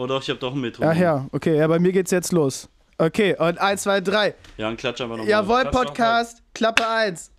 Oh 0.00 0.06
doch, 0.06 0.22
ich 0.22 0.30
habe 0.30 0.38
doch 0.38 0.54
ein 0.54 0.60
Metronom. 0.62 0.90
Ach 0.90 0.98
ja, 0.98 1.28
okay, 1.30 1.58
ja, 1.58 1.66
bei 1.66 1.78
mir 1.78 1.92
geht's 1.92 2.10
jetzt 2.10 2.32
los. 2.32 2.70
Okay, 2.96 3.36
und 3.36 3.58
1, 3.58 3.82
2, 3.82 4.00
3. 4.00 4.34
Ja, 4.56 4.68
ein 4.68 4.78
Klatsch 4.78 5.02
einfach 5.02 5.18
nochmal. 5.18 5.28
Jawohl, 5.28 5.60
Klatsch 5.60 5.74
noch 5.74 5.84
Podcast, 5.84 6.42
Klappe 6.54 6.88
1. 6.88 7.30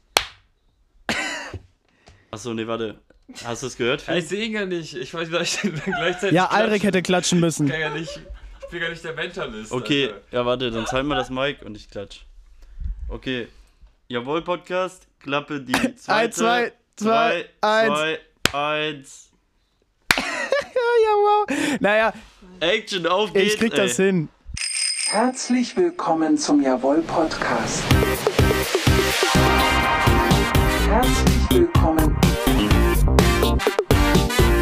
Achso, 2.30 2.54
nee, 2.54 2.68
warte. 2.68 3.00
Hast 3.44 3.64
du 3.64 3.68
es 3.68 3.76
gehört? 3.76 4.08
Ich 4.10 4.28
sehe 4.28 4.46
ihn 4.46 4.52
ja 4.52 4.68
nicht. 4.68 4.96
Ich 4.96 5.12
weiß, 5.12 5.32
wie 5.32 5.38
ich 5.38 5.60
denn 5.60 5.74
gleichzeitig. 5.74 6.36
Ja, 6.36 6.52
Alrik 6.52 6.84
hätte 6.84 7.02
klatschen 7.02 7.40
müssen. 7.40 7.66
Ich 7.66 7.72
kann 7.72 7.82
ja 7.82 7.90
nicht. 7.90 8.22
Ich 8.62 8.68
bin 8.70 8.80
gar 8.80 8.90
nicht 8.90 9.04
der 9.04 9.14
Mentalist. 9.14 9.72
Okay, 9.72 10.10
Alter. 10.10 10.22
ja, 10.30 10.46
warte, 10.46 10.70
dann 10.70 10.86
zeig 10.86 11.04
mal 11.04 11.16
das 11.16 11.32
Mic 11.32 11.66
und 11.66 11.76
ich 11.76 11.90
klatsch. 11.90 12.26
Okay. 13.10 13.48
Jawohl, 14.08 14.44
Podcast, 14.44 15.08
Klappe 15.20 15.62
die 15.62 15.96
zweite. 15.96 16.14
Eins, 16.14 16.36
zwei, 16.36 16.72
zwei, 16.96 17.46
eins. 17.62 17.88
zwei, 17.88 18.20
eins. 18.54 19.32
Ja, 21.04 21.16
wow. 21.16 21.80
Naja, 21.80 22.14
Action, 22.62 23.08
auf 23.08 23.34
geht's, 23.34 23.56
ich 23.56 23.60
krieg 23.60 23.74
das 23.74 23.98
ey. 23.98 24.06
hin. 24.06 24.30
Herzlich 25.10 25.76
willkommen 25.76 26.38
zum 26.38 26.62
Jawohl 26.62 27.02
Podcast. 27.02 27.84
Herzlich 30.88 31.50
willkommen 31.50 32.16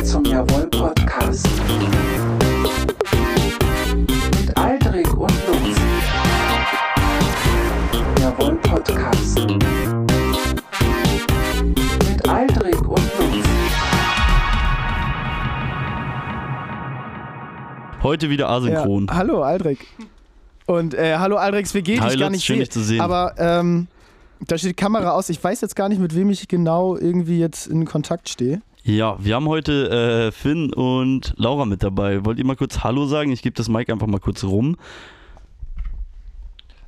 zum 0.05 0.23
Jawohl 0.23 0.67
Podcast. 0.67 1.49
Mit 3.97 4.57
Aldrich 4.57 5.09
und 5.09 5.33
Lutz. 5.47 5.77
Jawohl 8.21 8.57
Heute 18.03 18.29
wieder 18.29 18.45
Ja. 18.45 18.55
asynchron. 18.55 19.07
Hallo, 19.11 19.43
Aldrich. 19.43 19.79
Und 20.65 20.93
äh, 20.93 21.17
hallo, 21.17 21.37
Aldrich, 21.37 21.73
wie 21.73 21.81
geht 21.81 22.01
Hi, 22.01 22.13
ich 22.13 22.19
gar 22.19 22.29
nicht 22.29 22.45
schön, 22.45 22.57
sehe. 22.57 22.63
dich 22.65 22.71
zu 22.71 22.81
sehen. 22.81 23.01
Aber 23.01 23.33
ähm, 23.37 23.87
da 24.47 24.57
steht 24.57 24.71
die 24.71 24.73
Kamera 24.75 25.11
aus. 25.11 25.29
Ich 25.29 25.43
weiß 25.43 25.61
jetzt 25.61 25.75
gar 25.75 25.89
nicht, 25.89 25.99
mit 25.99 26.15
wem 26.15 26.29
ich 26.29 26.47
genau 26.47 26.95
irgendwie 26.95 27.39
jetzt 27.39 27.67
in 27.67 27.85
Kontakt 27.85 28.29
stehe. 28.29 28.61
Ja, 28.83 29.17
wir 29.19 29.35
haben 29.35 29.47
heute 29.47 30.29
äh, 30.29 30.31
Finn 30.31 30.73
und 30.73 31.33
Laura 31.37 31.65
mit 31.65 31.83
dabei. 31.83 32.23
Wollt 32.23 32.37
ihr 32.39 32.45
mal 32.45 32.55
kurz 32.55 32.83
Hallo 32.83 33.05
sagen? 33.07 33.31
Ich 33.31 33.41
gebe 33.41 33.55
das 33.55 33.67
Mic 33.67 33.91
einfach 33.91 34.07
mal 34.07 34.19
kurz 34.19 34.43
rum. 34.43 34.77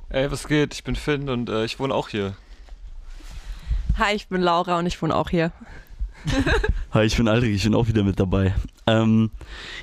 Ey, 0.08 0.30
was 0.30 0.46
geht? 0.48 0.74
Ich 0.74 0.84
bin 0.84 0.96
Finn 0.96 1.28
und 1.28 1.48
äh, 1.50 1.64
ich 1.64 1.78
wohne 1.78 1.94
auch 1.94 2.08
hier. 2.08 2.34
Hi, 3.98 4.14
ich 4.14 4.28
bin 4.28 4.40
Laura 4.40 4.78
und 4.78 4.86
ich 4.86 5.00
wohne 5.02 5.14
auch 5.14 5.28
hier. 5.28 5.52
Hi, 6.92 7.04
ich 7.04 7.16
bin 7.16 7.28
Aldrich, 7.28 7.54
ich 7.56 7.64
bin 7.64 7.74
auch 7.74 7.88
wieder 7.88 8.02
mit 8.04 8.20
dabei. 8.20 8.54
Ähm, 8.86 9.30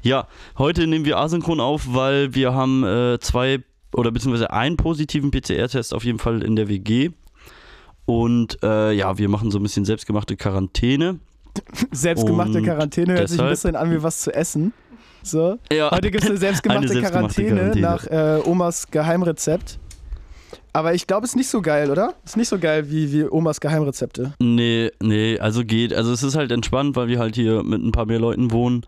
ja, 0.03 0.27
heute 0.57 0.87
nehmen 0.87 1.05
wir 1.05 1.17
asynchron 1.17 1.59
auf, 1.59 1.93
weil 1.93 2.33
wir 2.33 2.53
haben 2.53 2.83
äh, 2.83 3.19
zwei 3.19 3.59
oder 3.93 4.11
beziehungsweise 4.11 4.51
einen 4.51 4.77
positiven 4.77 5.31
PCR-Test 5.31 5.93
auf 5.93 6.03
jeden 6.03 6.19
Fall 6.19 6.43
in 6.43 6.55
der 6.55 6.67
WG. 6.69 7.09
Und 8.05 8.57
äh, 8.63 8.91
ja, 8.93 9.17
wir 9.17 9.29
machen 9.29 9.51
so 9.51 9.59
ein 9.59 9.63
bisschen 9.63 9.85
selbstgemachte 9.85 10.35
Quarantäne. 10.35 11.19
Selbstgemachte 11.91 12.59
Und 12.59 12.63
Quarantäne 12.63 13.13
hört 13.13 13.29
sich 13.29 13.39
ein 13.41 13.49
bisschen 13.49 13.75
an 13.75 13.91
wie 13.91 14.01
was 14.01 14.21
zu 14.21 14.33
essen. 14.33 14.73
So. 15.23 15.57
Ja, 15.71 15.91
Heute 15.91 16.11
gibt 16.11 16.23
es 16.23 16.29
eine 16.29 16.39
selbstgemachte, 16.39 16.83
Eine 16.91 16.93
selbstgemachte 16.93 17.43
Quarantäne, 17.43 17.71
Quarantäne. 17.81 18.37
nach 18.39 18.45
äh, 18.45 18.49
Omas 18.49 18.89
Geheimrezept. 18.89 19.79
Aber 20.73 20.93
ich 20.93 21.07
glaube, 21.07 21.25
es 21.25 21.31
ist 21.31 21.35
nicht 21.35 21.49
so 21.49 21.61
geil, 21.61 21.89
oder? 21.89 22.13
Ist 22.25 22.37
nicht 22.37 22.47
so 22.47 22.59
geil 22.59 22.89
wie, 22.89 23.11
wie 23.11 23.23
Omas 23.23 23.59
Geheimrezepte. 23.59 24.33
Nee, 24.39 24.91
nee, 25.01 25.39
also 25.39 25.63
geht. 25.63 25.93
Also 25.93 26.11
es 26.11 26.23
ist 26.23 26.35
halt 26.35 26.51
entspannt, 26.51 26.95
weil 26.95 27.07
wir 27.07 27.19
halt 27.19 27.35
hier 27.35 27.63
mit 27.63 27.81
ein 27.81 27.91
paar 27.91 28.05
mehr 28.05 28.19
Leuten 28.19 28.51
wohnen. 28.51 28.85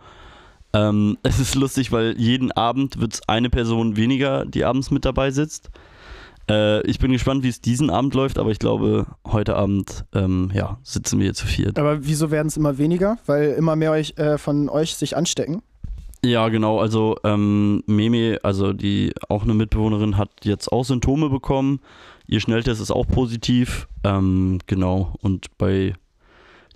Ähm, 0.74 1.18
es 1.24 1.40
ist 1.40 1.56
lustig, 1.56 1.92
weil 1.92 2.18
jeden 2.18 2.52
Abend 2.52 3.00
wird 3.00 3.16
es 3.16 3.22
eine 3.28 3.50
Person 3.50 3.98
weniger, 3.98 4.46
die 4.46 4.64
abends 4.64 4.92
mit 4.92 5.06
dabei 5.06 5.32
sitzt. 5.32 5.70
Äh, 6.50 6.82
ich 6.88 7.00
bin 7.00 7.12
gespannt, 7.12 7.44
wie 7.44 7.50
es 7.50 7.62
diesen 7.62 7.90
Abend 7.90 8.14
läuft, 8.14 8.38
aber 8.38 8.52
ich 8.52 8.60
glaube, 8.60 9.08
heute 9.26 9.56
Abend 9.56 10.06
ähm, 10.14 10.52
ja, 10.54 10.78
sitzen 10.84 11.20
wir 11.20 11.26
hier 11.26 11.34
zu 11.34 11.48
viert. 11.48 11.80
Aber 11.80 12.06
wieso 12.06 12.32
werden 12.32 12.48
es 12.48 12.58
immer 12.58 12.78
weniger? 12.78 13.18
Weil 13.26 13.52
immer 13.52 13.76
mehr 13.76 13.92
euch, 13.92 14.18
äh, 14.18 14.38
von 14.38 14.70
euch 14.70 14.96
sich 14.96 15.16
anstecken. 15.16 15.62
Ja, 16.24 16.50
genau. 16.50 16.80
Also 16.80 17.18
ähm, 17.24 17.84
Meme, 17.88 18.40
also 18.44 18.74
die 18.74 19.14
auch 19.28 19.44
eine 19.44 19.56
Mitbewohnerin, 19.56 20.18
hat 20.18 20.30
jetzt 20.44 20.72
auch 20.72 20.84
Symptome 20.84 21.30
bekommen. 21.30 21.80
Ihr 22.28 22.40
Schnelltest 22.40 22.80
ist 22.80 22.92
auch 22.92 23.08
positiv. 23.08 23.88
Ähm, 24.04 24.60
genau. 24.68 25.16
Und 25.22 25.58
bei 25.58 25.96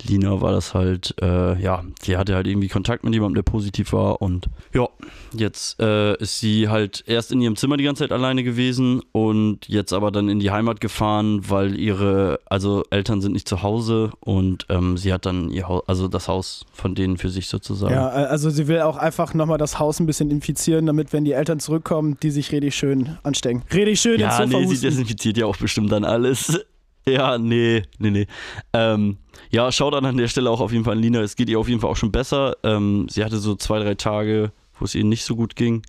Lina 0.04 0.40
war 0.40 0.52
das 0.52 0.74
halt, 0.74 1.14
äh, 1.20 1.60
ja, 1.60 1.82
sie 2.02 2.16
hatte 2.16 2.34
halt 2.34 2.46
irgendwie 2.46 2.68
Kontakt 2.68 3.04
mit 3.04 3.14
jemandem, 3.14 3.36
der 3.36 3.50
positiv 3.50 3.92
war. 3.92 4.20
Und 4.22 4.46
ja, 4.74 4.88
jetzt 5.32 5.80
äh, 5.80 6.16
ist 6.18 6.38
sie 6.40 6.68
halt 6.68 7.04
erst 7.06 7.32
in 7.32 7.40
ihrem 7.40 7.56
Zimmer 7.56 7.76
die 7.76 7.84
ganze 7.84 8.04
Zeit 8.04 8.12
alleine 8.12 8.44
gewesen 8.44 9.02
und 9.12 9.66
jetzt 9.68 9.92
aber 9.92 10.10
dann 10.10 10.28
in 10.28 10.38
die 10.38 10.50
Heimat 10.50 10.80
gefahren, 10.80 11.40
weil 11.48 11.78
ihre, 11.78 12.40
also 12.46 12.84
Eltern 12.90 13.20
sind 13.20 13.32
nicht 13.32 13.48
zu 13.48 13.62
Hause 13.62 14.12
und 14.20 14.66
ähm, 14.68 14.96
sie 14.96 15.12
hat 15.12 15.26
dann 15.26 15.50
ihr 15.50 15.68
Haus, 15.68 15.82
also 15.86 16.08
das 16.08 16.28
Haus 16.28 16.64
von 16.72 16.94
denen 16.94 17.16
für 17.16 17.30
sich 17.30 17.48
sozusagen. 17.48 17.94
Ja, 17.94 18.08
äh, 18.08 18.26
also 18.26 18.50
sie 18.50 18.68
will 18.68 18.80
auch 18.80 18.96
einfach 18.96 19.34
nochmal 19.34 19.58
das 19.58 19.78
Haus 19.78 20.00
ein 20.00 20.06
bisschen 20.06 20.30
infizieren, 20.30 20.86
damit, 20.86 21.12
wenn 21.12 21.24
die 21.24 21.32
Eltern 21.32 21.58
zurückkommen, 21.60 22.16
die 22.22 22.30
sich 22.30 22.52
richtig 22.52 22.74
schön 22.74 23.18
anstecken. 23.22 23.62
Richtig 23.72 24.00
schön 24.00 24.20
ins 24.20 24.38
Ja, 24.38 24.46
nee, 24.46 24.64
sie 24.64 24.66
husten. 24.66 24.86
desinfiziert 24.86 25.36
ja 25.38 25.46
auch 25.46 25.56
bestimmt 25.56 25.90
dann 25.92 26.04
alles. 26.04 26.60
Ja, 27.08 27.38
nee, 27.38 27.82
nee, 27.98 28.10
nee. 28.10 28.26
Ähm, 28.72 29.18
ja, 29.50 29.70
schaut 29.70 29.94
an 29.94 30.04
an 30.04 30.16
der 30.16 30.26
Stelle 30.26 30.50
auch 30.50 30.60
auf 30.60 30.72
jeden 30.72 30.84
Fall 30.84 30.94
an 30.94 31.02
Lina. 31.02 31.20
Es 31.20 31.36
geht 31.36 31.48
ihr 31.48 31.60
auf 31.60 31.68
jeden 31.68 31.80
Fall 31.80 31.90
auch 31.90 31.96
schon 31.96 32.10
besser. 32.10 32.56
Ähm, 32.64 33.06
sie 33.08 33.24
hatte 33.24 33.38
so 33.38 33.54
zwei, 33.54 33.78
drei 33.78 33.94
Tage, 33.94 34.50
wo 34.78 34.84
es 34.84 34.94
ihr 34.94 35.04
nicht 35.04 35.24
so 35.24 35.36
gut 35.36 35.54
ging. 35.54 35.82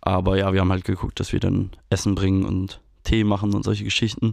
Aber 0.00 0.36
ja, 0.36 0.52
wir 0.52 0.60
haben 0.60 0.72
halt 0.72 0.84
geguckt, 0.84 1.20
dass 1.20 1.32
wir 1.32 1.38
dann 1.38 1.70
Essen 1.90 2.16
bringen 2.16 2.44
und 2.44 2.80
Tee 3.04 3.22
machen 3.22 3.54
und 3.54 3.62
solche 3.62 3.84
Geschichten. 3.84 4.32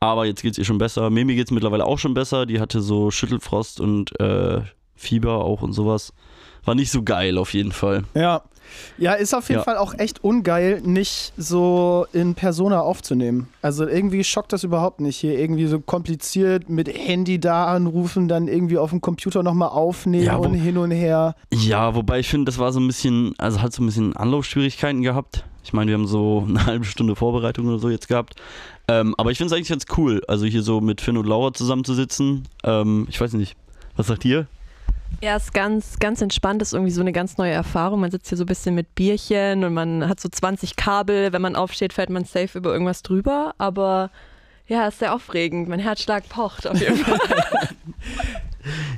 Aber 0.00 0.24
jetzt 0.24 0.42
geht 0.42 0.52
es 0.52 0.58
ihr 0.58 0.64
schon 0.64 0.78
besser. 0.78 1.10
Mimi 1.10 1.34
geht 1.34 1.48
es 1.48 1.50
mittlerweile 1.50 1.84
auch 1.84 1.98
schon 1.98 2.14
besser. 2.14 2.46
Die 2.46 2.58
hatte 2.58 2.80
so 2.80 3.10
Schüttelfrost 3.10 3.80
und 3.80 4.18
äh, 4.20 4.62
Fieber 4.94 5.44
auch 5.44 5.60
und 5.60 5.74
sowas. 5.74 6.14
War 6.64 6.74
nicht 6.74 6.90
so 6.90 7.02
geil 7.02 7.36
auf 7.36 7.52
jeden 7.52 7.72
Fall. 7.72 8.04
Ja. 8.14 8.42
Ja, 8.98 9.12
ist 9.14 9.34
auf 9.34 9.48
jeden 9.48 9.60
Ja. 9.60 9.64
Fall 9.64 9.76
auch 9.76 9.94
echt 9.98 10.22
ungeil, 10.24 10.80
nicht 10.82 11.32
so 11.36 12.06
in 12.12 12.34
Persona 12.34 12.80
aufzunehmen. 12.80 13.48
Also 13.62 13.86
irgendwie 13.86 14.24
schockt 14.24 14.52
das 14.52 14.64
überhaupt 14.64 15.00
nicht. 15.00 15.16
Hier 15.16 15.38
irgendwie 15.38 15.66
so 15.66 15.80
kompliziert 15.80 16.68
mit 16.68 16.88
Handy 16.88 17.38
da 17.38 17.66
anrufen, 17.66 18.28
dann 18.28 18.48
irgendwie 18.48 18.78
auf 18.78 18.90
dem 18.90 19.00
Computer 19.00 19.42
nochmal 19.42 19.68
aufnehmen 19.70 20.24
Ja, 20.24 20.36
und 20.36 20.54
hin 20.54 20.76
und 20.78 20.90
her. 20.90 21.34
Ja, 21.52 21.94
wobei 21.94 22.20
ich 22.20 22.28
finde, 22.28 22.46
das 22.46 22.58
war 22.58 22.72
so 22.72 22.80
ein 22.80 22.86
bisschen, 22.86 23.34
also 23.38 23.60
hat 23.62 23.72
so 23.72 23.82
ein 23.82 23.86
bisschen 23.86 24.16
Anlaufschwierigkeiten 24.16 25.02
gehabt. 25.02 25.44
Ich 25.64 25.72
meine, 25.72 25.88
wir 25.90 25.94
haben 25.98 26.06
so 26.06 26.44
eine 26.48 26.64
halbe 26.66 26.84
Stunde 26.84 27.14
Vorbereitung 27.16 27.66
oder 27.68 27.78
so 27.78 27.90
jetzt 27.90 28.08
gehabt. 28.08 28.34
Ähm, 28.88 29.14
aber 29.18 29.30
ich 29.30 29.38
finde 29.38 29.52
es 29.52 29.56
eigentlich 29.56 29.68
ganz 29.68 29.84
cool, 29.98 30.22
also 30.28 30.46
hier 30.46 30.62
so 30.62 30.80
mit 30.80 31.00
Finn 31.02 31.16
und 31.18 31.26
Laura 31.26 31.52
zusammenzusitzen. 31.52 32.48
Ähm, 32.64 33.06
ich 33.10 33.20
weiß 33.20 33.34
nicht, 33.34 33.54
was 33.96 34.06
sagt 34.06 34.24
ihr? 34.24 34.46
Ja, 35.20 35.36
ist 35.36 35.52
ganz, 35.52 35.98
ganz 35.98 36.20
entspannt, 36.22 36.62
ist 36.62 36.72
irgendwie 36.74 36.92
so 36.92 37.00
eine 37.00 37.12
ganz 37.12 37.38
neue 37.38 37.50
Erfahrung. 37.52 38.00
Man 38.00 38.10
sitzt 38.10 38.28
hier 38.28 38.38
so 38.38 38.44
ein 38.44 38.46
bisschen 38.46 38.74
mit 38.74 38.94
Bierchen 38.94 39.64
und 39.64 39.74
man 39.74 40.08
hat 40.08 40.20
so 40.20 40.28
20 40.28 40.76
Kabel. 40.76 41.32
Wenn 41.32 41.42
man 41.42 41.56
aufsteht, 41.56 41.92
fällt 41.92 42.10
man 42.10 42.24
safe 42.24 42.56
über 42.56 42.72
irgendwas 42.72 43.02
drüber. 43.02 43.54
Aber 43.58 44.10
ja, 44.68 44.86
ist 44.86 45.00
sehr 45.00 45.14
aufregend. 45.14 45.68
Mein 45.68 45.80
Herzschlag 45.80 46.28
pocht 46.28 46.66
auf 46.66 46.80
jeden 46.80 46.96
Fall. 46.96 47.18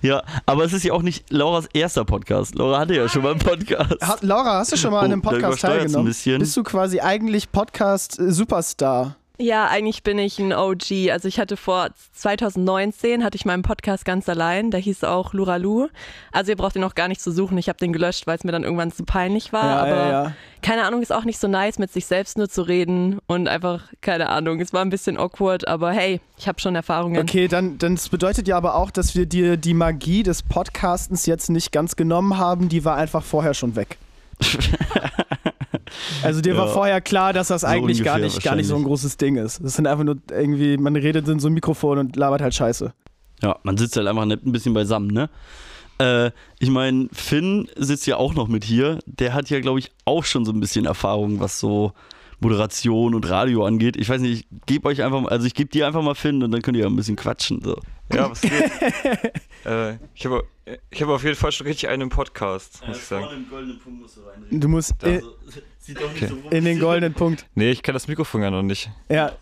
Ja, 0.02 0.24
aber 0.46 0.64
es 0.64 0.72
ist 0.72 0.82
ja 0.84 0.92
auch 0.94 1.02
nicht 1.02 1.30
Lauras 1.30 1.66
erster 1.72 2.04
Podcast. 2.04 2.56
Laura 2.56 2.80
hatte 2.80 2.94
ja 2.96 3.08
schon 3.08 3.22
mal 3.22 3.32
einen 3.32 3.38
Podcast. 3.40 3.96
Ha 4.02 4.16
Laura, 4.22 4.58
hast 4.58 4.72
du 4.72 4.76
schon 4.76 4.90
mal 4.90 4.96
Oh, 4.96 5.04
an 5.04 5.12
einem 5.12 5.22
da 5.22 5.30
Podcast 5.30 5.64
ein 5.64 5.70
teilgenommen? 5.70 6.06
bisschen. 6.06 6.38
Bist 6.40 6.56
du 6.56 6.64
quasi 6.64 6.98
eigentlich 7.00 7.52
Podcast-Superstar? 7.52 9.16
Ja, 9.40 9.66
eigentlich 9.68 10.02
bin 10.02 10.18
ich 10.18 10.38
ein 10.38 10.52
OG. 10.52 11.10
Also 11.10 11.26
ich 11.26 11.40
hatte 11.40 11.56
vor 11.56 11.88
2019 12.12 13.24
hatte 13.24 13.36
ich 13.36 13.44
meinen 13.44 13.62
Podcast 13.62 14.04
ganz 14.04 14.28
allein. 14.28 14.70
Der 14.70 14.80
hieß 14.80 15.04
auch 15.04 15.32
Luralu. 15.32 15.88
Also 16.32 16.52
ihr 16.52 16.56
braucht 16.56 16.76
ihn 16.76 16.82
noch 16.82 16.94
gar 16.94 17.08
nicht 17.08 17.20
zu 17.20 17.32
suchen. 17.32 17.56
Ich 17.58 17.68
habe 17.68 17.78
den 17.78 17.92
gelöscht, 17.92 18.26
weil 18.26 18.36
es 18.36 18.44
mir 18.44 18.52
dann 18.52 18.64
irgendwann 18.64 18.92
zu 18.92 19.04
peinlich 19.04 19.52
war. 19.52 19.64
Ja, 19.64 19.78
aber 19.78 19.96
ja, 19.96 20.10
ja. 20.10 20.32
keine 20.62 20.84
Ahnung, 20.84 21.02
ist 21.02 21.12
auch 21.12 21.24
nicht 21.24 21.38
so 21.38 21.48
nice, 21.48 21.78
mit 21.78 21.92
sich 21.92 22.06
selbst 22.06 22.36
nur 22.36 22.48
zu 22.48 22.62
reden 22.62 23.18
und 23.26 23.48
einfach, 23.48 23.84
keine 24.00 24.28
Ahnung, 24.28 24.60
es 24.60 24.72
war 24.72 24.82
ein 24.82 24.90
bisschen 24.90 25.16
awkward, 25.16 25.66
aber 25.66 25.92
hey, 25.92 26.20
ich 26.38 26.46
habe 26.46 26.60
schon 26.60 26.74
Erfahrungen. 26.74 27.20
Okay, 27.20 27.48
dann, 27.48 27.78
dann 27.78 27.94
das 27.94 28.08
bedeutet 28.08 28.46
ja 28.46 28.56
aber 28.56 28.74
auch, 28.74 28.90
dass 28.90 29.14
wir 29.14 29.26
dir 29.26 29.56
die 29.56 29.74
Magie 29.74 30.22
des 30.22 30.42
Podcastens 30.42 31.26
jetzt 31.26 31.50
nicht 31.50 31.72
ganz 31.72 31.96
genommen 31.96 32.38
haben, 32.38 32.68
die 32.68 32.84
war 32.84 32.96
einfach 32.96 33.22
vorher 33.22 33.54
schon 33.54 33.76
weg. 33.76 33.96
Also 36.22 36.40
dir 36.40 36.56
war 36.56 36.66
Ja. 36.66 36.72
vorher 36.72 37.00
klar, 37.00 37.32
dass 37.32 37.48
das 37.48 37.62
So 37.62 37.66
eigentlich 37.66 38.02
gar 38.02 38.16
ungefähr 38.16 38.34
nicht, 38.34 38.42
gar 38.44 38.56
nicht 38.56 38.66
so 38.66 38.76
ein 38.76 38.84
großes 38.84 39.16
Ding 39.16 39.36
ist. 39.36 39.62
Das 39.62 39.74
sind 39.74 39.86
einfach 39.86 40.04
nur 40.04 40.16
irgendwie, 40.30 40.76
man 40.76 40.96
redet 40.96 41.28
in 41.28 41.38
so 41.38 41.48
ein 41.48 41.54
Mikrofon 41.54 41.98
und 41.98 42.16
labert 42.16 42.40
halt 42.40 42.54
Scheiße. 42.54 42.92
Ja, 43.42 43.58
man 43.62 43.76
sitzt 43.76 43.96
halt 43.96 44.06
einfach 44.06 44.22
ein 44.22 44.38
bisschen 44.52 44.74
beisammen, 44.74 45.08
ne? 45.08 45.30
Äh, 45.98 46.30
ich 46.58 46.70
meine, 46.70 47.08
Finn 47.12 47.68
sitzt 47.76 48.06
ja 48.06 48.16
auch 48.16 48.34
noch 48.34 48.48
mit 48.48 48.64
hier. 48.64 48.98
Der 49.06 49.32
hat 49.34 49.48
ja, 49.50 49.60
glaube 49.60 49.78
ich, 49.78 49.90
auch 50.04 50.24
schon 50.24 50.44
so 50.44 50.52
ein 50.52 50.60
bisschen 50.60 50.86
Erfahrung, 50.86 51.40
was 51.40 51.60
so 51.60 51.92
Moderation 52.40 53.14
und 53.14 53.28
Radio 53.28 53.64
angeht. 53.64 53.96
Ich 53.96 54.08
weiß 54.08 54.20
nicht, 54.22 54.40
ich 54.40 54.46
gebe 54.66 54.88
euch 54.88 55.02
einfach 55.02 55.20
mal, 55.20 55.28
also 55.28 55.46
ich 55.46 55.54
gebe 55.54 55.70
dir 55.70 55.86
einfach 55.86 56.02
mal 56.02 56.14
Finn 56.14 56.42
und 56.42 56.50
dann 56.52 56.62
könnt 56.62 56.76
ihr 56.76 56.84
ja 56.84 56.88
ein 56.88 56.96
bisschen 56.96 57.16
quatschen. 57.16 57.60
So. 57.62 57.76
Ja, 58.12 58.30
was 58.30 58.40
geht? 58.40 58.52
äh, 59.64 59.96
ich 60.14 60.26
habe 60.26 60.44
ich 60.90 61.02
hab 61.02 61.08
auf 61.08 61.22
jeden 61.24 61.36
Fall 61.36 61.52
schon 61.52 61.66
richtig 61.66 61.88
einen 61.88 62.02
im 62.02 62.08
Podcast, 62.10 62.86
muss 62.86 62.98
ich 62.98 63.04
sagen. 63.04 63.26
im 63.34 63.48
goldenen 63.48 63.78
Punkt 63.78 64.00
musst 64.02 64.16
du 64.16 64.20
reinreden. 64.22 64.60
Du 64.60 64.68
musst 64.68 64.94
Da- 64.98 65.06
in, 65.08 65.22
sieht 65.78 65.96
doch 66.00 66.10
Okay. 66.10 66.30
in 66.50 66.64
den 66.64 66.78
goldenen 66.78 67.14
Punkt. 67.14 67.46
Nee, 67.54 67.70
ich 67.70 67.82
kenne 67.82 67.94
das 67.94 68.08
Mikrofon 68.08 68.42
ja 68.42 68.50
noch 68.50 68.62
nicht. 68.62 68.90
Ja, 69.08 69.32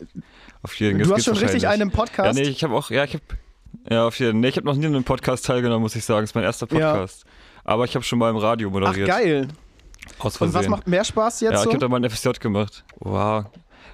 Auf 0.63 0.75
jeden 0.81 0.99
du 0.99 1.15
hast 1.15 1.25
schon 1.25 1.37
richtig 1.37 1.67
einen 1.69 1.83
im 1.83 1.91
Podcast. 1.91 2.37
Ja, 2.39 2.45
nee, 2.45 2.49
ich 2.51 2.63
habe 2.65 2.75
auch, 2.75 2.91
ja, 2.91 3.05
ich 3.05 3.15
habe, 3.15 3.23
ja, 3.91 4.07
auf 4.07 4.19
jeden 4.19 4.41
Nee, 4.41 4.49
ich 4.49 4.57
habe 4.57 4.67
noch 4.67 4.75
nie 4.75 4.87
an 4.87 4.95
einem 4.95 5.05
Podcast 5.05 5.45
teilgenommen, 5.47 5.83
muss 5.83 5.95
ich 5.97 6.05
sagen. 6.05 6.23
Das 6.23 6.31
ist 6.31 6.35
mein 6.35 6.45
erster 6.45 6.67
Ja. 6.77 6.93
Podcast. 6.93 7.25
Aber 7.65 7.85
ich 7.85 7.95
habe 7.95 8.05
schon 8.05 8.19
mal 8.19 8.31
im 8.31 8.37
Radio 8.37 8.69
Ach, 8.69 8.73
moderiert. 8.73 9.09
geil. 9.09 9.49
Aus 10.19 10.37
Und 10.41 10.49
was 10.49 10.53
Versehen. 10.53 10.71
macht 10.71 10.87
mehr 10.89 11.05
Spaß 11.05 11.41
jetzt 11.43 11.53
Ja, 11.53 11.59
ich 11.59 11.65
so? 11.65 11.71
habe 11.71 11.79
da 11.79 11.89
mal 11.89 12.03
ein 12.03 12.09
FSJ 12.11 12.31
gemacht. 12.41 12.83
Wow. 12.99 13.45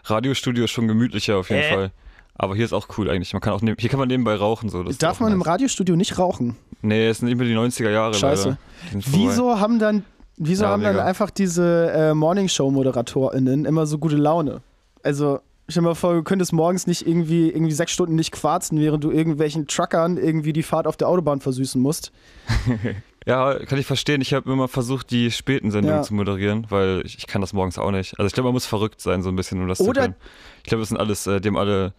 Radiostudio 0.04 0.64
ist 0.64 0.70
schon 0.70 0.86
gemütlicher 0.86 1.36
auf 1.38 1.50
jeden 1.50 1.62
Äh. 1.62 1.74
Fall. 1.74 1.92
Aber 2.36 2.56
hier 2.56 2.64
ist 2.64 2.72
auch 2.72 2.88
cool 2.98 3.08
eigentlich. 3.10 3.32
Man 3.32 3.40
kann 3.40 3.52
auch 3.52 3.60
neb- 3.62 3.80
hier 3.80 3.88
kann 3.90 3.98
man 4.00 4.08
nebenbei 4.08 4.34
rauchen 4.34 4.68
so. 4.68 4.82
Das 4.82 4.98
Darf 4.98 5.20
man 5.20 5.32
im 5.32 5.38
nice. 5.38 5.46
Radiostudio 5.48 5.94
nicht 5.96 6.18
rauchen? 6.18 6.56
Nee, 6.82 7.06
es 7.08 7.18
sind 7.18 7.28
nicht 7.28 7.38
mehr 7.38 7.46
die 7.46 7.54
90er 7.54 7.90
Jahre. 7.90 8.14
Scheiße. 8.14 8.58
Wieso 8.92 9.60
haben 9.60 9.78
dann, 9.78 10.04
wieso 10.36 10.64
Ja, 10.64 10.70
haben 10.70 10.82
dann 10.82 10.98
einfach 10.98 11.30
diese 11.30 11.92
äh, 11.92 12.14
Morningshow-ModeratorInnen 12.14 13.64
immer 13.64 13.86
so 13.86 13.98
gute 13.98 14.16
Laune? 14.16 14.62
Also, 15.02 15.40
stell 15.68 15.82
dir 15.82 15.88
mal 15.90 15.94
vor, 15.94 16.14
du 16.14 16.22
könntest 16.22 16.52
morgens 16.52 16.86
nicht 16.86 17.06
irgendwie, 17.06 17.50
irgendwie 17.50 17.72
sechs 17.72 17.92
Stunden 17.92 18.16
nicht 18.16 18.32
quarzen, 18.32 18.80
während 18.80 19.04
du 19.04 19.10
irgendwelchen 19.12 19.66
Truckern 19.66 20.16
irgendwie 20.16 20.52
die 20.52 20.62
Fahrt 20.62 20.86
auf 20.86 20.96
der 20.96 21.08
Autobahn 21.08 21.40
versüßen 21.40 21.80
musst. 21.80 22.12
Ja, 23.26 23.54
kann 23.64 23.78
ich 23.78 23.86
verstehen. 23.86 24.20
Ich 24.20 24.34
habe 24.34 24.52
immer 24.52 24.68
versucht, 24.68 25.10
die 25.10 25.30
späten 25.30 25.70
Sendungen 25.70 25.96
Ja. 26.00 26.02
zu 26.02 26.12
moderieren, 26.12 26.66
weil 26.68 27.00
ich, 27.06 27.16
ich 27.16 27.26
kann 27.26 27.40
das 27.40 27.54
morgens 27.54 27.78
auch 27.78 27.90
nicht. 27.90 28.18
Also 28.18 28.26
ich 28.26 28.34
glaube, 28.34 28.48
man 28.48 28.52
muss 28.52 28.66
verrückt 28.66 29.00
sein, 29.00 29.22
so 29.22 29.30
ein 29.30 29.36
bisschen, 29.36 29.62
um 29.62 29.66
das 29.66 29.78
zu 29.78 29.84
Oder- 29.88 30.02
können. 30.02 30.14
Ich 30.58 30.64
glaube, 30.64 30.82
das 30.82 30.90
sind 30.90 30.98
alles, 30.98 31.26
äh, 31.26 31.40
dem 31.40 31.56
alle, 31.56 31.94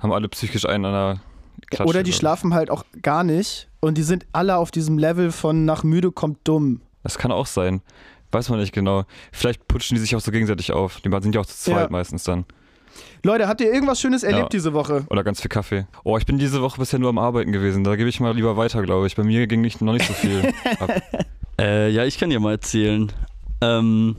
haben 0.00 0.12
alle 0.12 0.28
psychisch 0.28 0.66
einen 0.66 0.84
an 0.84 0.92
der 0.92 1.20
Klatsche. 1.70 1.88
Oder 1.88 2.02
die 2.02 2.12
schlafen 2.12 2.54
halt 2.54 2.70
auch 2.70 2.84
gar 3.02 3.22
nicht 3.24 3.68
und 3.80 3.96
die 3.98 4.02
sind 4.02 4.26
alle 4.32 4.56
auf 4.56 4.70
diesem 4.70 4.98
Level 4.98 5.30
von 5.32 5.64
nach 5.64 5.84
müde 5.84 6.10
kommt 6.10 6.38
dumm. 6.44 6.80
Das 7.02 7.16
kann 7.18 7.30
auch 7.32 7.46
sein. 7.46 7.80
Weiß 8.32 8.48
man 8.48 8.60
nicht 8.60 8.72
genau. 8.72 9.04
Vielleicht 9.32 9.66
putschen 9.68 9.96
die 9.96 10.00
sich 10.00 10.14
auch 10.14 10.20
so 10.20 10.30
gegenseitig 10.30 10.72
auf. 10.72 11.00
Die 11.00 11.10
sind 11.20 11.34
ja 11.34 11.40
auch 11.40 11.46
zu 11.46 11.56
zweit 11.56 11.84
Ja. 11.84 11.88
meistens 11.90 12.24
dann. 12.24 12.44
Leute, 13.22 13.48
habt 13.48 13.60
ihr 13.60 13.72
irgendwas 13.72 14.00
Schönes 14.00 14.22
erlebt 14.22 14.42
Ja. 14.44 14.48
diese 14.48 14.72
Woche? 14.72 15.04
Oder 15.10 15.24
ganz 15.24 15.40
viel 15.40 15.48
Kaffee. 15.48 15.86
Oh, 16.04 16.16
ich 16.16 16.26
bin 16.26 16.38
diese 16.38 16.60
Woche 16.62 16.78
bisher 16.80 16.98
nur 16.98 17.08
am 17.10 17.18
Arbeiten 17.18 17.52
gewesen. 17.52 17.84
Da 17.84 17.96
gebe 17.96 18.08
ich 18.08 18.20
mal 18.20 18.34
lieber 18.34 18.56
weiter, 18.56 18.82
glaube 18.82 19.06
ich. 19.06 19.16
Bei 19.16 19.22
mir 19.24 19.46
ging 19.46 19.60
nicht, 19.60 19.80
noch 19.80 19.92
nicht 19.92 20.06
so 20.06 20.12
viel 20.12 20.52
ab. 20.80 21.02
Äh, 21.60 21.90
ja, 21.90 22.04
ich 22.04 22.18
kann 22.18 22.30
dir 22.30 22.40
mal 22.40 22.52
erzählen. 22.52 23.12
Ähm, 23.60 24.16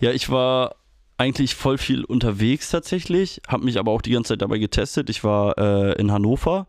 ja, 0.00 0.10
ich 0.12 0.30
war 0.30 0.76
eigentlich 1.18 1.56
voll 1.56 1.78
viel 1.78 2.04
unterwegs 2.04 2.70
tatsächlich, 2.70 3.42
habe 3.48 3.64
mich 3.64 3.78
aber 3.78 3.90
auch 3.90 4.02
die 4.02 4.12
ganze 4.12 4.34
Zeit 4.34 4.42
dabei 4.42 4.58
getestet. 4.58 5.10
Ich 5.10 5.24
war 5.24 5.58
äh, 5.58 6.00
in 6.00 6.12
Hannover, 6.12 6.66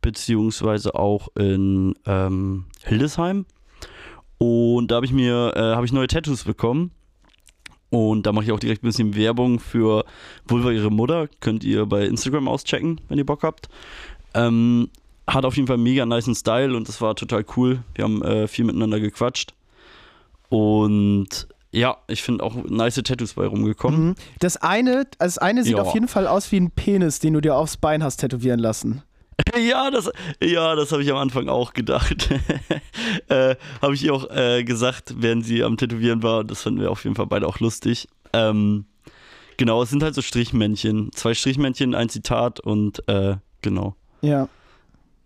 beziehungsweise 0.00 0.94
auch 0.94 1.28
in 1.36 1.94
ähm, 2.06 2.64
Hildesheim. 2.82 3.44
Und 4.38 4.90
da 4.90 4.96
habe 4.96 5.06
ich 5.06 5.12
mir, 5.12 5.52
äh, 5.54 5.60
habe 5.74 5.84
ich 5.84 5.92
neue 5.92 6.06
Tattoos 6.06 6.44
bekommen. 6.44 6.92
Und 7.90 8.26
da 8.26 8.32
mache 8.32 8.44
ich 8.44 8.52
auch 8.52 8.60
direkt 8.60 8.82
ein 8.82 8.88
bisschen 8.88 9.16
Werbung 9.16 9.60
für 9.60 10.04
Vulva 10.46 10.70
ihre 10.70 10.90
Mutter. 10.90 11.28
Könnt 11.40 11.64
ihr 11.64 11.86
bei 11.86 12.04
Instagram 12.04 12.48
auschecken, 12.48 13.00
wenn 13.08 13.18
ihr 13.18 13.26
Bock 13.26 13.42
habt. 13.42 13.68
Ähm, 14.34 14.90
hat 15.26 15.44
auf 15.44 15.56
jeden 15.56 15.68
Fall 15.68 15.78
mega 15.78 16.06
niceen 16.06 16.34
Style 16.34 16.76
und 16.76 16.88
das 16.88 17.00
war 17.00 17.14
total 17.16 17.44
cool. 17.56 17.82
Wir 17.94 18.04
haben 18.04 18.22
äh, 18.22 18.46
viel 18.46 18.64
miteinander 18.64 19.00
gequatscht. 19.00 19.54
Und 20.48 21.48
ja, 21.70 21.96
ich 22.08 22.22
finde 22.22 22.44
auch 22.44 22.54
nice 22.64 22.94
Tattoos 22.96 23.34
bei 23.34 23.46
rumgekommen. 23.46 24.08
Mhm. 24.08 24.14
Das 24.40 24.56
eine, 24.56 25.06
das 25.18 25.38
eine 25.38 25.64
sieht 25.64 25.76
Ja. 25.76 25.82
auf 25.82 25.94
jeden 25.94 26.08
Fall 26.08 26.26
aus 26.26 26.50
wie 26.52 26.58
ein 26.60 26.70
Penis, 26.70 27.18
den 27.18 27.34
du 27.34 27.40
dir 27.40 27.56
aufs 27.56 27.76
Bein 27.76 28.02
hast 28.02 28.18
tätowieren 28.18 28.60
lassen. 28.60 29.02
Ja, 29.56 29.90
das, 29.90 30.10
ja, 30.42 30.74
das 30.74 30.90
habe 30.92 31.02
ich 31.02 31.10
am 31.10 31.16
Anfang 31.16 31.48
auch 31.48 31.72
gedacht. 31.72 32.28
äh, 33.28 33.54
habe 33.80 33.94
ich 33.94 34.04
ihr 34.04 34.12
auch 34.12 34.28
äh, 34.30 34.64
gesagt, 34.64 35.14
während 35.18 35.46
sie 35.46 35.62
am 35.62 35.76
Tätowieren 35.76 36.22
war. 36.24 36.42
Das 36.44 36.62
fanden 36.62 36.80
wir 36.80 36.90
auf 36.90 37.04
jeden 37.04 37.14
Fall 37.16 37.26
beide 37.26 37.46
auch 37.46 37.58
lustig. 37.60 38.08
Ähm, 38.32 38.84
genau, 39.56 39.82
es 39.82 39.90
sind 39.90 40.02
halt 40.02 40.14
so 40.16 40.22
Strichmännchen. 40.22 41.10
Zwei 41.12 41.34
Strichmännchen, 41.34 41.94
ein 41.94 42.08
Zitat 42.08 42.60
und 42.60 43.08
äh, 43.08 43.36
genau, 43.62 43.94
Ja. 44.22 44.48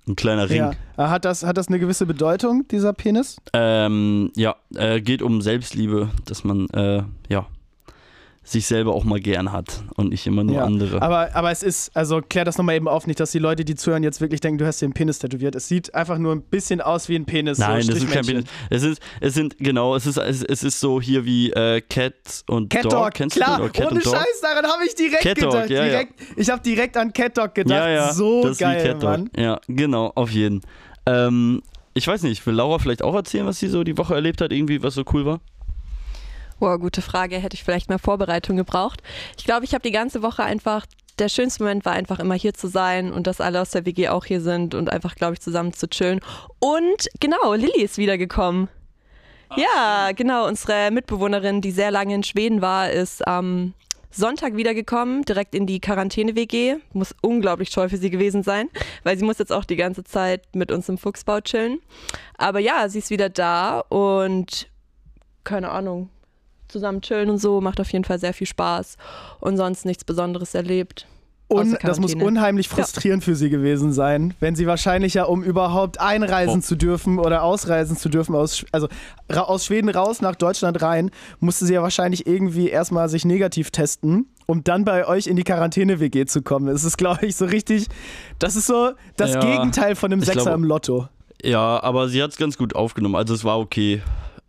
Ein 0.09 0.17
kleiner 0.17 0.49
Ring. 0.51 0.59
ja. 0.59 0.73
Ah, 0.97 1.11
Hat, 1.11 1.25
das, 1.25 1.45
hat 1.45 1.57
das 1.57 1.69
eine 1.69 1.79
gewisse 1.79 2.07
Bedeutung, 2.07 2.67
dieser 2.69 2.93
Penis? 2.93 3.37
Ähm, 3.53 4.31
ja, 4.37 4.57
äh, 4.75 5.01
geht 5.01 5.23
um 5.23 5.41
Selbstliebe, 5.43 6.11
dass 6.25 6.45
man 6.45 6.69
äh, 6.71 7.03
ja 7.29 7.47
sich 8.45 8.67
selber 8.67 8.93
auch 8.95 9.05
mal 9.05 9.21
gern 9.21 9.53
hat 9.53 9.85
und 9.95 10.09
nicht 10.09 10.27
immer 10.27 10.43
nur 10.43 10.57
Ja, 10.57 10.65
andere. 10.65 11.01
Aber, 11.01 11.35
aber 11.35 11.51
es 11.53 11.63
ist, 11.63 11.97
also 11.97 12.21
klär 12.21 12.45
das 12.45 12.59
nochmal 12.59 12.75
eben 12.75 12.89
auf, 12.89 13.07
nicht, 13.07 13.21
dass 13.21 13.31
die 13.31 13.39
Leute, 13.39 13.65
die 13.65 13.77
zuhören, 13.77 14.03
jetzt 14.03 14.21
wirklich 14.21 14.41
denken, 14.41 14.59
du 14.59 14.67
hast 14.67 14.81
dir 14.83 14.87
einen 14.87 14.95
Penis 14.95 15.21
tätowiert. 15.21 15.55
Es 15.55 15.69
sieht 15.69 15.95
einfach 15.95 16.19
nur 16.19 16.33
ein 16.35 16.43
bisschen 16.43 16.81
aus 16.81 17.09
wie 17.09 17.15
ein 17.15 17.25
Penis. 17.25 17.59
Nein, 17.59 17.83
so 17.83 17.93
das 17.93 18.03
ist 18.03 18.11
kein. 18.11 18.27
Penis. 18.27 18.45
Es 18.69 18.83
ist, 18.83 19.01
es 19.21 19.35
sind, 19.35 19.57
genau, 19.59 19.95
es 19.95 20.07
ist, 20.07 20.17
es, 20.17 20.43
es 20.43 20.65
ist 20.65 20.81
so 20.81 21.01
hier 21.01 21.25
wie 21.25 21.51
äh, 21.51 21.81
Cat 21.83 22.15
und 22.49 22.69
Cat 22.71 22.85
Dog. 22.85 22.91
Dog, 22.91 23.15
Kennst 23.15 23.37
klar, 23.37 23.59
du 23.59 23.69
Cat 23.71 23.93
ohne 23.93 24.01
Dog? 24.01 24.15
Scheiß, 24.17 24.41
daran 24.43 24.67
habe 24.67 24.85
ich 24.87 24.95
direkt 24.97 25.23
Cat 25.23 25.41
Dog, 25.41 25.53
gedacht. 25.53 25.71
ja, 25.71 25.85
ja. 25.85 25.91
direkt, 25.91 26.15
Ich 26.37 26.51
habe 26.51 26.63
direkt 26.63 26.97
an 26.97 27.13
Cat 27.13 27.39
Dog 27.39 27.55
gedacht. 27.55 27.79
Ja, 27.79 27.89
ja, 27.89 28.13
so 28.13 28.43
das 28.43 28.53
ist 28.53 28.61
wie 28.61 28.65
geil, 28.65 28.83
Cat 28.83 29.03
Dog. 29.03 29.11
Mann. 29.11 29.31
Ja, 29.37 29.61
genau, 29.69 30.11
auf 30.17 30.31
jeden. 30.33 30.63
Ähm, 31.07 31.63
ich 31.95 32.07
weiß 32.07 32.23
nicht, 32.23 32.45
will 32.47 32.55
Laura 32.55 32.79
vielleicht 32.79 33.03
auch 33.03 33.15
erzählen, 33.15 33.47
was 33.47 33.59
sie 33.59 33.69
so 33.69 33.85
die 33.85 33.97
Woche 33.99 34.15
erlebt 34.15 34.41
hat, 34.41 34.53
irgendwie, 34.53 34.83
was 34.83 34.95
so 34.95 35.05
cool 35.13 35.27
war? 35.27 35.41
Boah, 36.63 36.79
gute 36.79 37.03
Frage. 37.03 37.39
Hätte 37.39 37.55
ich 37.55 37.65
vielleicht 37.65 37.89
mehr 37.89 37.99
Vorbereitung 37.99 38.57
gebraucht. 38.57 39.03
Ich 39.37 39.45
glaube, 39.45 39.65
ich 39.65 39.75
habe 39.75 39.83
die 39.83 39.91
ganze 39.91 40.23
Woche 40.23 40.45
einfach, 40.45 40.87
der 41.19 41.29
schönste 41.29 41.65
Moment 41.65 41.85
war 41.85 41.93
einfach 41.93 42.21
immer 42.21 42.37
hier 42.37 42.55
zu 42.55 42.69
sein 42.69 43.13
und 43.13 43.27
dass 43.27 43.41
alle 43.41 43.61
aus 43.61 43.71
der 43.71 43.85
WG 43.85 44.11
auch 44.11 44.25
hier 44.25 44.41
sind 44.41 44.77
und 44.77 44.89
einfach, 44.89 45.17
glaube 45.17 45.33
ich, 45.33 45.41
zusammen 45.41 45.73
zu 45.73 45.89
chillen. 45.89 46.21
Und 46.61 47.09
genau, 47.19 47.55
Lilly 47.55 47.83
ist 47.83 47.99
wiedergekommen. 47.99 48.69
Ja, 49.57 50.13
genau. 50.15 50.47
Unsere 50.47 50.93
Mitbewohnerin, 50.93 51.63
die 51.63 51.73
sehr 51.73 51.91
lange 51.91 52.15
in 52.15 52.23
Schweden 52.23 52.63
war, 52.63 52.93
ist 52.93 53.27
am 53.27 53.75
Sonntag 54.13 54.55
wiedergekommen, 54.55 55.25
direkt 55.25 55.57
in 55.57 55.67
die 55.67 55.81
Quarantäne-WG. 55.81 56.77
Muss 56.93 57.13
unglaublich 57.23 57.71
toll 57.71 57.89
für 57.89 57.97
sie 57.97 58.11
gewesen 58.11 58.45
sein, 58.45 58.69
weil 59.03 59.19
sie 59.19 59.25
muss 59.25 59.39
jetzt 59.39 59.53
auch 59.53 59.65
die 59.65 59.75
ganze 59.75 60.05
Zeit 60.05 60.45
mit 60.55 60.71
uns 60.71 60.89
im 60.89 60.97
Fuchsbau 60.97 61.41
chillen. 61.41 61.81
Aber 62.39 62.61
ja, 62.61 62.89
sie 62.89 63.01
ist 63.01 63.11
wieder 63.11 63.31
da 63.31 63.81
und 63.81 64.69
keine 65.43 65.73
Ahnung, 65.73 66.09
zusammen 66.73 67.01
chillen 67.03 67.31
und 67.31 67.39
so, 67.39 67.61
macht 67.61 67.81
auf 67.81 67.93
jeden 67.93 68.05
Fall 68.05 68.19
sehr 68.19 68.35
viel 68.35 68.47
Spaß 68.47 68.97
und 69.41 69.57
sonst 69.57 69.85
nichts 69.85 70.05
Besonderes 70.05 70.55
erlebt. 70.55 71.07
Und 71.49 71.77
das 71.85 72.01
muss 72.01 72.15
unheimlich 72.15 72.67
frustrierend 72.67 73.23
für 73.23 73.37
sie 73.37 73.51
gewesen 73.51 73.93
sein, 73.93 74.33
wenn 74.41 74.57
sie 74.57 74.67
wahrscheinlich 74.67 75.13
ja, 75.13 75.25
um 75.25 75.43
überhaupt 75.43 76.01
einreisen 76.01 76.61
Oh. 76.61 76.63
zu 76.63 76.77
dürfen 76.77 77.19
oder 77.19 77.43
ausreisen 77.43 77.95
zu 77.95 78.09
dürfen, 78.09 78.35
aus, 78.35 78.65
also 78.73 78.89
ra 79.29 79.43
aus 79.43 79.67
Schweden 79.67 79.91
raus 79.91 80.23
nach 80.23 80.35
Deutschland 80.35 80.81
rein, 80.81 81.11
musste 81.41 81.67
sie 81.67 81.75
ja 81.75 81.83
wahrscheinlich 81.83 82.27
irgendwie 82.27 82.71
erstmal 82.71 83.11
sich 83.11 83.27
negativ 83.27 83.71
testen, 83.71 84.29
um 84.47 84.65
dann 84.65 84.87
bei 84.87 85.07
euch 85.07 85.27
in 85.27 85.37
die 85.37 85.45
Quarantäne-WG 85.45 86.25
zu 86.25 86.41
kommen. 86.41 86.69
Es 86.69 86.85
ist, 86.85 86.97
glaube 86.97 87.27
ich, 87.27 87.37
so 87.37 87.45
richtig, 87.45 87.89
das 88.39 88.57
ist 88.57 88.67
so 88.67 88.93
das 89.19 89.35
Ja, 89.35 89.41
Gegenteil 89.41 89.95
von 89.95 90.11
einem 90.11 90.23
Sechser 90.23 90.43
glaube- 90.45 90.57
im 90.57 90.65
Lotto. 90.65 91.09
Ja, 91.45 91.83
aber 91.83 92.09
sie 92.09 92.23
hat 92.23 92.31
es 92.31 92.39
ganz 92.39 92.57
gut 92.57 92.75
aufgenommen. 92.75 93.17
Also 93.17 93.35
es 93.35 93.45
war 93.45 93.59
okay. 93.59 94.01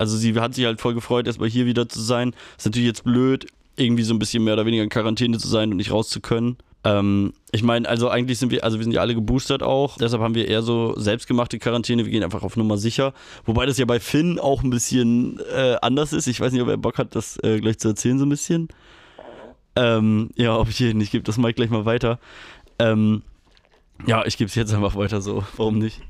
Also 0.04 0.18
sie 0.18 0.38
hat 0.38 0.54
sich 0.54 0.66
halt 0.66 0.82
voll 0.82 0.92
gefreut, 0.92 1.26
erstmal 1.26 1.48
hier 1.48 1.64
wieder 1.64 1.88
zu 1.88 1.98
sein. 1.98 2.34
Ist 2.58 2.66
natürlich 2.66 2.86
jetzt 2.86 3.04
blöd, 3.04 3.46
irgendwie 3.74 4.02
so 4.02 4.12
ein 4.12 4.18
bisschen 4.18 4.44
mehr 4.44 4.52
oder 4.52 4.66
weniger 4.66 4.82
in 4.82 4.90
Quarantäne 4.90 5.38
zu 5.38 5.48
sein 5.48 5.70
und 5.70 5.78
nicht 5.78 5.90
raus 5.90 6.10
zu 6.10 6.20
können. 6.20 6.58
Ähm, 6.84 7.32
ich 7.52 7.62
meine, 7.62 7.88
also 7.88 8.10
eigentlich 8.10 8.38
sind 8.38 8.52
wir, 8.52 8.64
also 8.64 8.76
wir 8.78 8.84
sind 8.84 8.92
ja 8.92 9.00
alle 9.00 9.14
geboostert 9.14 9.62
auch. 9.62 9.96
Deshalb 9.96 10.22
haben 10.22 10.34
wir 10.34 10.46
eher 10.46 10.60
so 10.60 10.94
selbstgemachte 10.98 11.58
Quarantäne. 11.58 12.04
Wir 12.04 12.12
gehen 12.12 12.22
einfach 12.22 12.42
auf 12.42 12.58
Nummer 12.58 12.76
sicher. 12.76 13.14
Wobei 13.46 13.64
das 13.64 13.78
ja 13.78 13.86
bei 13.86 13.98
Finn 13.98 14.38
auch 14.38 14.62
ein 14.62 14.68
bisschen 14.68 15.40
äh, 15.56 15.76
anders 15.80 16.12
ist. 16.12 16.26
Ich 16.26 16.38
weiß 16.38 16.52
nicht, 16.52 16.60
ob 16.60 16.68
er 16.68 16.76
Bock 16.76 16.98
hat, 16.98 17.16
das 17.16 17.42
äh, 17.42 17.60
gleich 17.60 17.78
zu 17.78 17.88
erzählen 17.88 18.18
so 18.18 18.26
ein 18.26 18.28
bisschen. 18.28 18.68
Ähm, 19.74 20.32
ja, 20.36 20.54
ob 20.58 20.68
ich 20.68 20.76
hier 20.76 20.92
nicht 20.92 21.12
gebe, 21.12 21.24
das 21.24 21.38
Mike 21.38 21.54
gleich 21.54 21.70
mal 21.70 21.86
weiter. 21.86 22.18
Ähm, 22.78 23.22
ja, 24.06 24.26
ich 24.26 24.36
gebe 24.36 24.48
es 24.48 24.54
jetzt 24.54 24.74
einfach 24.74 24.96
weiter 24.96 25.22
so. 25.22 25.44
Warum 25.56 25.78
nicht? 25.78 26.02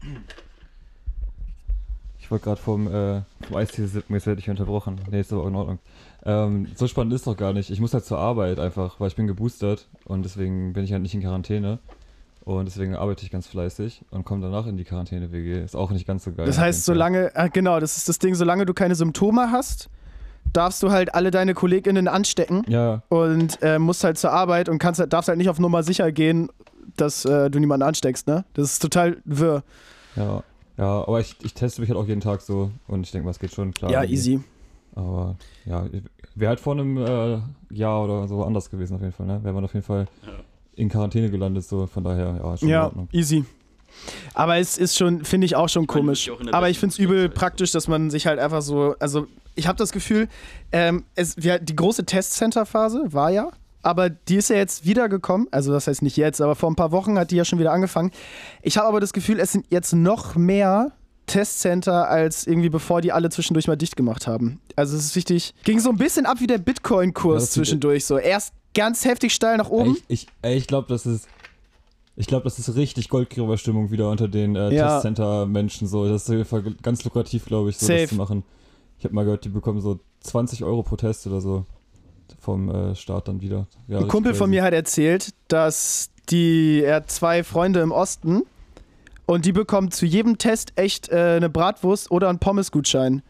Ich 2.25 2.31
wollte 2.31 2.45
gerade 2.45 2.61
vom, 2.61 2.87
äh, 2.87 3.21
vom 3.47 3.57
Eistee 3.57 3.85
sippen, 3.85 4.15
jetzt 4.17 4.27
werde 4.27 4.41
ich 4.41 4.49
unterbrochen. 4.49 4.99
Nee, 5.11 5.21
ist 5.21 5.31
aber 5.31 5.43
auch 5.43 5.47
in 5.49 5.55
Ordnung. 5.55 5.79
Ähm, 6.25 6.69
so 6.75 6.87
spannend 6.87 7.13
ist 7.13 7.27
doch 7.27 7.37
gar 7.37 7.53
nicht. 7.53 7.69
Ich 7.71 7.81
muss 7.81 7.93
halt 7.93 8.07
zur 8.07 8.19
Arbeit 8.19 8.59
einfach, 8.59 8.99
weil 8.99 9.09
ich 9.09 9.17
bin 9.17 9.27
geboostert 9.27 9.87
und 10.07 10.23
deswegen 10.25 10.73
bin 10.73 10.85
ich 10.85 10.93
halt 10.93 11.03
nicht 11.03 11.15
in 11.15 11.21
Quarantäne. 11.21 11.81
Und 12.47 12.65
deswegen 12.67 12.95
arbeite 12.97 13.25
ich 13.25 13.31
ganz 13.31 13.47
fleißig 13.47 14.03
und 14.11 14.25
komme 14.25 14.41
danach 14.41 14.67
in 14.67 14.77
die 14.79 14.85
Quarantäne-WG. 14.85 15.63
Ist 15.63 15.77
auch 15.77 15.91
nicht 15.91 16.07
ganz 16.07 16.25
so 16.25 16.33
geil. 16.33 16.47
Das 16.47 16.59
heißt, 16.59 16.85
solange, 16.87 17.31
ah, 17.35 17.49
genau, 17.49 17.79
das 17.79 17.97
ist 17.99 18.09
das 18.09 18.19
Ding, 18.19 18.35
solange 18.35 18.65
du 18.67 18.73
keine 18.75 18.95
Symptome 18.95 19.51
hast, 19.51 19.91
darfst 20.53 20.83
du 20.83 20.91
halt 20.91 21.15
alle 21.15 21.31
deine 21.31 21.53
KollegInnen 21.53 22.09
anstecken 22.09 22.63
Ja, 22.69 23.03
und 23.11 23.59
äh, 23.63 23.79
musst 23.79 24.03
halt 24.05 24.17
zur 24.19 24.33
Arbeit 24.33 24.69
und 24.71 24.79
kannst, 24.79 25.01
halt- 25.01 25.13
darfst 25.13 25.29
halt 25.29 25.37
nicht 25.39 25.49
auf 25.51 25.59
Nummer 25.59 25.83
sicher 25.83 26.11
gehen, 26.11 26.49
dass 26.97 27.25
äh, 27.27 27.51
du 27.51 27.59
niemanden 27.59 27.83
ansteckst, 27.87 28.27
ne? 28.27 28.45
Das 28.55 28.73
ist 28.73 28.79
total 28.81 29.19
wirr. 29.27 29.63
ja. 30.17 30.43
Ja, 30.77 31.03
aber 31.07 31.21
ich, 31.21 31.37
ich 31.43 31.55
teste 31.55 31.81
mich 31.81 31.91
halt 31.91 31.99
auch 31.99 32.07
jeden 32.07 32.21
Tag 32.21 32.41
so 32.41 32.71
und 32.89 33.03
ich 33.05 33.13
denke 33.13 33.25
mal, 33.25 33.31
es 33.31 33.39
geht 33.39 33.53
schon 33.53 33.73
klar. 33.73 33.91
ja, 33.93 34.01
irgendwie. 34.03 34.15
easy. 34.15 34.41
Aber 34.97 35.37
ja, 35.65 35.87
wäre 36.35 36.49
halt 36.51 36.61
vor 36.61 36.75
einem 36.75 36.97
äh, 36.97 37.39
Jahr 37.75 38.05
oder 38.05 38.27
so 38.29 38.43
anders 38.45 38.71
gewesen 38.71 38.95
auf 38.97 39.01
jeden 39.01 39.13
Fall, 39.13 39.27
ne? 39.27 39.43
Wäre 39.43 39.55
man 39.55 39.65
auf 39.65 39.75
jeden 39.75 39.85
Fall 39.87 40.07
in 40.77 40.89
Quarantäne 40.89 41.31
gelandet, 41.31 41.65
so 41.65 41.87
von 41.87 42.03
daher, 42.05 42.41
ja, 42.43 42.57
schon 42.57 42.69
in 42.69 42.73
Ja, 42.73 42.85
Ordnung. 42.87 43.09
easy. 43.13 43.45
Aber 44.35 44.57
es 44.59 44.77
ist 44.77 44.97
schon, 44.97 45.25
finde 45.25 45.45
ich 45.47 45.55
auch 45.55 45.69
schon 45.69 45.83
meine, 45.83 46.01
komisch. 46.01 46.29
auch 46.31 46.41
in 46.41 46.53
Aber 46.53 46.69
ich 46.69 46.79
finde 46.81 46.93
es 46.95 46.99
übel 46.99 47.17
Situation. 47.19 47.35
praktisch, 47.39 47.71
dass 47.71 47.87
man 47.87 48.11
sich 48.11 48.27
halt 48.27 48.41
einfach 48.41 48.63
so, 48.63 48.97
also 48.99 49.27
ich 49.55 49.69
habe 49.69 49.79
das 49.79 49.93
Gefühl, 49.93 50.29
ähm, 50.73 51.05
es, 51.15 51.37
wir, 51.37 51.61
die 51.61 51.77
große 51.77 52.05
Testcenter-Phase 52.05 53.13
war 53.13 53.31
ja, 53.31 53.51
aber 53.85 54.11
die 54.11 54.37
ist 54.37 54.51
ja 54.51 54.57
jetzt 54.57 54.85
wiedergekommen. 54.85 55.49
Also 55.51 55.73
das 55.73 55.87
heißt 55.87 56.03
nicht 56.03 56.17
jetzt, 56.17 56.41
aber 56.41 56.55
vor 56.55 56.71
ein 56.71 56.77
paar 56.77 56.93
Wochen 56.93 57.19
hat 57.19 57.31
die 57.31 57.37
ja 57.37 57.45
schon 57.45 57.59
wieder 57.59 57.73
angefangen. 57.73 58.11
Ich 58.63 58.77
habe 58.79 58.89
aber 58.89 59.01
das 59.01 59.13
Gefühl, 59.13 59.41
es 59.41 59.53
sind 59.53 59.67
jetzt 59.71 59.93
noch 59.93 60.35
mehr 60.37 60.93
Testcenter 61.27 62.09
als 62.09 62.47
irgendwie 62.47 62.69
bevor 62.69 63.01
die 63.01 63.13
alle 63.13 63.31
zwischendurch 63.31 63.67
mal 63.67 63.77
dicht 63.77 63.97
gemacht 63.97 64.27
haben. 64.27 64.61
Also 64.77 64.97
es 64.97 65.05
ist 65.07 65.17
richtig, 65.17 65.55
ging 65.65 65.81
so 65.81 65.91
ein 65.91 65.97
bisschen 65.97 66.27
ab 66.27 66.41
wie 66.41 66.47
der 66.47 66.59
Bitcoin-Kurs 66.59 67.51
zurück. 67.53 68.01
So 68.03 68.19
erst 68.19 68.53
ganz 68.75 69.05
heftig 69.05 69.35
steil 69.35 69.57
nach 69.57 69.71
oben. 69.71 69.97
Ich, 70.09 70.27
ich, 70.43 70.51
ich 70.51 70.67
glaube, 70.67 70.89
das 70.89 71.07
ist. 71.07 71.29
Ich 72.17 72.29
glaube, 72.29 72.45
das 72.45 72.61
ist 72.61 72.77
richtig 72.77 73.09
Goldgräberstimmung 73.09 73.91
wieder 73.91 74.09
unter 74.09 74.29
den 74.29 74.55
äh, 74.55 74.73
Ja. 74.73 74.89
Testcenter-Menschen. 74.89 75.89
So. 75.89 76.07
Das 76.09 76.23
ist 76.23 76.29
auf 76.29 76.37
jeden 76.37 76.45
Fall 76.45 76.63
ganz 76.81 77.03
lukrativ, 77.03 77.45
glaube 77.47 77.71
ich, 77.71 77.77
so 77.77 77.87
Safe. 77.87 78.03
das 78.03 78.11
zu 78.11 78.15
machen. 78.15 78.45
Ich 78.99 79.05
habe 79.05 79.17
mal 79.17 79.25
gehört, 79.25 79.45
die 79.45 79.49
bekommen 79.49 79.81
so 79.81 79.99
20 80.21 80.63
Euro 80.63 80.85
pro 80.85 80.95
Test 80.95 81.27
oder 81.27 81.41
so 81.41 81.67
vom 82.39 82.69
äh, 82.69 82.95
Staat 82.95 83.29
dann 83.29 83.41
wieder. 83.41 83.67
Ja, 83.89 83.99
Ein 83.99 84.09
Kumpel 84.09 84.35
von 84.35 84.51
mir 84.51 84.63
hat 84.63 84.73
erzählt, 84.73 85.31
dass 85.49 86.11
die, 86.31 86.83
er 86.85 86.97
hat 86.97 87.11
zwei 87.11 87.45
Freunde 87.45 87.81
im 87.81 87.93
Osten 87.93 88.43
und 89.27 89.45
die 89.45 89.53
bekommen 89.53 89.91
zu 89.91 90.07
jedem 90.07 90.39
Test 90.39 90.73
echt 90.77 91.09
äh, 91.09 91.37
eine 91.37 91.49
Bratwurst 91.49 92.11
oder 92.11 92.29
einen 92.29 92.39
Pommesgutschein. 92.39 93.23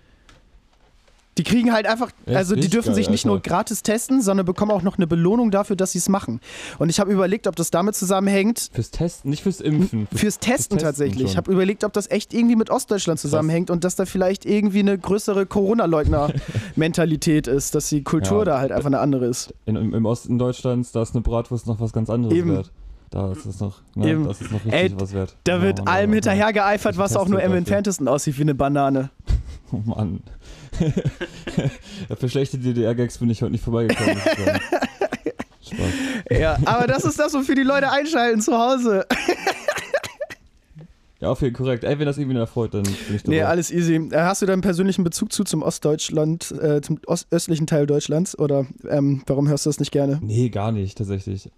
Die 1.37 1.43
kriegen 1.43 1.73
halt 1.73 1.87
einfach, 1.87 2.11
also 2.27 2.55
die 2.55 2.69
dürfen 2.69 2.89
geil, 2.91 2.95
sich 2.95 3.11
nicht 3.11 3.27
nur 3.27 3.35
Alter. 3.37 3.51
gratis 3.51 3.83
testen, 3.83 4.23
sondern 4.23 4.47
bekommen 4.47 4.71
auch 4.71 4.83
noch 4.83 4.99
eine 4.99 5.09
Belohnung 5.09 5.51
dafür, 5.51 5.75
dass 5.75 5.91
sie 5.93 5.99
es 5.99 6.09
machen. 6.09 6.41
Und 6.79 6.91
ich 6.91 7.01
habe 7.01 7.13
überlegt, 7.13 7.49
ob 7.49 7.57
das 7.57 7.73
damit 7.73 7.97
zusammenhängt, 7.97 8.71
Fürs 8.73 8.91
Testen, 8.93 9.31
nicht 9.31 9.43
fürs 9.43 9.61
Impfen. 9.61 10.07
Fürs 10.15 10.39
Testen 10.39 10.55
Testen 10.55 10.79
tatsächlich. 10.79 11.25
Ich 11.33 11.37
habe 11.37 11.51
überlegt, 11.53 11.83
ob 11.85 11.93
das 11.93 12.09
echt 12.11 12.33
irgendwie 12.33 12.55
mit 12.57 12.71
Ostdeutschland 12.71 13.19
zusammenhängt 13.19 13.71
und 13.71 13.83
dass 13.83 13.97
da 13.97 14.07
vielleicht 14.07 14.45
irgendwie 14.47 14.79
eine 14.81 14.97
größere 14.97 15.47
Corona-Leugner-Mentalität 15.47 17.47
ist, 17.47 17.75
dass 17.75 17.89
die 17.89 18.03
Kultur 18.03 18.41
Ja. 18.41 18.45
da 18.45 18.59
halt 18.61 18.73
einfach 18.73 18.87
eine 18.87 19.01
andere 19.01 19.27
ist. 19.27 19.55
In, 19.67 19.77
im, 19.77 19.95
Im 19.95 20.05
Osten 20.07 20.39
Deutschlands, 20.39 20.93
da 20.93 21.03
ist 21.03 21.15
eine 21.15 21.23
Bratwurst 21.23 21.67
noch 21.67 21.81
was 21.81 21.93
ganz 21.93 22.11
anderes 22.11 22.35
Eben. 22.37 22.51
wert. 22.53 22.71
Da 23.11 23.31
ist 23.33 23.47
es 23.47 23.61
noch, 23.61 23.81
ne, 23.95 24.11
Eben. 24.11 24.27
das 24.27 24.41
ist 24.41 24.51
noch 24.51 24.65
richtig 24.65 24.73
Ey, 24.93 25.01
was 25.01 25.13
wert. 25.13 25.37
Da 25.45 25.63
wird 25.63 25.79
Ja, 25.81 25.85
allem 25.87 26.11
ja, 26.11 26.15
hinterher 26.15 26.53
geeifert, 26.53 26.95
Ich 26.95 26.99
was 26.99 27.17
auch 27.17 27.29
nur 27.29 27.41
dafür. 27.41 27.57
entferntesten 27.57 28.09
aussieht 28.09 28.39
wie 28.39 28.43
eine 28.43 28.55
Banane. 28.55 29.11
Oh 29.73 29.81
Mann. 29.87 30.21
Für 32.19 32.29
schlechte 32.29 32.59
DDR-Gags 32.59 33.19
bin 33.19 33.31
ich 33.31 33.43
heute 33.43 33.53
nicht 33.53 33.65
vorbeigekommen. 33.65 34.17
Spaß. 35.63 35.93
Ja, 36.31 36.59
aber 36.65 36.87
das 36.87 37.05
ist 37.05 37.19
das, 37.19 37.33
wofür 37.35 37.55
die 37.55 37.63
Leute 37.63 37.91
einschalten 37.91 38.41
zu 38.41 38.53
Hause. 38.59 39.07
Ja, 41.21 41.31
auf 41.31 41.41
jeden 41.41 41.57
Fall 41.57 41.65
korrekt. 41.65 41.85
Ey, 41.85 41.99
wenn 41.99 42.05
das 42.05 42.19
irgendwie 42.19 42.37
erfreut, 42.37 42.75
dann 42.75 42.83
bin 42.83 43.17
ich 43.17 43.23
dabei. 43.23 43.37
Nee, 43.37 43.43
alles 43.43 43.71
easy. 43.71 43.95
Äh, 43.95 44.19
Hast 44.19 44.43
du 44.43 44.47
da 44.47 44.53
einen 44.53 44.61
persönlichen 44.61 45.05
Bezug 45.05 45.33
zu 45.33 45.43
zum 45.45 45.63
Ostdeutschland, 45.63 46.51
äh, 46.51 46.83
zum 46.83 47.01
ostöstlichen 47.07 47.67
Teil 47.67 47.87
Deutschlands? 47.87 48.39
Oder 48.39 48.67
ähm, 48.91 49.23
warum 49.27 49.49
hörst 49.49 49.65
du 49.65 49.71
das 49.71 49.81
nicht 49.81 49.91
gerne? 49.91 50.19
Nee, 50.21 50.51
gar 50.51 50.71
nicht, 50.71 50.99
tatsächlich. 50.99 51.51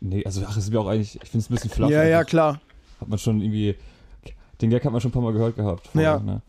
Nee, 0.00 0.24
also 0.24 0.42
ach, 0.46 0.56
es 0.56 0.64
ist 0.64 0.70
mir 0.70 0.80
auch 0.80 0.86
eigentlich, 0.86 1.18
ich 1.22 1.28
finde 1.28 1.44
es 1.44 1.50
ein 1.50 1.54
bisschen 1.54 1.70
flach. 1.70 1.90
ja, 1.90 2.02
ja, 2.04 2.18
einfach. 2.20 2.30
klar. 2.30 2.60
Hat 3.00 3.08
man 3.08 3.18
schon 3.18 3.42
irgendwie, 3.42 3.74
den 4.62 4.70
Gag 4.70 4.82
hat 4.84 4.92
man 4.92 5.02
schon 5.02 5.10
ein 5.10 5.12
paar 5.12 5.22
Mal 5.22 5.32
gehört 5.34 5.56
gehabt. 5.56 5.90
Ja. 5.92 6.18
Ne? 6.18 6.40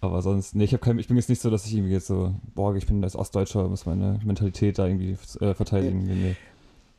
Aber 0.00 0.22
sonst, 0.22 0.54
nee, 0.54 0.64
ich, 0.64 0.72
hab 0.74 0.80
kein, 0.80 0.98
ich 0.98 1.08
bin 1.08 1.16
jetzt 1.16 1.28
nicht 1.28 1.42
so, 1.42 1.50
dass 1.50 1.66
ich 1.66 1.74
irgendwie 1.74 1.92
jetzt 1.92 2.06
so, 2.06 2.32
boah, 2.54 2.74
ich 2.76 2.86
bin 2.86 3.02
als 3.02 3.16
Ostdeutscher, 3.16 3.68
muss 3.68 3.84
meine 3.84 4.20
Mentalität 4.24 4.78
da 4.78 4.86
irgendwie 4.86 5.16
äh, 5.40 5.54
verteidigen. 5.54 6.04
Nee, 6.04 6.14
nee. 6.14 6.36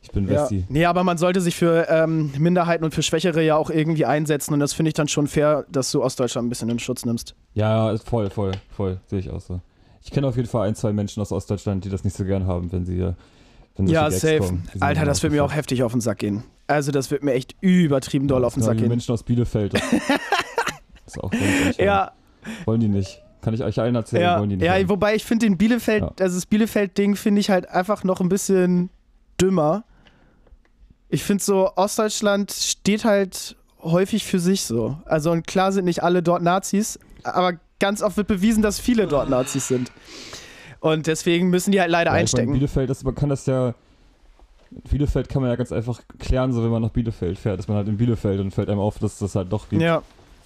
Ich 0.02 0.10
bin 0.10 0.26
Ja. 0.28 0.42
Westi. 0.42 0.64
Nee, 0.68 0.84
aber 0.86 1.02
man 1.04 1.16
sollte 1.18 1.40
sich 1.40 1.56
für 1.56 1.86
ähm, 1.90 2.30
Minderheiten 2.38 2.84
und 2.84 2.94
für 2.94 3.02
Schwächere 3.02 3.42
ja 3.42 3.56
auch 3.56 3.70
irgendwie 3.70 4.04
einsetzen 4.06 4.54
und 4.54 4.60
das 4.60 4.72
finde 4.72 4.88
ich 4.88 4.94
dann 4.94 5.08
schon 5.08 5.26
fair, 5.26 5.64
dass 5.70 5.90
du 5.92 6.02
Ostdeutschland 6.02 6.46
ein 6.46 6.48
bisschen 6.48 6.68
in 6.70 6.78
Schutz 6.78 7.04
nimmst. 7.04 7.34
Ja, 7.54 7.86
ja, 7.88 7.92
ist 7.92 8.08
voll, 8.08 8.30
voll, 8.30 8.52
voll, 8.70 8.98
sehe 9.06 9.18
ich 9.18 9.30
auch 9.30 9.40
so. 9.40 9.60
Ich 10.02 10.10
kenne 10.10 10.26
auf 10.26 10.36
jeden 10.36 10.48
Fall 10.48 10.68
ein, 10.68 10.74
zwei 10.74 10.92
Menschen 10.94 11.20
aus 11.20 11.32
Ostdeutschland, 11.32 11.84
die 11.84 11.90
das 11.90 12.04
nicht 12.04 12.16
so 12.16 12.24
gern 12.24 12.46
haben, 12.46 12.72
wenn 12.72 12.86
sie, 12.86 12.98
äh, 13.00 13.12
wenn 13.76 13.86
Ja, 13.88 14.10
safe. 14.10 14.38
kommen. 14.38 14.66
Alter, 14.80 15.04
das 15.04 15.22
wird 15.22 15.32
mir 15.34 15.44
auch 15.44 15.54
heftig 15.54 15.82
auf 15.82 15.92
den 15.92 16.00
Sack 16.00 16.18
gehen. 16.18 16.44
Also, 16.66 16.92
das 16.92 17.10
wird 17.10 17.22
mir 17.22 17.32
echt 17.34 17.54
übertrieben 17.60 18.26
doll 18.28 18.44
auf 18.44 18.54
den 18.54 18.60
Ja, 18.62 18.66
Sack 18.66 18.76
die 18.76 18.82
gehen. 18.84 18.88
Menschen 18.88 19.12
aus 19.12 19.22
Bielefeld. 19.22 19.74
Das, 19.74 19.82
das 19.90 21.14
ist 21.16 21.18
auch 21.22 21.30
ganz 21.30 21.76
Ja, 21.76 22.12
Wollen 22.64 22.80
die 22.80 22.88
nicht. 22.88 23.22
Kann 23.42 23.54
ich 23.54 23.62
euch 23.62 23.80
allen 23.80 23.94
erzählen, 23.94 24.22
ja, 24.22 24.38
wollen 24.38 24.50
die 24.50 24.56
nicht. 24.56 24.66
ja 24.66 24.74
haben. 24.74 24.88
wobei 24.90 25.14
ich 25.14 25.24
finde 25.24 25.46
den 25.46 25.56
Bielefeld, 25.56 26.02
Ja. 26.02 26.12
also 26.20 26.36
das 26.36 26.44
Bielefeld-Ding 26.46 27.16
finde 27.16 27.40
ich 27.40 27.48
halt 27.50 27.68
einfach 27.70 28.04
noch 28.04 28.20
ein 28.20 28.28
bisschen 28.28 28.90
dümmer. 29.40 29.84
Ich 31.08 31.24
finde 31.24 31.42
so, 31.42 31.70
Ostdeutschland 31.74 32.52
steht 32.52 33.04
halt 33.04 33.56
häufig 33.82 34.24
für 34.24 34.38
sich 34.38 34.62
so. 34.64 34.98
Also 35.06 35.30
und 35.32 35.46
klar 35.46 35.72
sind 35.72 35.86
nicht 35.86 36.02
alle 36.02 36.22
dort 36.22 36.42
Nazis, 36.42 36.98
aber 37.24 37.54
ganz 37.78 38.02
oft 38.02 38.16
wird 38.18 38.28
bewiesen, 38.28 38.62
dass 38.62 38.78
viele 38.78 39.06
dort 39.06 39.30
Nazis 39.30 39.68
sind. 39.68 39.90
Und 40.80 41.06
deswegen 41.06 41.48
müssen 41.48 41.72
die 41.72 41.80
halt 41.80 41.90
leider 41.90 42.10
Ja, 42.10 42.12
ich 42.12 42.14
meine, 42.14 42.20
einstecken. 42.22 42.52
Bielefeld, 42.52 42.90
das, 42.90 43.02
man 43.04 43.14
kann 43.14 43.28
das 43.30 43.46
ja. 43.46 43.74
Bielefeld 44.90 45.28
kann 45.28 45.42
man 45.42 45.50
ja 45.50 45.56
ganz 45.56 45.72
einfach 45.72 46.00
klären, 46.18 46.52
so 46.52 46.62
wenn 46.62 46.70
man 46.70 46.82
nach 46.82 46.90
Bielefeld 46.90 47.38
fährt. 47.38 47.58
Ist 47.58 47.68
man 47.68 47.76
halt 47.78 47.88
in 47.88 47.96
Bielefeld 47.96 48.38
und 48.40 48.52
fällt 48.52 48.68
einem 48.68 48.78
auf, 48.78 48.98
dass 48.98 49.18
das 49.18 49.34
halt 49.34 49.52
doch 49.52 49.68
gibt. 49.68 49.82
ja, 49.82 50.02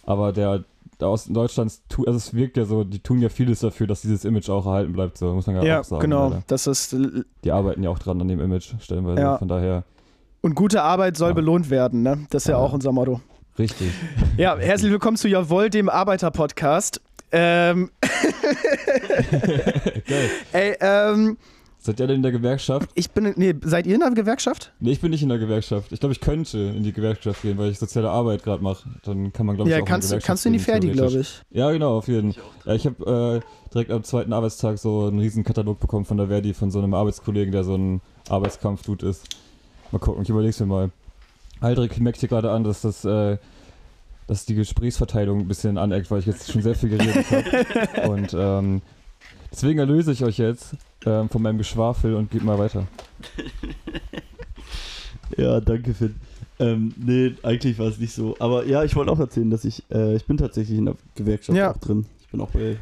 Aber 0.07 0.33
der, 0.33 0.65
der 1.01 1.09
Osten 1.09 1.35
Deutschlands, 1.35 1.83
tu, 1.89 2.05
also 2.05 2.17
es 2.17 2.35
wirkt 2.35 2.57
ja 2.57 2.65
so, 2.65 2.85
die 2.85 2.99
tun 3.01 3.21
ja 3.21 3.29
vieles 3.29 3.61
dafür, 3.61 3.87
dass 3.87 4.03
dieses 4.03 4.25
Image 4.25 4.49
auch 4.51 4.67
erhalten 4.67 4.93
bleibt, 4.93 5.19
so 5.19 5.33
muss 5.35 5.47
man 5.47 5.57
ja, 5.57 5.63
ja, 5.65 5.81
auch 5.81 5.85
sagen. 5.85 6.03
genau. 6.03 6.29
leider. 6.29 6.43
Das 6.47 6.67
ist 6.67 6.95
Die 7.45 7.51
arbeiten 7.53 7.83
ja 7.83 7.91
auch 7.91 7.99
dran 7.99 8.21
an 8.21 8.29
dem 8.29 8.41
Image, 8.41 8.75
stellenweise. 8.81 9.21
Ja. 9.21 9.39
Von 9.39 9.49
daher, 9.49 9.85
und 10.43 10.55
gute 10.55 10.83
Arbeit 10.83 11.17
soll 11.17 11.31
Ja. 11.31 11.35
belohnt 11.35 11.71
werden, 11.71 12.03
ne? 12.03 12.27
Das 12.31 12.43
ist 12.45 12.49
ja 12.49 12.55
Ja. 12.59 12.59
auch 12.59 12.73
unser 12.75 12.93
Motto. 12.93 13.21
richtig. 13.59 13.91
Ja, 14.37 14.57
herzlich 14.59 14.91
willkommen 14.93 15.17
zu 15.17 15.27
Jawohl, 15.29 15.71
dem 15.71 15.89
Arbeiter-Podcast. 15.89 17.01
Ähm, 17.33 17.91
Geil. 20.07 20.31
ey, 20.53 20.77
ähm, 20.81 21.37
Seid 21.87 22.01
ihr 22.01 22.07
denn 22.07 22.17
in 22.17 22.23
der 22.23 22.33
Gewerkschaft? 22.33 22.89
ich 22.95 23.11
bin, 23.11 23.35
nee, 23.37 23.55
seid 23.63 23.87
ihr 23.87 23.95
in 23.97 24.01
der 24.01 24.11
Gewerkschaft? 24.13 24.73
Nee, 24.81 24.93
ich 24.93 25.01
bin 25.03 25.11
nicht 25.11 25.23
in 25.23 25.29
der 25.29 25.37
Gewerkschaft. 25.37 25.93
Ich 25.93 26.01
glaube, 26.01 26.15
ich 26.15 26.21
könnte 26.21 26.59
in 26.59 26.83
die 26.83 26.95
Gewerkschaft 26.95 27.43
gehen, 27.43 27.59
weil 27.59 27.71
ich 27.71 27.79
soziale 27.79 28.09
Arbeit 28.09 28.43
gerade 28.43 28.63
mache. 28.63 28.89
Dann 29.05 29.35
kann 29.35 29.45
man, 29.45 29.57
glaube 29.57 29.69
ich, 29.69 29.77
Ja, 29.77 29.83
auch 29.83 29.87
kannst, 29.87 30.11
in 30.11 30.17
du- 30.17 30.21
die 30.23 30.27
kannst 30.27 30.45
du 30.47 30.49
in 30.49 30.53
die 30.55 30.59
Gewerkschaft 30.61 30.83
Ferdi, 30.87 30.99
glaube 30.99 31.21
ich. 31.21 31.43
Ja, 31.51 31.71
genau, 31.73 31.99
auf 31.99 32.09
jeden 32.09 32.33
Fall. 32.33 32.43
Ja, 32.65 32.75
ich 32.75 32.87
habe 32.87 33.43
äh, 33.45 33.71
direkt 33.75 33.91
am 33.91 34.03
zweiten 34.03 34.33
Arbeitstag 34.33 34.79
so 34.79 35.07
einen 35.09 35.19
riesen 35.19 35.45
Katalog 35.45 35.79
bekommen 35.79 36.07
von 36.07 36.17
der 36.17 36.29
Verdi, 36.29 36.55
von 36.55 36.71
so 36.71 36.79
einem 36.79 36.95
Arbeitskollegen, 36.95 37.53
der 37.53 37.65
so 37.65 37.75
ein 37.77 38.01
Arbeitskampfdude 38.31 39.07
ist. 39.07 39.27
Mal 39.93 39.99
gucken, 39.99 40.23
ich 40.23 40.31
überleg's 40.31 40.59
mir 40.61 40.67
mal. 40.67 40.91
Aldrich 41.61 41.99
merkt 42.01 42.19
hier 42.19 42.31
gerade 42.31 42.51
an, 42.51 42.65
dass 42.65 42.81
das, 42.81 43.05
äh, 43.05 43.37
dass 44.27 44.47
die 44.47 44.55
Gesprächsverteilung 44.55 45.41
ein 45.41 45.49
bisschen 45.49 45.77
aneckt, 45.77 46.11
weil 46.11 46.21
ich 46.21 46.27
jetzt 46.27 46.51
schon 46.51 46.63
sehr 46.63 46.75
viel 46.77 46.89
geredet 46.89 47.27
habe. 47.31 48.09
Und 48.11 48.35
ähm, 48.39 48.81
deswegen 49.55 49.79
erlöse 49.79 50.13
ich 50.13 50.25
euch 50.25 50.39
jetzt 50.39 50.75
ähm, 51.07 51.29
von 51.29 51.41
meinem 51.43 51.59
Geschwafel 51.59 52.15
und 52.15 52.31
geht 52.31 52.43
mal 52.45 52.59
weiter. 52.59 52.87
Ja, 55.37 55.61
danke, 55.61 55.95
Finn. 55.95 56.15
Ähm, 56.61 56.95
nee, 56.97 57.35
eigentlich 57.43 57.79
war 57.79 57.87
es 57.89 57.99
nicht 57.99 58.15
so. 58.15 58.37
Aber 58.39 58.65
ja, 58.67 58.85
ich 58.85 58.95
wollte 58.95 59.11
auch 59.11 59.19
erzählen, 59.19 59.51
dass 59.51 59.65
ich, 59.65 59.83
äh, 59.91 60.15
ich 60.15 60.25
bin 60.27 60.37
tatsächlich 60.37 60.79
in 60.79 60.85
der 60.85 60.95
Gewerkschaft 61.17 61.57
Ja. 61.59 61.73
auch 61.73 61.79
drin. 61.79 62.07
Ich 62.21 62.29
bin 62.29 62.41
auch 62.41 62.51
bei 62.51 62.77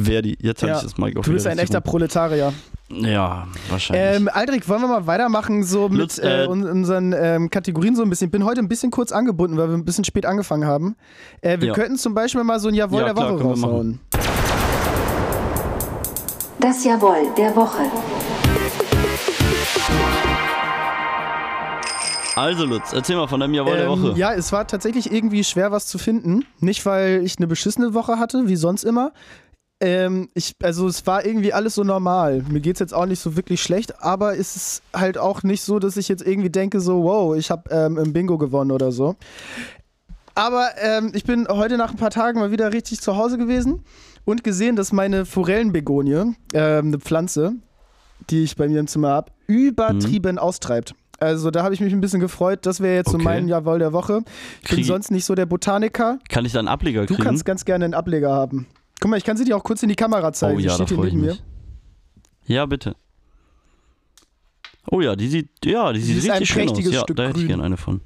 Verdi. 0.00 0.36
Jetzt 0.40 0.62
habe 0.62 0.70
Ja, 0.72 0.76
ich 0.78 0.84
das 0.84 0.96
Mic 0.98 1.16
auch 1.18 1.22
Du 1.22 1.32
bist 1.32 1.46
ein 1.46 1.58
echter 1.58 1.80
Proletarier. 1.80 2.52
Ja, 2.88 3.48
wahrscheinlich. 3.68 4.20
Ähm, 4.20 4.28
Aldrich, 4.32 4.68
wollen 4.68 4.82
wir 4.82 4.86
mal 4.88 5.06
weitermachen, 5.08 5.64
so 5.64 5.88
mit 5.88 5.98
Lutz, 5.98 6.18
äh, 6.18 6.44
äh, 6.44 6.48
un- 6.48 6.62
unseren 6.68 7.12
ähm, 7.18 7.50
Kategorien 7.50 7.96
so 7.96 8.02
ein 8.02 8.10
bisschen. 8.10 8.30
Bin 8.30 8.44
heute 8.44 8.60
ein 8.60 8.68
bisschen 8.68 8.92
kurz 8.92 9.10
angebunden, 9.10 9.56
weil 9.56 9.68
wir 9.68 9.74
ein 9.76 9.84
bisschen 9.84 10.04
spät 10.04 10.24
angefangen 10.24 10.66
haben. 10.68 10.94
Äh, 11.40 11.58
wir 11.60 11.68
Ja. 11.68 11.74
könnten 11.74 11.96
zum 11.96 12.14
Beispiel 12.14 12.44
mal 12.44 12.60
so 12.60 12.68
ein 12.68 12.74
Jawohl 12.74 13.00
Ja, 13.00 13.06
der 13.06 13.14
klar, 13.14 13.34
Woche 13.34 13.42
raushauen. 13.42 13.98
Das 16.60 16.84
Jawohl 16.84 17.28
der 17.36 17.54
Woche. 17.54 17.82
also, 22.34 22.64
Lutz, 22.64 22.92
erzähl 22.92 23.16
mal 23.16 23.26
von 23.28 23.40
deinem 23.40 23.54
Jawohl 23.54 23.76
der 23.76 23.86
Ähm, 23.86 24.02
Woche. 24.02 24.18
Ja, 24.18 24.32
es 24.32 24.52
war 24.52 24.66
tatsächlich 24.66 25.12
irgendwie 25.12 25.44
schwer, 25.44 25.70
was 25.70 25.86
zu 25.86 25.98
finden. 25.98 26.44
Nicht, 26.60 26.84
weil 26.86 27.22
ich 27.24 27.36
eine 27.38 27.46
beschissene 27.46 27.94
Woche 27.94 28.18
hatte, 28.18 28.48
wie 28.48 28.56
sonst 28.56 28.84
immer. 28.84 29.12
Ähm, 29.80 30.30
ich, 30.32 30.54
also 30.62 30.88
es 30.88 31.06
war 31.06 31.26
irgendwie 31.26 31.52
alles 31.52 31.74
so 31.74 31.84
normal. 31.84 32.42
Mir 32.48 32.60
geht 32.60 32.76
es 32.76 32.80
jetzt 32.80 32.94
auch 32.94 33.06
nicht 33.06 33.20
so 33.20 33.36
wirklich 33.36 33.62
schlecht, 33.62 34.02
aber 34.02 34.38
es 34.38 34.56
ist 34.56 34.82
halt 34.94 35.18
auch 35.18 35.42
nicht 35.42 35.62
so, 35.62 35.78
dass 35.78 35.98
ich 35.98 36.08
jetzt 36.08 36.26
irgendwie 36.26 36.50
denke, 36.50 36.80
so, 36.80 37.04
wow, 37.04 37.36
ich 37.36 37.50
habe 37.50 37.68
ähm, 37.70 37.98
im 37.98 38.12
Bingo 38.14 38.38
gewonnen 38.38 38.70
oder 38.70 38.92
so. 38.92 39.16
Aber 40.34 40.70
ähm, 40.80 41.12
ich 41.14 41.24
bin 41.24 41.46
heute 41.48 41.76
nach 41.76 41.90
ein 41.90 41.96
paar 41.96 42.10
Tagen 42.10 42.38
mal 42.40 42.50
wieder 42.50 42.72
richtig 42.72 43.00
zu 43.00 43.16
Hause 43.16 43.36
gewesen 43.36 43.84
und 44.26 44.44
gesehen, 44.44 44.76
dass 44.76 44.92
meine 44.92 45.24
Forellenbegonie, 45.24 46.34
ähm, 46.52 46.86
eine 46.88 46.98
Pflanze, 46.98 47.54
die 48.28 48.42
ich 48.42 48.56
bei 48.56 48.68
mir 48.68 48.80
im 48.80 48.86
Zimmer 48.88 49.08
habe, 49.08 49.32
übertrieben 49.46 50.38
austreibt. 50.38 50.94
Also 51.18 51.50
da 51.50 51.62
habe 51.62 51.72
ich 51.72 51.80
mich 51.80 51.94
ein 51.94 52.00
bisschen 52.02 52.20
gefreut. 52.20 52.66
Das 52.66 52.80
wäre 52.80 52.94
jetzt 52.96 53.08
so 53.10 53.14
Okay. 53.14 53.24
mein 53.24 53.48
Jawohl 53.48 53.78
der 53.78 53.94
Woche. 53.94 54.20
Ich 54.62 54.68
bin 54.68 54.76
Krieg- 54.78 54.84
sonst 54.86 55.10
nicht 55.10 55.24
so 55.24 55.34
der 55.34 55.46
Botaniker. 55.46 56.18
Kann 56.28 56.44
ich 56.44 56.52
da 56.52 56.58
einen 56.58 56.68
Ableger 56.68 57.06
Du 57.06 57.14
kriegen? 57.14 57.22
kannst 57.24 57.46
ganz 57.46 57.64
gerne 57.64 57.86
einen 57.86 57.94
Ableger 57.94 58.30
haben. 58.32 58.66
Guck 59.00 59.10
mal, 59.10 59.16
ich 59.16 59.24
kann 59.24 59.36
sie 59.38 59.44
dir 59.44 59.56
auch 59.56 59.62
kurz 59.64 59.82
in 59.82 59.88
die 59.88 59.94
Kamera 59.94 60.32
zeigen. 60.34 60.56
oh 60.56 60.60
ja, 60.60 60.68
da 60.68 60.74
steht 60.74 60.88
hier 60.88 60.96
freue 60.98 61.08
ich 61.08 61.14
neben 61.14 61.26
mich. 61.26 61.42
Ja, 62.46 62.66
bitte. 62.66 62.96
Oh 64.90 65.00
ja, 65.00 65.16
die 65.16 65.28
sieht, 65.28 65.48
ja, 65.64 65.92
die 65.92 66.00
Sie 66.00 66.14
sieht 66.20 66.30
ein 66.30 66.38
richtig 66.38 66.48
schön 66.50 66.62
aus. 66.62 66.72
prächtiges 66.72 66.92
Ja, 66.94 67.00
Stück 67.00 67.16
da 67.16 67.28
hätte 67.28 67.40
ich 67.40 67.46
gerne 67.48 67.62
eine 67.64 67.76
von. 67.76 68.00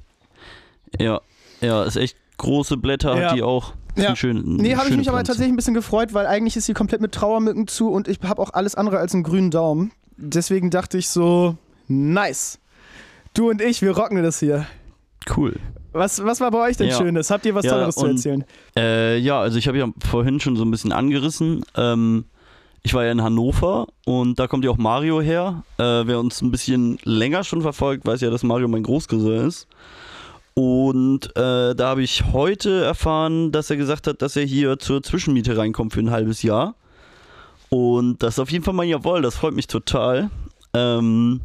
Ja, 0.99 1.21
Ja, 1.61 1.83
ist 1.83 1.95
echt 1.95 2.17
große 2.37 2.75
Blätter, 2.77 3.19
Ja. 3.19 3.29
hat 3.29 3.35
die 3.37 3.43
auch. 3.43 3.73
Ja. 3.95 4.15
schön, 4.15 4.55
Nee, 4.57 4.75
habe 4.75 4.89
ich 4.89 4.95
mich 4.97 5.07
aber 5.09 5.17
Pflanze. 5.17 5.31
tatsächlich 5.31 5.53
ein 5.53 5.55
bisschen 5.57 5.73
gefreut, 5.73 6.13
weil 6.13 6.25
eigentlich 6.25 6.55
ist 6.57 6.65
sie 6.65 6.73
komplett 6.73 7.01
mit 7.01 7.11
Trauermücken 7.11 7.67
zu 7.67 7.89
und 7.89 8.07
ich 8.07 8.19
habe 8.23 8.41
auch 8.41 8.53
alles 8.53 8.75
andere 8.75 8.97
als 8.99 9.13
einen 9.13 9.23
grünen 9.23 9.51
Daumen. 9.51 9.91
Deswegen 10.17 10.69
dachte 10.69 10.97
ich 10.97 11.09
so, 11.09 11.55
nice. 11.87 12.59
Du 13.33 13.49
und 13.49 13.61
ich, 13.61 13.81
wir 13.81 13.91
rocken 13.97 14.21
das 14.23 14.39
hier. 14.39 14.65
Cool. 15.35 15.55
Was, 15.93 16.23
was 16.23 16.39
war 16.39 16.51
bei 16.51 16.59
euch 16.69 16.77
denn 16.77 16.87
Ja. 16.89 16.97
Schönes? 16.97 17.29
Habt 17.31 17.45
ihr 17.45 17.53
was 17.53 17.65
Ja, 17.65 17.71
Tolleres 17.71 17.95
zu 17.95 18.05
erzählen? 18.05 18.43
Äh, 18.77 19.17
ja, 19.17 19.39
also 19.41 19.57
ich 19.57 19.67
habe 19.67 19.77
ja 19.77 19.87
vorhin 20.09 20.39
schon 20.39 20.55
so 20.55 20.63
ein 20.63 20.71
bisschen 20.71 20.91
angerissen. 20.93 21.63
Ähm, 21.75 22.25
ich 22.83 22.93
war 22.93 23.03
ja 23.05 23.11
in 23.11 23.21
Hannover 23.21 23.87
und 24.05 24.39
da 24.39 24.47
kommt 24.47 24.63
ja 24.65 24.71
auch 24.71 24.77
Mario 24.77 25.21
her. 25.21 25.63
Äh, 25.77 25.83
wer 25.83 26.19
uns 26.19 26.41
ein 26.41 26.49
bisschen 26.49 26.97
länger 27.03 27.43
schon 27.43 27.61
verfolgt, 27.61 28.05
weiß 28.05 28.21
ja, 28.21 28.29
dass 28.29 28.43
Mario 28.43 28.67
mein 28.67 28.83
Großcousin 28.83 29.47
ist. 29.47 29.67
Und 30.53 31.27
äh, 31.37 31.75
da 31.75 31.87
habe 31.89 32.03
ich 32.03 32.25
heute 32.33 32.83
erfahren, 32.83 33.51
dass 33.51 33.69
er 33.69 33.77
gesagt 33.77 34.07
hat, 34.07 34.21
dass 34.21 34.35
er 34.35 34.43
hier 34.43 34.79
zur 34.79 35.01
Zwischenmiete 35.01 35.57
reinkommt 35.57 35.93
für 35.93 36.01
ein 36.01 36.11
halbes 36.11 36.43
Jahr. 36.43 36.75
Und 37.69 38.21
das 38.21 38.35
ist 38.35 38.39
auf 38.39 38.51
jeden 38.51 38.65
Fall 38.65 38.73
mein 38.73 38.89
Jawohl, 38.89 39.21
das 39.21 39.35
freut 39.35 39.53
mich 39.53 39.67
total. 39.67 40.29
Ähm, 40.73 41.41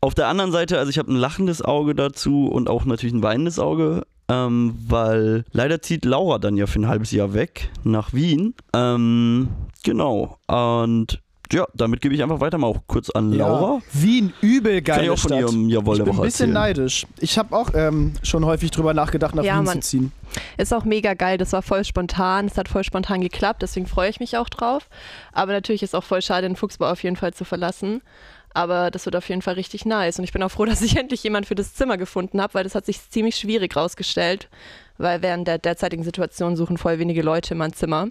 auf 0.00 0.14
der 0.14 0.28
anderen 0.28 0.52
Seite, 0.52 0.78
also 0.78 0.90
ich 0.90 0.98
habe 0.98 1.12
ein 1.12 1.16
lachendes 1.16 1.60
Auge 1.60 1.94
dazu 1.94 2.46
und 2.46 2.70
auch 2.70 2.84
natürlich 2.84 3.14
ein 3.14 3.22
weinendes 3.22 3.58
Auge, 3.58 4.06
ähm, 4.28 4.74
weil 4.86 5.44
leider 5.50 5.82
zieht 5.82 6.04
Laura 6.04 6.38
dann 6.38 6.56
ja 6.56 6.66
für 6.66 6.78
ein 6.78 6.88
halbes 6.88 7.10
Jahr 7.10 7.34
weg 7.34 7.70
nach 7.82 8.12
Wien. 8.12 8.54
Ähm, 8.72 9.48
genau. 9.82 10.38
Und 10.46 11.20
ja, 11.52 11.66
damit 11.74 12.00
gebe 12.00 12.14
ich 12.14 12.22
einfach 12.22 12.40
weiter 12.40 12.58
mal 12.58 12.66
auch 12.68 12.80
kurz 12.86 13.10
an 13.10 13.32
Laura. 13.32 13.76
Ja. 13.76 14.02
Wien, 14.02 14.32
übel 14.40 14.82
Kann 14.82 15.02
ich 15.04 15.10
auch 15.10 15.18
von 15.18 15.30
Stadt. 15.30 15.40
ihrem 15.40 15.68
Jawohl 15.68 15.98
ich 15.98 16.04
bin 16.04 16.14
ein 16.14 16.20
bisschen 16.22 16.26
erzählen. 16.26 16.52
neidisch. 16.52 17.06
Ich 17.18 17.38
habe 17.38 17.56
auch 17.56 17.70
ähm, 17.74 18.14
schon 18.22 18.44
häufig 18.44 18.70
drüber 18.70 18.94
nachgedacht, 18.94 19.34
nach 19.34 19.42
Ja, 19.44 19.56
Wien 19.58 19.64
Mann. 19.64 19.82
zu 19.82 19.88
ziehen. 19.88 20.12
Ist 20.56 20.72
auch 20.72 20.84
mega 20.84 21.14
geil, 21.14 21.38
das 21.38 21.52
war 21.52 21.62
voll 21.62 21.84
spontan, 21.84 22.46
es 22.46 22.56
hat 22.56 22.68
voll 22.68 22.84
spontan 22.84 23.20
geklappt, 23.20 23.62
deswegen 23.62 23.86
freue 23.86 24.10
ich 24.10 24.20
mich 24.20 24.36
auch 24.36 24.48
drauf. 24.48 24.88
Aber 25.32 25.52
natürlich 25.52 25.82
ist 25.82 25.94
auch 25.94 26.04
voll 26.04 26.22
schade, 26.22 26.46
den 26.48 26.56
Fuchsbau 26.56 26.90
auf 26.90 27.02
jeden 27.02 27.16
Fall 27.16 27.34
zu 27.34 27.44
verlassen. 27.44 28.00
Aber 28.52 28.90
das 28.90 29.04
wird 29.06 29.14
auf 29.14 29.28
jeden 29.28 29.42
Fall 29.42 29.54
richtig 29.54 29.84
nice. 29.86 30.18
Und 30.18 30.24
ich 30.24 30.32
bin 30.32 30.42
auch 30.42 30.50
froh, 30.50 30.64
dass 30.66 30.82
ich 30.82 30.96
endlich 30.96 31.22
jemand 31.22 31.46
für 31.46 31.54
das 31.54 31.74
Zimmer 31.74 31.96
gefunden 31.98 32.40
habe, 32.40 32.54
weil 32.54 32.64
das 32.64 32.74
hat 32.74 32.84
sich 32.86 33.08
ziemlich 33.10 33.36
schwierig 33.36 33.76
rausgestellt. 33.76 34.48
Weil 34.98 35.22
während 35.22 35.46
der 35.48 35.58
derzeitigen 35.58 36.02
Situation 36.02 36.56
suchen 36.56 36.76
voll 36.76 36.98
wenige 36.98 37.22
Leute 37.22 37.54
immer 37.54 37.64
ein 37.64 37.72
Zimmer. 37.72 38.08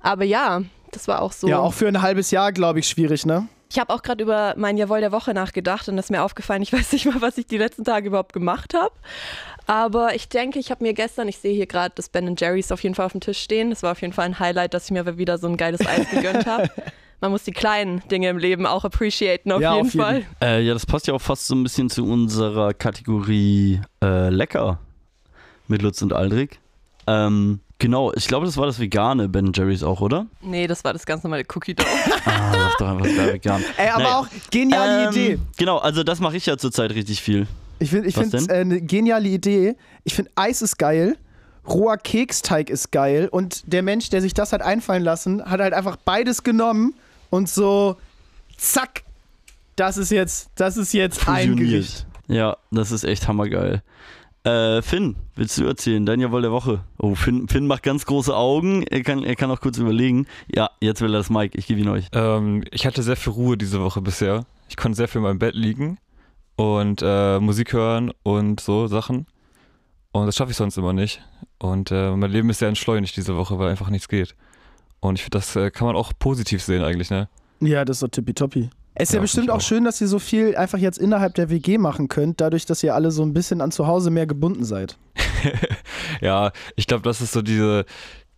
Aber 0.00 0.24
ja, 0.24 0.62
das 0.92 1.08
war 1.08 1.20
auch 1.22 1.32
so. 1.32 1.48
Ja, 1.48 1.58
auch 1.58 1.74
für 1.74 1.88
ein 1.88 2.00
halbes 2.02 2.30
Jahr, 2.30 2.52
glaube 2.52 2.78
ich, 2.78 2.88
schwierig, 2.88 3.26
ne? 3.26 3.48
Ich 3.70 3.78
habe 3.78 3.92
auch 3.92 4.02
gerade 4.02 4.22
über 4.22 4.54
mein 4.56 4.76
Jawohl 4.76 5.00
der 5.00 5.12
Woche 5.12 5.32
nachgedacht 5.32 5.88
und 5.88 5.96
das 5.96 6.06
ist 6.06 6.10
mir 6.10 6.22
aufgefallen, 6.22 6.62
ich 6.62 6.72
weiß 6.72 6.92
nicht 6.92 7.06
mal, 7.06 7.20
was 7.20 7.38
ich 7.38 7.46
die 7.46 7.58
letzten 7.58 7.84
Tage 7.84 8.08
überhaupt 8.08 8.32
gemacht 8.32 8.74
habe. 8.74 8.92
Aber 9.66 10.14
ich 10.14 10.28
denke, 10.28 10.58
ich 10.58 10.70
habe 10.70 10.82
mir 10.84 10.92
gestern, 10.92 11.28
ich 11.28 11.38
sehe 11.38 11.54
hier 11.54 11.66
gerade 11.66 11.92
das 11.94 12.08
Ben 12.08 12.34
Jerry's 12.36 12.72
auf 12.72 12.82
jeden 12.82 12.94
Fall 12.94 13.06
auf 13.06 13.12
dem 13.12 13.20
Tisch 13.20 13.38
stehen. 13.40 13.70
Das 13.70 13.82
war 13.82 13.92
auf 13.92 14.00
jeden 14.02 14.12
Fall 14.12 14.26
ein 14.26 14.38
Highlight, 14.38 14.74
dass 14.74 14.86
ich 14.86 14.90
mir 14.90 15.18
wieder 15.18 15.38
so 15.38 15.46
ein 15.46 15.56
geiles 15.56 15.86
Eis 15.86 16.10
gegönnt 16.10 16.46
habe. 16.46 16.68
Man 17.20 17.30
muss 17.30 17.44
die 17.44 17.52
kleinen 17.52 18.02
Dinge 18.10 18.28
im 18.28 18.36
Leben 18.38 18.66
auch 18.66 18.84
appreciaten, 18.84 19.52
auf 19.52 19.60
Ja, 19.60 19.76
jeden 19.76 19.86
auf 19.86 19.94
jeden. 19.94 20.04
Fall. 20.04 20.22
Äh, 20.42 20.62
ja, 20.62 20.74
das 20.74 20.84
passt 20.84 21.06
ja 21.06 21.14
auch 21.14 21.20
fast 21.20 21.46
so 21.46 21.54
ein 21.54 21.62
bisschen 21.62 21.88
zu 21.88 22.04
unserer 22.04 22.74
Kategorie 22.74 23.80
äh, 24.02 24.28
Lecker 24.28 24.80
mit 25.68 25.82
Lutz 25.82 26.02
und 26.02 26.12
Aldrich. 26.12 26.58
Ähm, 27.06 27.60
genau, 27.82 28.12
ich 28.14 28.28
glaube, 28.28 28.46
das 28.46 28.56
war 28.56 28.64
das 28.66 28.78
vegane 28.78 29.28
Ben 29.28 29.52
Jerry's 29.52 29.82
auch, 29.82 30.00
oder? 30.00 30.26
Nee, 30.40 30.66
das 30.66 30.84
war 30.84 30.92
das 30.92 31.04
ganz 31.04 31.22
normale 31.24 31.42
Cookie 31.54 31.74
Dough. 31.74 31.84
Ah, 32.24 32.52
sag 32.52 32.78
doch 32.78 32.88
einfach, 32.88 33.04
wäre 33.04 33.32
vegan. 33.34 33.62
Ey, 33.76 33.88
aber 33.90 34.02
Naja. 34.04 34.18
auch 34.18 34.26
geniale 34.50 35.04
Ähm, 35.04 35.10
Idee. 35.10 35.38
Genau, 35.58 35.78
also 35.78 36.02
das 36.04 36.20
mache 36.20 36.36
ich 36.36 36.46
ja 36.46 36.56
zurzeit 36.56 36.92
richtig 36.92 37.20
viel. 37.20 37.46
Ich 37.80 37.90
finde 37.90 38.08
ich 38.08 38.16
es 38.16 38.30
denn? 38.30 38.48
äh, 38.48 38.52
eine 38.60 38.80
geniale 38.80 39.28
Idee. 39.28 39.74
Ich 40.04 40.14
finde 40.14 40.30
Eis 40.36 40.62
ist 40.62 40.78
geil. 40.78 41.16
Roher 41.68 41.96
Keksteig 41.96 42.70
ist 42.70 42.92
geil. 42.92 43.28
Und 43.30 43.62
der 43.72 43.82
Mensch, 43.82 44.08
der 44.10 44.22
sich 44.22 44.34
das 44.34 44.52
hat 44.52 44.62
einfallen 44.62 45.02
lassen, 45.02 45.44
hat 45.44 45.60
halt 45.60 45.74
einfach 45.74 45.96
beides 45.96 46.42
genommen 46.44 46.94
und 47.30 47.48
so, 47.48 47.96
zack, 48.56 49.02
das 49.76 49.96
ist 49.96 50.10
jetzt, 50.10 50.48
das 50.54 50.76
ist 50.76 50.92
jetzt 50.92 51.28
ein. 51.28 51.56
Gericht. 51.56 52.06
Ja, 52.28 52.56
das 52.70 52.92
ist 52.92 53.04
echt 53.04 53.26
hammergeil. 53.28 53.82
Äh, 54.44 54.82
Finn, 54.82 55.14
willst 55.36 55.56
du 55.58 55.66
erzählen? 55.66 56.04
Dein 56.04 56.20
Jawohl 56.20 56.42
der 56.42 56.50
Woche. 56.50 56.80
Oh, 56.98 57.14
Finn, 57.14 57.46
Finn 57.48 57.66
macht 57.66 57.84
ganz 57.84 58.06
große 58.06 58.34
Augen. 58.34 58.82
Er 58.82 59.02
kann, 59.02 59.22
er 59.22 59.36
kann 59.36 59.50
auch 59.50 59.60
kurz 59.60 59.78
überlegen. 59.78 60.26
Ja, 60.52 60.70
jetzt 60.80 61.00
will 61.00 61.14
er 61.14 61.18
das 61.18 61.30
Mike. 61.30 61.56
Ich 61.56 61.66
gebe 61.68 61.80
ihn 61.80 61.88
euch. 61.88 62.08
Ähm, 62.12 62.64
ich 62.72 62.84
hatte 62.84 63.02
sehr 63.04 63.16
viel 63.16 63.32
Ruhe 63.32 63.56
diese 63.56 63.80
Woche 63.80 64.00
bisher. 64.00 64.44
Ich 64.68 64.76
konnte 64.76 64.96
sehr 64.96 65.06
viel 65.06 65.20
in 65.20 65.24
meinem 65.24 65.38
Bett 65.38 65.54
liegen 65.54 65.98
und 66.56 67.02
äh, 67.04 67.38
Musik 67.38 67.72
hören 67.72 68.12
und 68.24 68.58
so 68.60 68.88
Sachen. 68.88 69.26
Und 70.10 70.26
das 70.26 70.36
schaffe 70.36 70.50
ich 70.50 70.56
sonst 70.56 70.76
immer 70.76 70.92
nicht. 70.92 71.22
Und 71.58 71.92
äh, 71.92 72.10
mein 72.16 72.30
Leben 72.30 72.50
ist 72.50 72.58
sehr 72.58 72.68
entschleunigt 72.68 73.16
diese 73.16 73.36
Woche, 73.36 73.58
weil 73.58 73.70
einfach 73.70 73.90
nichts 73.90 74.08
geht. 74.08 74.34
Und 74.98 75.14
ich 75.14 75.22
finde, 75.22 75.38
das 75.38 75.54
äh, 75.54 75.70
kann 75.70 75.86
man 75.86 75.94
auch 75.94 76.12
positiv 76.18 76.62
sehen 76.62 76.82
eigentlich, 76.82 77.10
ne? 77.10 77.28
Ja, 77.60 77.84
das 77.84 77.98
ist 77.98 78.02
doch 78.02 78.08
tippitoppi. 78.08 78.70
Es 78.94 79.08
ist 79.08 79.12
ja, 79.12 79.16
Ja, 79.18 79.22
bestimmt 79.22 79.50
auch 79.50 79.60
schön, 79.60 79.84
dass 79.84 80.00
ihr 80.00 80.08
so 80.08 80.18
viel 80.18 80.54
einfach 80.56 80.78
jetzt 80.78 80.98
innerhalb 80.98 81.34
der 81.34 81.48
WG 81.50 81.78
machen 81.78 82.08
könnt, 82.08 82.40
dadurch, 82.40 82.66
dass 82.66 82.82
ihr 82.82 82.94
alle 82.94 83.10
so 83.10 83.22
ein 83.22 83.32
bisschen 83.32 83.60
an 83.60 83.72
zu 83.72 83.86
Hause 83.86 84.10
mehr 84.10 84.26
gebunden 84.26 84.64
seid. 84.64 84.98
ja, 86.20 86.52
ich 86.76 86.86
glaube, 86.86 87.02
das 87.02 87.20
ist 87.20 87.32
so 87.32 87.42
diese, 87.42 87.84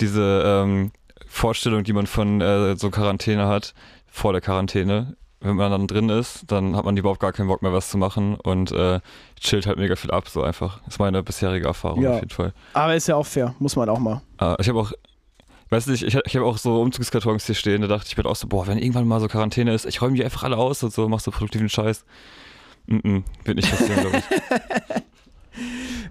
diese 0.01 0.43
ähm, 0.47 0.93
Vorstellung, 1.27 1.85
die 1.85 1.93
man 1.93 2.07
von 2.07 2.41
äh, 2.41 2.77
so 2.77 2.91
Quarantäne 2.91 3.47
hat, 3.49 3.75
vor 4.07 4.33
der 4.33 4.41
Quarantäne. 4.41 5.17
Wenn 5.41 5.57
man 5.57 5.71
dann 5.71 5.87
drin 5.87 6.09
ist, 6.09 6.45
dann 6.51 6.75
hat 6.75 6.87
man 6.87 6.97
überhaupt 6.97 7.21
gar 7.21 7.33
keinen 7.33 7.49
Bock 7.49 7.61
mehr, 7.61 7.73
was 7.73 7.91
zu 7.91 7.99
machen 7.99 8.37
und 8.37 8.73
äh, 8.73 9.01
chillt 9.39 9.67
halt 9.67 9.77
mega 9.77 9.95
viel 9.95 10.11
ab, 10.11 10.27
so 10.29 10.43
einfach. 10.43 10.79
Das 10.87 10.95
ist 10.95 10.99
meine 10.99 11.23
bisherige 11.23 11.67
Erfahrung 11.67 12.01
Ja. 12.03 12.13
auf 12.13 12.21
jeden 12.21 12.31
Fall. 12.31 12.55
Aber 12.73 12.95
ist 12.95 13.09
ja 13.09 13.17
auch 13.17 13.27
fair, 13.27 13.55
muss 13.59 13.77
man 13.77 13.89
auch 13.91 13.99
mal. 13.99 14.23
Äh, 14.41 14.55
ich 14.61 14.69
habe 14.71 14.81
auch, 14.81 14.93
weiß 15.75 15.87
nicht, 15.89 16.03
ich, 16.03 16.15
ich 16.15 16.37
habe 16.37 16.47
auch 16.47 16.59
so 16.59 16.81
Umzugskartons 16.81 17.47
hier 17.47 17.55
stehen, 17.55 17.83
da 17.83 17.89
dachte 17.89 18.07
ich 18.09 18.17
mir 18.17 18.25
auch 18.27 18.37
so, 18.37 18.47
boah, 18.47 18.67
wenn 18.67 18.79
irgendwann 18.79 19.07
mal 19.07 19.21
so 19.21 19.29
Quarantäne 19.29 19.75
ist, 19.75 19.87
ich 19.87 20.01
räume 20.01 20.17
die 20.17 20.25
einfach 20.25 20.45
alle 20.45 20.57
aus 20.57 20.83
und 20.83 20.93
so, 20.93 21.09
mach 21.09 21.21
so 21.21 21.31
produktiven 21.31 21.69
Scheiß. 21.69 22.05
Mm 22.87 22.97
-mm, 22.97 23.23
wird 23.45 23.57
nicht 23.57 23.71
passieren, 23.71 24.01
glaube 24.01 24.19
ich. 24.19 24.25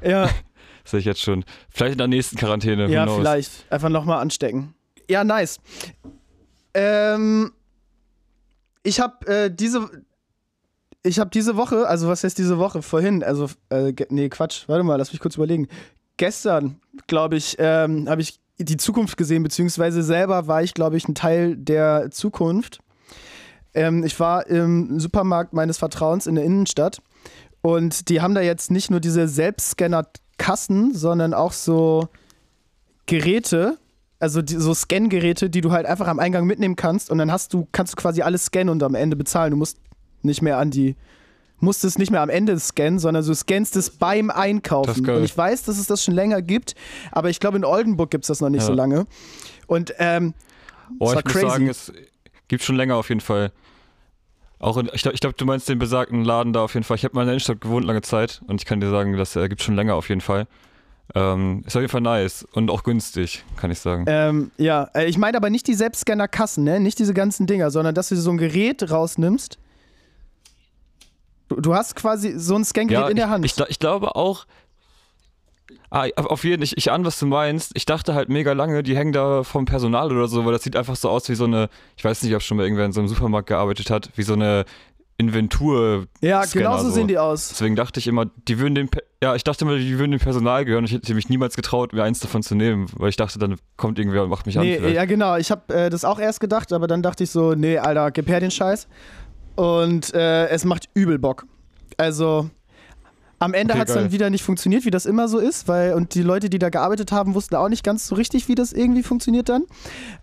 Ja, 0.04 0.30
Sehe 0.86 1.00
ich 1.00 1.06
jetzt 1.06 1.22
schon. 1.22 1.46
Vielleicht 1.70 1.94
in 1.94 1.98
der 1.98 2.08
nächsten 2.08 2.38
Quarantäne. 2.38 2.90
ja 2.90 3.08
vielleicht. 3.08 3.72
Einfach 3.72 3.90
nochmal 3.90 4.20
anstecken. 4.20 4.74
Ja, 5.10 5.24
nice. 5.24 5.60
Ähm, 6.74 7.54
ich 8.84 9.00
habe 9.00 9.26
äh, 9.28 9.52
diese. 9.54 9.90
Ich 11.06 11.20
habe 11.20 11.30
diese 11.30 11.58
Woche, 11.58 11.88
also 11.88 12.08
was 12.08 12.24
heißt 12.24 12.38
diese 12.38 12.58
Woche? 12.58 12.82
Vorhin, 12.82 13.24
also, 13.24 13.50
äh, 13.70 13.94
nee, 14.08 14.30
Quatsch, 14.30 14.70
warte 14.70 14.84
mal, 14.86 14.96
lass 14.96 15.12
mich 15.12 15.20
kurz 15.20 15.36
überlegen. 15.36 15.68
Gestern, 16.16 16.80
glaube 17.08 17.36
ich, 17.36 17.58
ähm, 17.60 18.08
habe 18.08 18.22
ich 18.22 18.40
die 18.60 18.78
Zukunft 18.78 19.18
gesehen, 19.18 19.44
beziehungsweise 19.44 20.04
selber 20.04 20.48
war 20.48 20.64
ich, 20.64 20.74
glaube 20.74 20.98
ich, 20.98 21.08
ein 21.08 21.16
Teil 21.16 21.56
der 21.56 22.12
Zukunft. 22.12 22.80
Ähm, 23.74 24.04
ich 24.04 24.20
war 24.20 24.48
im 24.48 25.00
Supermarkt 25.00 25.54
meines 25.54 25.78
Vertrauens 25.78 26.28
in 26.28 26.36
der 26.36 26.44
Innenstadt 26.44 27.02
und 27.62 28.10
die 28.10 28.22
haben 28.22 28.36
da 28.36 28.42
jetzt 28.42 28.72
nicht 28.72 28.92
nur 28.92 29.00
diese 29.00 29.28
Selbstscanner-Kassen, 29.28 30.94
sondern 30.94 31.34
auch 31.34 31.54
so 31.54 32.08
Geräte, 33.06 33.78
also 34.20 34.42
die, 34.42 34.56
so 34.56 34.74
Scan-Geräte, 34.74 35.50
die 35.50 35.62
du 35.62 35.72
halt 35.72 35.86
einfach 35.86 36.08
am 36.08 36.20
Eingang 36.20 36.46
mitnehmen 36.46 36.76
kannst 36.76 37.10
und 37.10 37.18
dann 37.18 37.32
hast 37.32 37.54
du, 37.54 37.68
kannst 37.72 37.94
du 37.94 38.02
quasi 38.02 38.22
alles 38.22 38.46
scannen 38.46 38.70
und 38.70 38.84
am 38.84 38.96
Ende 38.96 39.16
bezahlen. 39.16 39.52
Du 39.52 39.58
musst 39.58 39.78
nicht 40.22 40.42
mehr 40.42 40.58
an 40.58 40.72
die, 40.72 40.96
musst 41.64 41.84
es 41.84 41.98
nicht 41.98 42.12
mehr 42.12 42.22
am 42.22 42.30
Ende 42.30 42.60
scannen, 42.60 43.00
sondern 43.00 43.26
du 43.26 43.34
scannst 43.34 43.76
es 43.76 43.90
beim 43.90 44.30
Einkaufen. 44.30 45.10
Und 45.10 45.24
ich 45.24 45.36
weiß, 45.36 45.64
dass 45.64 45.80
es 45.80 45.88
das 45.88 46.04
schon 46.04 46.14
länger 46.14 46.42
gibt, 46.42 46.76
aber 47.12 47.30
ich 47.30 47.40
glaube 47.40 47.58
in 47.58 47.66
Oldenburg 47.66 48.12
gibt 48.12 48.26
es 48.26 48.28
das 48.28 48.42
noch 48.42 48.50
nicht 48.50 48.62
Ja. 48.62 48.68
so 48.68 48.74
lange. 48.74 49.06
Und 49.68 49.94
ähm, 49.98 50.34
Oh, 51.00 51.10
ich 51.10 51.16
muss 51.16 51.24
crazy. 51.34 51.48
sagen, 51.50 51.68
es 51.70 51.92
gibt 52.48 52.64
schon 52.64 52.76
länger 52.76 52.98
auf 52.98 53.10
jeden 53.10 53.22
Fall. 53.22 53.52
Auch 54.60 54.78
in, 54.78 54.90
ich 54.94 55.02
glaube, 55.02 55.18
glaub, 55.20 55.38
du 55.38 55.46
meinst 55.46 55.68
den 55.68 55.80
besagten 55.80 56.24
Laden 56.24 56.54
da 56.54 56.62
auf 56.64 56.74
jeden 56.74 56.84
Fall. 56.84 56.96
Ich 56.98 57.04
habe 57.04 57.16
mal 57.16 57.22
in 57.22 57.28
der 57.28 57.34
Innenstadt 57.34 57.60
gewohnt 57.62 57.86
lange 57.86 58.02
Zeit 58.02 58.42
und 58.48 58.62
ich 58.62 58.66
kann 58.66 58.80
dir 58.80 58.90
sagen, 58.90 59.18
das 59.18 59.36
äh, 59.36 59.50
gibt 59.50 59.62
schon 59.64 59.76
länger 59.76 59.96
auf 59.96 60.08
jeden 60.10 60.22
Fall. 60.22 60.48
Ähm, 61.16 61.64
ist 61.66 61.76
auf 61.76 61.82
jeden 61.82 61.92
Fall 61.92 62.02
nice 62.02 62.46
und 62.54 62.72
auch 62.72 62.84
günstig, 62.84 63.44
kann 63.58 63.72
ich 63.72 63.80
sagen. 63.80 64.06
Ähm, 64.08 64.52
ja, 64.58 64.90
äh, 64.96 65.06
ich 65.06 65.18
meine 65.18 65.36
aber 65.38 65.50
nicht 65.50 65.68
die 65.68 65.74
Selbstscanner-Kassen, 65.74 66.64
ne? 66.64 66.80
Nicht 66.80 66.98
diese 66.98 67.14
ganzen 67.14 67.46
Dinger, 67.46 67.72
sondern 67.72 67.94
dass 67.94 68.08
du 68.10 68.16
so 68.16 68.32
ein 68.32 68.38
Gerät 68.38 68.90
rausnimmst. 68.90 69.60
Du, 71.50 71.56
du 71.58 71.74
hast 71.74 71.96
quasi 71.96 72.38
so 72.38 72.56
ein 72.56 72.64
Scan-Gerät 72.64 73.10
in 73.12 73.16
der 73.16 73.26
ich, 73.26 73.32
Hand. 73.32 73.46
Ich, 73.46 73.54
gla- 73.54 73.70
ich 73.70 73.80
glaube 73.80 74.16
auch. 74.16 74.46
Ah, 75.90 76.08
auf 76.16 76.44
jeden 76.44 76.58
Fall, 76.58 76.64
ich, 76.64 76.78
ich 76.78 76.92
ahne, 76.92 77.06
was 77.06 77.20
du 77.20 77.28
meinst. 77.28 77.72
Ich 77.76 77.86
dachte 77.86 78.16
halt 78.16 78.30
mega 78.30 78.54
lange, 78.54 78.82
die 78.82 78.98
hängen 78.98 79.14
da 79.14 79.44
vom 79.44 79.66
Personal 79.66 80.12
oder 80.12 80.28
so, 80.28 80.44
weil 80.46 80.52
das 80.54 80.64
sieht 80.64 80.76
einfach 80.76 80.96
so 80.96 81.10
aus 81.10 81.30
wie 81.30 81.36
so 81.36 81.44
eine, 81.46 81.70
ich 81.96 82.04
weiß 82.04 82.24
nicht, 82.24 82.36
ob 82.36 82.42
schon 82.42 82.58
mal 82.58 82.64
irgendwer 82.64 82.86
in 82.86 82.92
so 82.92 83.00
einem 83.00 83.08
Supermarkt 83.08 83.48
gearbeitet 83.48 83.92
hat, 83.92 84.10
wie 84.16 84.24
so 84.24 84.34
eine 84.34 84.66
Inventur. 85.18 86.08
ja, 86.22 86.44
genau 86.46 86.78
so 86.80 86.90
sehen 86.90 87.08
die 87.08 87.20
aus. 87.20 87.50
Deswegen 87.50 87.76
dachte 87.76 88.00
ich 88.00 88.08
immer, 88.08 88.26
die 88.48 88.58
würden 88.58 88.74
dem, 88.74 88.90
ja, 89.22 89.36
ich 89.36 89.44
dachte 89.44 89.66
immer, 89.66 89.78
die 89.78 90.00
würden 90.00 90.12
dem 90.12 90.20
Personal 90.20 90.66
gehören. 90.66 90.84
Ich 90.86 90.92
hätte 90.94 91.14
mich 91.14 91.30
niemals 91.30 91.56
getraut, 91.56 91.94
mir 91.94 92.04
eins 92.04 92.20
davon 92.20 92.42
zu 92.42 92.56
nehmen, 92.56 92.88
weil 92.98 93.10
ich 93.10 93.16
dachte, 93.16 93.38
dann 93.38 93.58
kommt 93.78 94.00
irgendwer 94.00 94.24
und 94.24 94.30
macht 94.30 94.48
mich 94.48 94.58
an. 94.58 94.66
Nee, 94.66 94.78
vielleicht. 94.78 94.96
ja 94.96 95.06
genau, 95.06 95.38
ich 95.38 95.52
habe 95.52 95.74
äh, 95.74 95.90
das 95.92 96.04
auch 96.04 96.18
erst 96.20 96.40
gedacht, 96.40 96.74
aber 96.74 96.88
dann 96.88 97.04
dachte 97.04 97.24
ich 97.24 97.30
so, 97.30 97.54
nee, 97.54 97.78
Alter, 97.78 98.10
gib 98.10 98.28
her 98.28 98.40
den 98.40 98.52
Scheiß. 98.52 98.88
Und 99.56 100.14
äh, 100.14 100.48
es 100.48 100.66
macht 100.66 100.90
übel 100.94 101.20
Bock. 101.20 101.46
Also, 101.98 102.50
Am 103.40 103.54
Ende 103.54 103.74
Okay, 103.74 103.82
hat 103.82 103.90
es 103.90 103.96
dann 103.96 104.12
wieder 104.12 104.30
nicht 104.30 104.44
funktioniert, 104.44 104.86
wie 104.86 104.90
das 104.90 105.06
immer 105.06 105.28
so 105.28 105.38
ist, 105.38 105.68
weil 105.68 105.94
und 105.94 106.16
die 106.16 106.24
Leute, 106.24 106.50
die 106.50 106.60
da 106.60 106.70
gearbeitet 106.70 107.12
haben, 107.12 107.36
wussten 107.36 107.56
auch 107.56 107.70
nicht 107.70 107.84
ganz 107.84 108.08
so 108.08 108.16
richtig, 108.16 108.48
wie 108.48 108.56
das 108.56 108.72
irgendwie 108.74 109.04
funktioniert 109.04 109.50
dann. 109.50 109.66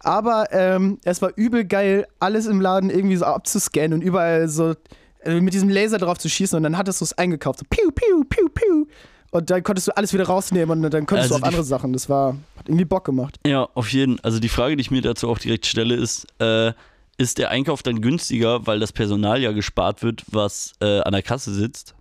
Aber 0.00 0.46
ähm, 0.52 0.98
es 1.04 1.20
war 1.20 1.30
übel 1.36 1.64
geil, 1.64 2.06
alles 2.18 2.46
im 2.46 2.60
Laden 2.60 2.90
irgendwie 2.90 3.16
so 3.16 3.26
abzuscannen 3.26 3.92
und 3.92 4.02
überall 4.02 4.48
so 4.48 4.74
äh, 5.22 5.40
mit 5.40 5.52
diesem 5.52 5.68
Laser 5.68 5.98
drauf 5.98 6.18
zu 6.18 6.28
schießen 6.28 6.56
und 6.56 6.62
dann 6.62 6.78
hattest 6.78 7.00
du 7.02 7.04
es 7.04 7.16
eingekauft. 7.18 7.58
So 7.58 7.66
piu, 7.68 7.90
piu, 7.92 8.24
piu, 8.24 8.48
piu. 8.48 8.86
Und 9.32 9.48
dann 9.50 9.62
konntest 9.62 9.86
du 9.86 9.96
alles 9.96 10.12
wieder 10.12 10.24
rausnehmen 10.24 10.84
und 10.84 10.92
dann 10.92 11.06
konntest 11.06 11.30
Also 11.30 11.34
du 11.34 11.42
auf 11.42 11.44
andere 11.46 11.62
Sachen. 11.62 11.92
Das 11.92 12.08
war, 12.08 12.36
hat 12.56 12.68
irgendwie 12.68 12.84
Bock 12.86 13.04
gemacht. 13.04 13.38
Ja, 13.46 13.68
auf 13.74 13.92
jeden. 13.92 14.18
Also 14.24 14.40
die 14.40 14.48
Frage, 14.48 14.76
die 14.76 14.80
ich 14.80 14.90
mir 14.90 15.02
dazu 15.02 15.28
auch 15.28 15.38
direkt 15.38 15.66
stelle, 15.66 15.94
ist, 15.94 16.26
äh, 16.40 16.72
ist 17.20 17.38
der 17.38 17.50
Einkauf 17.50 17.82
dann 17.82 18.00
günstiger, 18.00 18.66
weil 18.66 18.80
das 18.80 18.92
Personal 18.92 19.40
ja 19.42 19.52
gespart 19.52 20.02
wird, 20.02 20.24
was 20.28 20.72
äh, 20.80 21.00
an 21.00 21.12
der 21.12 21.22
Kasse 21.22 21.52
sitzt? 21.54 21.94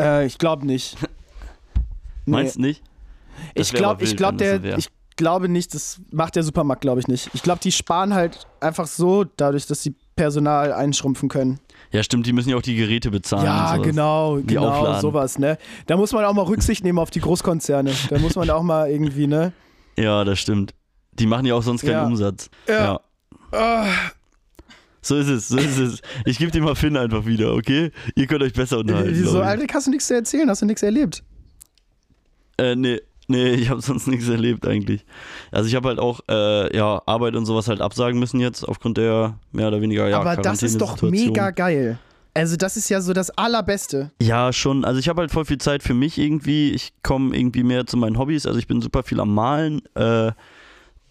Äh, 0.00 0.26
ich 0.26 0.38
glaube 0.38 0.66
nicht. 0.66 0.96
Nee. 2.26 2.36
Meinst 2.36 2.56
du 2.56 2.62
nicht? 2.62 2.82
Das 3.54 3.66
Ich 3.68 3.74
glaube, 3.74 4.02
ich 4.02 4.16
glaube, 4.16 4.38
der, 4.38 4.78
ich 4.78 4.88
glaube 5.16 5.46
nicht, 5.50 5.74
das 5.74 6.00
macht 6.10 6.36
der 6.36 6.42
Supermarkt, 6.42 6.80
glaube 6.80 6.98
ich 6.98 7.06
nicht. 7.06 7.28
Ich 7.34 7.42
glaube, 7.42 7.60
die 7.62 7.70
sparen 7.70 8.14
halt 8.14 8.46
einfach 8.60 8.86
so, 8.86 9.24
dadurch, 9.24 9.66
dass 9.66 9.82
sie 9.82 9.94
Personal 10.16 10.72
einschrumpfen 10.72 11.28
können. 11.28 11.60
Ja, 11.90 12.02
stimmt, 12.02 12.26
die 12.26 12.32
müssen 12.32 12.48
ja 12.48 12.56
auch 12.56 12.62
die 12.62 12.76
Geräte 12.76 13.10
bezahlen. 13.10 13.44
ja, 13.44 13.72
und 13.72 13.76
sowas. 13.76 13.86
genau, 13.86 14.38
Die 14.38 14.46
genau, 14.54 14.68
aufladen. 14.70 15.00
sowas, 15.02 15.38
ne? 15.38 15.58
Da 15.86 15.98
muss 15.98 16.12
man 16.12 16.24
auch 16.24 16.32
mal 16.32 16.46
Rücksicht 16.46 16.82
nehmen 16.82 16.98
auf 16.98 17.10
die 17.10 17.20
Großkonzerne. 17.20 17.92
Da 18.08 18.18
muss 18.18 18.36
man 18.36 18.48
auch 18.48 18.62
mal 18.62 18.90
irgendwie, 18.90 19.26
ne? 19.26 19.52
Ja, 19.98 20.24
das 20.24 20.38
stimmt. 20.40 20.72
Die 21.12 21.26
machen 21.26 21.44
ja 21.44 21.54
auch 21.56 21.62
sonst 21.62 21.82
keinen 21.82 21.92
Ja. 21.92 22.06
Umsatz. 22.06 22.48
Ja. 22.66 23.00
Ah, 23.52 23.86
So 25.04 25.16
ist 25.16 25.28
es, 25.28 25.48
so 25.48 25.58
ist 25.58 25.78
es. 25.78 26.00
Ich 26.24 26.38
gebe 26.38 26.50
dir 26.50 26.62
mal 26.62 26.74
Finn 26.74 26.96
einfach 26.96 27.26
wieder, 27.26 27.52
okay? 27.52 27.90
Ihr 28.14 28.26
könnt 28.26 28.42
euch 28.42 28.54
besser 28.54 28.78
unterhalten. 28.78 29.10
Wieso, 29.12 29.32
glaub 29.32 29.42
ich. 29.42 29.48
Alter, 29.48 29.74
hast 29.74 29.86
du 29.86 29.90
nichts 29.90 30.06
zu 30.06 30.14
erzählen? 30.14 30.48
Hast 30.48 30.62
du 30.62 30.66
nichts 30.66 30.82
erlebt? 30.82 31.22
Äh, 32.56 32.74
nee, 32.74 33.00
nee, 33.28 33.50
ich 33.50 33.68
habe 33.68 33.80
sonst 33.82 34.06
nichts 34.06 34.28
erlebt 34.28 34.66
eigentlich. 34.66 35.04
Also 35.50 35.68
ich 35.68 35.74
habe 35.74 35.88
halt 35.88 35.98
auch 35.98 36.20
äh, 36.30 36.74
ja, 36.74 37.02
Arbeit 37.04 37.36
und 37.36 37.44
sowas 37.44 37.68
halt 37.68 37.82
absagen 37.82 38.18
müssen 38.18 38.40
jetzt 38.40 38.66
aufgrund 38.66 38.96
der 38.96 39.38
mehr 39.52 39.68
oder 39.68 39.82
weniger 39.82 40.08
ja, 40.08 40.20
Aber 40.20 40.36
das 40.36 40.62
ist 40.62 40.80
doch 40.80 41.02
mega 41.02 41.50
geil. 41.50 41.98
Also, 42.36 42.56
das 42.56 42.76
ist 42.76 42.88
ja 42.88 43.00
so 43.00 43.12
das 43.12 43.30
Allerbeste. 43.30 44.10
Ja, 44.20 44.52
schon. 44.52 44.84
Also 44.84 44.98
ich 44.98 45.08
habe 45.08 45.20
halt 45.20 45.30
voll 45.30 45.44
viel 45.44 45.58
Zeit 45.58 45.84
für 45.84 45.94
mich 45.94 46.18
irgendwie. 46.18 46.72
Ich 46.72 46.92
komme 47.04 47.36
irgendwie 47.36 47.62
mehr 47.62 47.86
zu 47.86 47.96
meinen 47.96 48.18
Hobbys. 48.18 48.44
Also 48.44 48.58
ich 48.58 48.66
bin 48.66 48.82
super 48.82 49.04
viel 49.04 49.20
am 49.20 49.32
Malen. 49.32 49.82
Äh, 49.94 50.32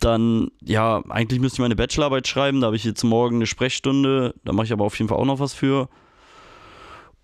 dann, 0.03 0.51
ja, 0.61 1.01
eigentlich 1.09 1.39
müsste 1.39 1.55
ich 1.55 1.59
meine 1.61 1.75
Bachelorarbeit 1.75 2.27
schreiben. 2.27 2.61
Da 2.61 2.67
habe 2.67 2.75
ich 2.75 2.83
jetzt 2.83 3.03
morgen 3.03 3.37
eine 3.37 3.45
Sprechstunde. 3.47 4.33
Da 4.43 4.53
mache 4.53 4.65
ich 4.65 4.73
aber 4.73 4.85
auf 4.85 4.97
jeden 4.97 5.09
Fall 5.09 5.17
auch 5.17 5.25
noch 5.25 5.39
was 5.39 5.53
für. 5.53 5.87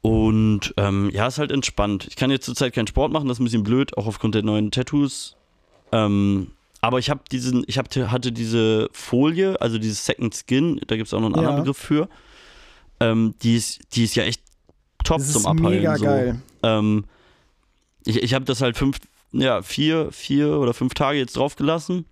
Und 0.02 0.74
ähm, 0.78 1.10
ja, 1.14 1.28
ist 1.28 1.40
halt 1.40 1.52
entspannt. 1.52 2.08
Ich 2.08 2.16
kann 2.16 2.32
jetzt 2.32 2.46
zurzeit 2.46 2.74
keinen 2.74 2.88
Sport 2.88 3.12
machen, 3.12 3.28
das 3.28 3.36
ist 3.38 3.42
ein 3.42 3.46
bisschen 3.46 3.64
blöd, 3.64 3.98
auch 3.98 4.08
aufgrund 4.08 4.34
der 4.36 4.44
neuen 4.44 4.72
Tattoos. 4.72 5.36
Ähm, 5.92 6.52
aber 6.82 7.00
ich 7.00 7.10
habe 7.10 7.20
diesen, 7.30 7.66
ich 7.68 7.78
hab, 7.78 7.94
hatte 7.94 8.32
diese 8.32 8.88
Folie, 8.94 9.60
also 9.60 9.78
dieses 9.78 10.06
Second 10.06 10.34
Skin, 10.34 10.80
da 10.88 10.96
gibt 10.96 11.08
es 11.08 11.14
auch 11.14 11.20
noch 11.20 11.26
einen 11.28 11.36
anderen 11.36 11.58
Ja. 11.58 11.62
Begriff 11.62 11.78
für. 11.78 12.08
Ähm, 13.02 13.36
die, 13.44 13.58
ist, 13.58 13.82
die 13.94 14.06
ist 14.06 14.16
ja 14.16 14.24
echt 14.24 14.42
top 15.04 15.18
Das 15.18 15.34
zum 15.34 15.42
ist 15.42 15.48
Abheilen. 15.48 15.78
mega 15.80 15.98
so. 15.98 16.06
geil. 16.06 16.42
Ähm, 16.64 17.04
ich 18.06 18.24
ich 18.24 18.34
habe 18.34 18.46
das 18.46 18.62
halt 18.62 18.78
fünf, 18.78 19.00
ja, 19.34 19.62
vier, 19.62 20.14
vier 20.14 20.58
oder 20.60 20.74
fünf 20.74 20.94
Tage 20.94 21.18
jetzt 21.20 21.36
draufgelassen. 21.36 22.06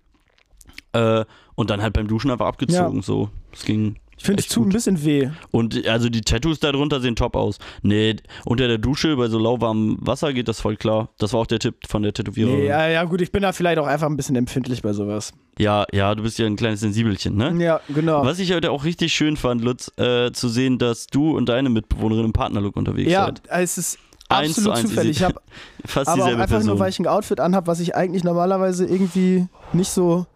Äh, 0.92 1.24
und 1.54 1.70
dann 1.70 1.82
halt 1.82 1.92
beim 1.92 2.06
Duschen 2.06 2.30
einfach 2.30 2.46
abgezogen. 2.46 3.02
So. 3.02 3.30
Das 3.52 3.64
ging. 3.64 3.96
Ich 4.16 4.24
finde, 4.24 4.42
es 4.42 4.48
tut 4.48 4.62
ein 4.62 4.64
gut. 4.64 4.72
bisschen 4.72 5.04
weh. 5.04 5.30
Und 5.52 5.86
also 5.86 6.08
die 6.08 6.22
Tattoos 6.22 6.58
darunter 6.58 7.00
sehen 7.00 7.14
top 7.14 7.36
aus. 7.36 7.58
Nee, 7.82 8.16
unter 8.44 8.66
der 8.66 8.78
Dusche 8.78 9.16
bei 9.16 9.28
so 9.28 9.38
lauwarmem 9.38 9.96
Wasser 10.00 10.32
geht 10.32 10.48
das 10.48 10.60
voll 10.60 10.76
klar. 10.76 11.10
Das 11.18 11.32
war 11.32 11.40
auch 11.40 11.46
der 11.46 11.60
Tipp 11.60 11.76
von 11.86 12.02
der 12.02 12.12
Tätowiererin. 12.12 12.58
Nee, 12.58 12.66
ja, 12.66 12.88
ja, 12.88 13.04
gut, 13.04 13.20
ich 13.20 13.30
bin 13.30 13.42
da 13.42 13.52
vielleicht 13.52 13.78
auch 13.78 13.86
einfach 13.86 14.08
ein 14.08 14.16
bisschen 14.16 14.34
empfindlich 14.34 14.82
bei 14.82 14.92
sowas. 14.92 15.32
ja, 15.58 15.86
ja, 15.92 16.16
du 16.16 16.24
bist 16.24 16.36
ja 16.38 16.46
ein 16.46 16.56
kleines 16.56 16.80
Sensibelchen, 16.80 17.36
ne? 17.36 17.54
Ja, 17.62 17.80
genau. 17.88 18.24
Was 18.24 18.40
ich 18.40 18.52
heute 18.52 18.72
auch 18.72 18.84
richtig 18.84 19.12
schön 19.12 19.36
fand, 19.36 19.62
Lutz, 19.62 19.92
äh, 19.98 20.32
zu 20.32 20.48
sehen, 20.48 20.78
dass 20.78 21.06
du 21.06 21.36
und 21.36 21.48
deine 21.48 21.70
Mitbewohnerin 21.70 22.24
im 22.24 22.32
Partnerlook 22.32 22.76
unterwegs 22.76 23.12
ja, 23.12 23.26
seid. 23.26 23.42
es 23.48 23.78
ist 23.78 23.98
Eins 24.28 24.54
zu 24.54 24.60
absolut 24.60 24.78
eins, 24.78 24.88
zufällig. 24.90 25.16
Ich 25.16 25.22
habe 25.22 25.40
Fast 25.84 26.08
aber 26.08 26.10
auch 26.10 26.16
dieselbe 26.16 26.42
einfach 26.42 26.56
Person. 26.56 26.70
nur, 26.70 26.78
weil 26.80 26.90
ich 26.90 26.98
ein 26.98 27.06
Outfit 27.06 27.40
anhab, 27.40 27.66
was 27.66 27.80
ich 27.80 27.94
eigentlich 27.94 28.24
normalerweise 28.24 28.84
irgendwie 28.84 29.46
nicht 29.72 29.90
so 29.90 30.26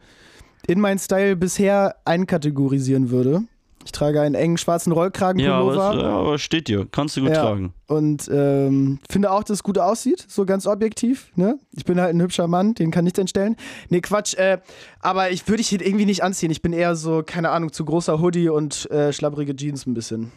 in 0.66 0.81
meinen 0.81 0.98
Style 0.98 1.37
bisher 1.37 1.96
einkategorisieren 2.05 3.11
würde. 3.11 3.42
Ich 3.85 3.90
trage 3.90 4.20
einen 4.20 4.37
engen 4.37 4.59
schwarzen 4.59 4.92
aber, 4.92 5.01
Rollkragenpullover 5.03 5.94
ja, 6.01 6.09
aber 6.11 6.38
steht 6.38 6.68
dir. 6.68 6.87
Kannst 6.92 7.16
du 7.16 7.22
gut 7.22 7.31
Ja. 7.31 7.42
tragen. 7.42 7.75
und 7.88 8.31
ähm, 8.33 9.01
finde 9.11 9.33
auch, 9.33 9.42
dass 9.42 9.57
es 9.57 9.62
gut 9.64 9.77
aussieht, 9.77 10.25
so 10.29 10.44
ganz 10.46 10.68
objektiv. 10.68 11.33
Ne? 11.35 11.59
Ich 11.72 11.85
bin 11.85 12.01
halt 12.01 12.14
ein 12.14 12.20
hübscher 12.22 12.46
Mann, 12.46 12.75
den 12.75 12.92
kann 12.92 13.03
nichts 13.03 13.18
entstellen. 13.18 13.57
Nee, 13.88 14.01
Quatsch. 14.01 14.35
Äh, 14.35 14.59
aber 15.01 15.33
ich 15.33 15.48
würde 15.48 15.62
ich 15.62 15.72
irgendwie 15.72 16.05
nicht 16.07 16.22
anziehen. 16.22 16.53
Ich 16.53 16.62
bin 16.62 16.72
eher 16.72 16.94
so, 16.94 17.25
keine 17.27 17.51
Ahnung, 17.51 17.72
zu 17.72 17.85
großer 17.85 18.20
Hoodie 18.20 18.51
und 18.51 18.88
äh, 18.92 19.12
schlabbrige 19.12 19.57
Jeans 19.57 19.85
ein 19.87 19.94
bisschen. 19.94 20.31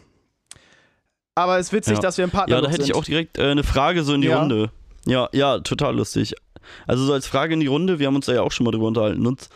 Aber 1.36 1.58
es 1.58 1.66
ist 1.68 1.72
witzig, 1.72 1.94
Ja. 1.94 2.00
dass 2.00 2.16
wir 2.18 2.24
im 2.24 2.30
Partner 2.30 2.56
Ja, 2.56 2.62
da 2.62 2.68
hätte 2.68 2.80
ich 2.80 2.86
sind. 2.88 2.96
auch 2.96 3.04
direkt 3.04 3.38
äh, 3.38 3.42
eine 3.44 3.62
Frage 3.62 4.02
so 4.02 4.14
in 4.14 4.22
die 4.22 4.28
Ja. 4.28 4.40
Runde. 4.40 4.70
Ja, 5.06 5.28
ja, 5.32 5.60
total 5.60 5.94
lustig. 5.96 6.34
Also 6.88 7.04
so 7.04 7.12
als 7.12 7.28
Frage 7.28 7.54
in 7.54 7.60
die 7.60 7.66
Runde, 7.68 8.00
wir 8.00 8.08
haben 8.08 8.16
uns 8.16 8.26
da 8.26 8.32
ja 8.32 8.42
auch 8.42 8.50
schon 8.50 8.64
mal 8.64 8.72
drüber 8.72 8.88
unterhalten. 8.88 9.24
Uns. 9.24 9.48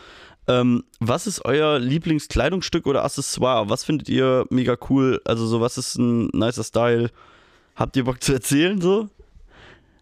Ähm, 0.47 0.83
was 0.99 1.27
ist 1.27 1.45
euer 1.45 1.79
Lieblingskleidungsstück 1.79 2.87
oder 2.87 3.03
Accessoire? 3.03 3.69
Was 3.69 3.83
findet 3.83 4.09
ihr 4.09 4.45
mega 4.49 4.75
cool? 4.89 5.21
Also 5.25 5.45
so, 5.45 5.61
was 5.61 5.77
ist 5.77 5.97
ein 5.97 6.27
nicer 6.33 6.63
Style? 6.63 7.09
Habt 7.75 7.95
ihr 7.95 8.03
Bock 8.03 8.23
zu 8.23 8.33
erzählen 8.33 8.81
so? 8.81 9.09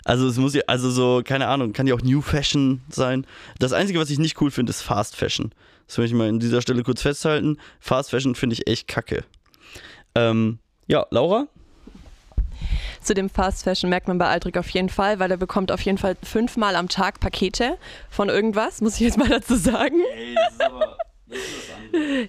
Also 0.05 0.27
es 0.27 0.37
muss 0.37 0.55
ja, 0.55 0.63
also 0.65 0.89
so, 0.89 1.21
keine 1.23 1.47
Ahnung, 1.47 1.73
kann 1.73 1.85
ja 1.85 1.93
auch 1.93 2.01
New 2.01 2.21
Fashion 2.21 2.81
sein. 2.89 3.27
Das 3.59 3.73
Einzige, 3.73 3.99
was 3.99 4.09
ich 4.09 4.17
nicht 4.17 4.41
cool 4.41 4.49
finde, 4.49 4.71
ist 4.71 4.81
Fast 4.81 5.15
Fashion. 5.15 5.51
Das 5.87 5.97
will 5.97 6.05
ich 6.05 6.13
mal 6.13 6.29
an 6.29 6.39
dieser 6.39 6.61
Stelle 6.61 6.83
kurz 6.83 7.01
festhalten. 7.01 7.57
Fast 7.79 8.09
Fashion 8.09 8.35
finde 8.35 8.55
ich 8.55 8.67
echt 8.67 8.87
kacke. 8.87 9.23
Ähm, 10.15 10.59
ja, 10.87 11.05
Laura? 11.11 11.47
Zu 13.01 13.13
dem 13.13 13.29
Fast 13.29 13.63
Fashion 13.63 13.89
merkt 13.89 14.07
man 14.07 14.17
bei 14.17 14.27
Aldrich 14.27 14.57
auf 14.57 14.69
jeden 14.69 14.89
Fall, 14.89 15.19
weil 15.19 15.31
er 15.31 15.37
bekommt 15.37 15.71
auf 15.71 15.81
jeden 15.81 15.97
Fall 15.97 16.15
fünfmal 16.23 16.75
am 16.75 16.89
Tag 16.89 17.19
Pakete 17.19 17.77
von 18.09 18.29
irgendwas, 18.29 18.81
muss 18.81 18.95
ich 18.95 19.01
jetzt 19.01 19.17
mal 19.17 19.29
dazu 19.29 19.55
sagen. 19.55 19.99
Ey, 20.15 20.35
das 20.35 20.53
ist 20.53 20.61
aber. 20.61 20.97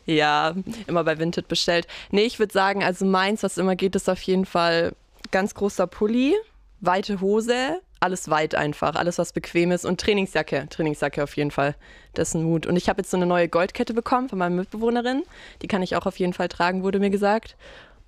Ja, 0.07 0.55
immer 0.87 1.05
bei 1.05 1.19
Vinted 1.19 1.49
bestellt. 1.49 1.87
Nee, 2.11 2.25
ich 2.25 2.39
würde 2.39 2.53
sagen, 2.53 2.85
also 2.85 3.05
meins, 3.05 3.43
was 3.43 3.59
immer 3.59 3.77
geht, 3.77 3.97
ist 3.97 4.09
auf 4.09 4.21
jeden 4.23 4.47
Fall 4.47 4.93
ganz 5.31 5.55
großer 5.55 5.87
Pulli, 5.87 6.35
weite 6.81 7.21
Hose, 7.21 7.81
alles 8.01 8.31
weit 8.31 8.55
einfach, 8.55 8.95
alles 8.95 9.19
was 9.19 9.33
bequem 9.33 9.73
ist 9.73 9.85
und 9.85 10.01
Trainingsjacke, 10.01 10.67
Trainingsjacke 10.71 11.23
auf 11.23 11.37
jeden 11.37 11.51
Fall. 11.51 11.75
Das 12.15 12.29
ist 12.29 12.35
ein 12.35 12.45
Mut. 12.45 12.67
Und 12.67 12.77
ich 12.77 12.89
habe 12.89 13.03
jetzt 13.03 13.11
so 13.11 13.17
eine 13.17 13.27
neue 13.27 13.49
Goldkette 13.49 13.95
bekommen 13.95 14.29
von 14.29 14.39
meiner 14.39 14.55
Mitbewohnerin. 14.55 15.23
Die 15.63 15.69
kann 15.69 15.83
ich 15.83 15.97
auch 15.97 16.07
auf 16.07 16.19
jeden 16.19 16.33
Fall 16.33 16.49
tragen, 16.49 16.83
wurde 16.83 16.99
mir 16.99 17.11
gesagt. 17.11 17.57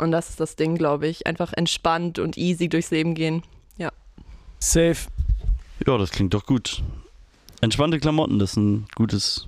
Und 0.02 0.10
das 0.10 0.30
ist 0.30 0.40
das 0.40 0.56
Ding, 0.56 0.74
glaube 0.76 1.06
ich. 1.06 1.26
Einfach 1.26 1.52
entspannt 1.52 2.18
und 2.18 2.36
easy 2.36 2.68
durchs 2.68 2.90
Leben 2.90 3.14
gehen. 3.14 3.42
Ja. 3.78 3.90
Safe. 4.58 4.96
Ja, 5.86 5.96
das 5.98 6.10
klingt 6.10 6.34
doch 6.34 6.44
gut. 6.46 6.82
Entspannte 7.60 7.98
Klamotten, 8.00 8.38
das 8.38 8.50
ist 8.52 8.56
ein 8.56 8.86
gutes, 8.96 9.46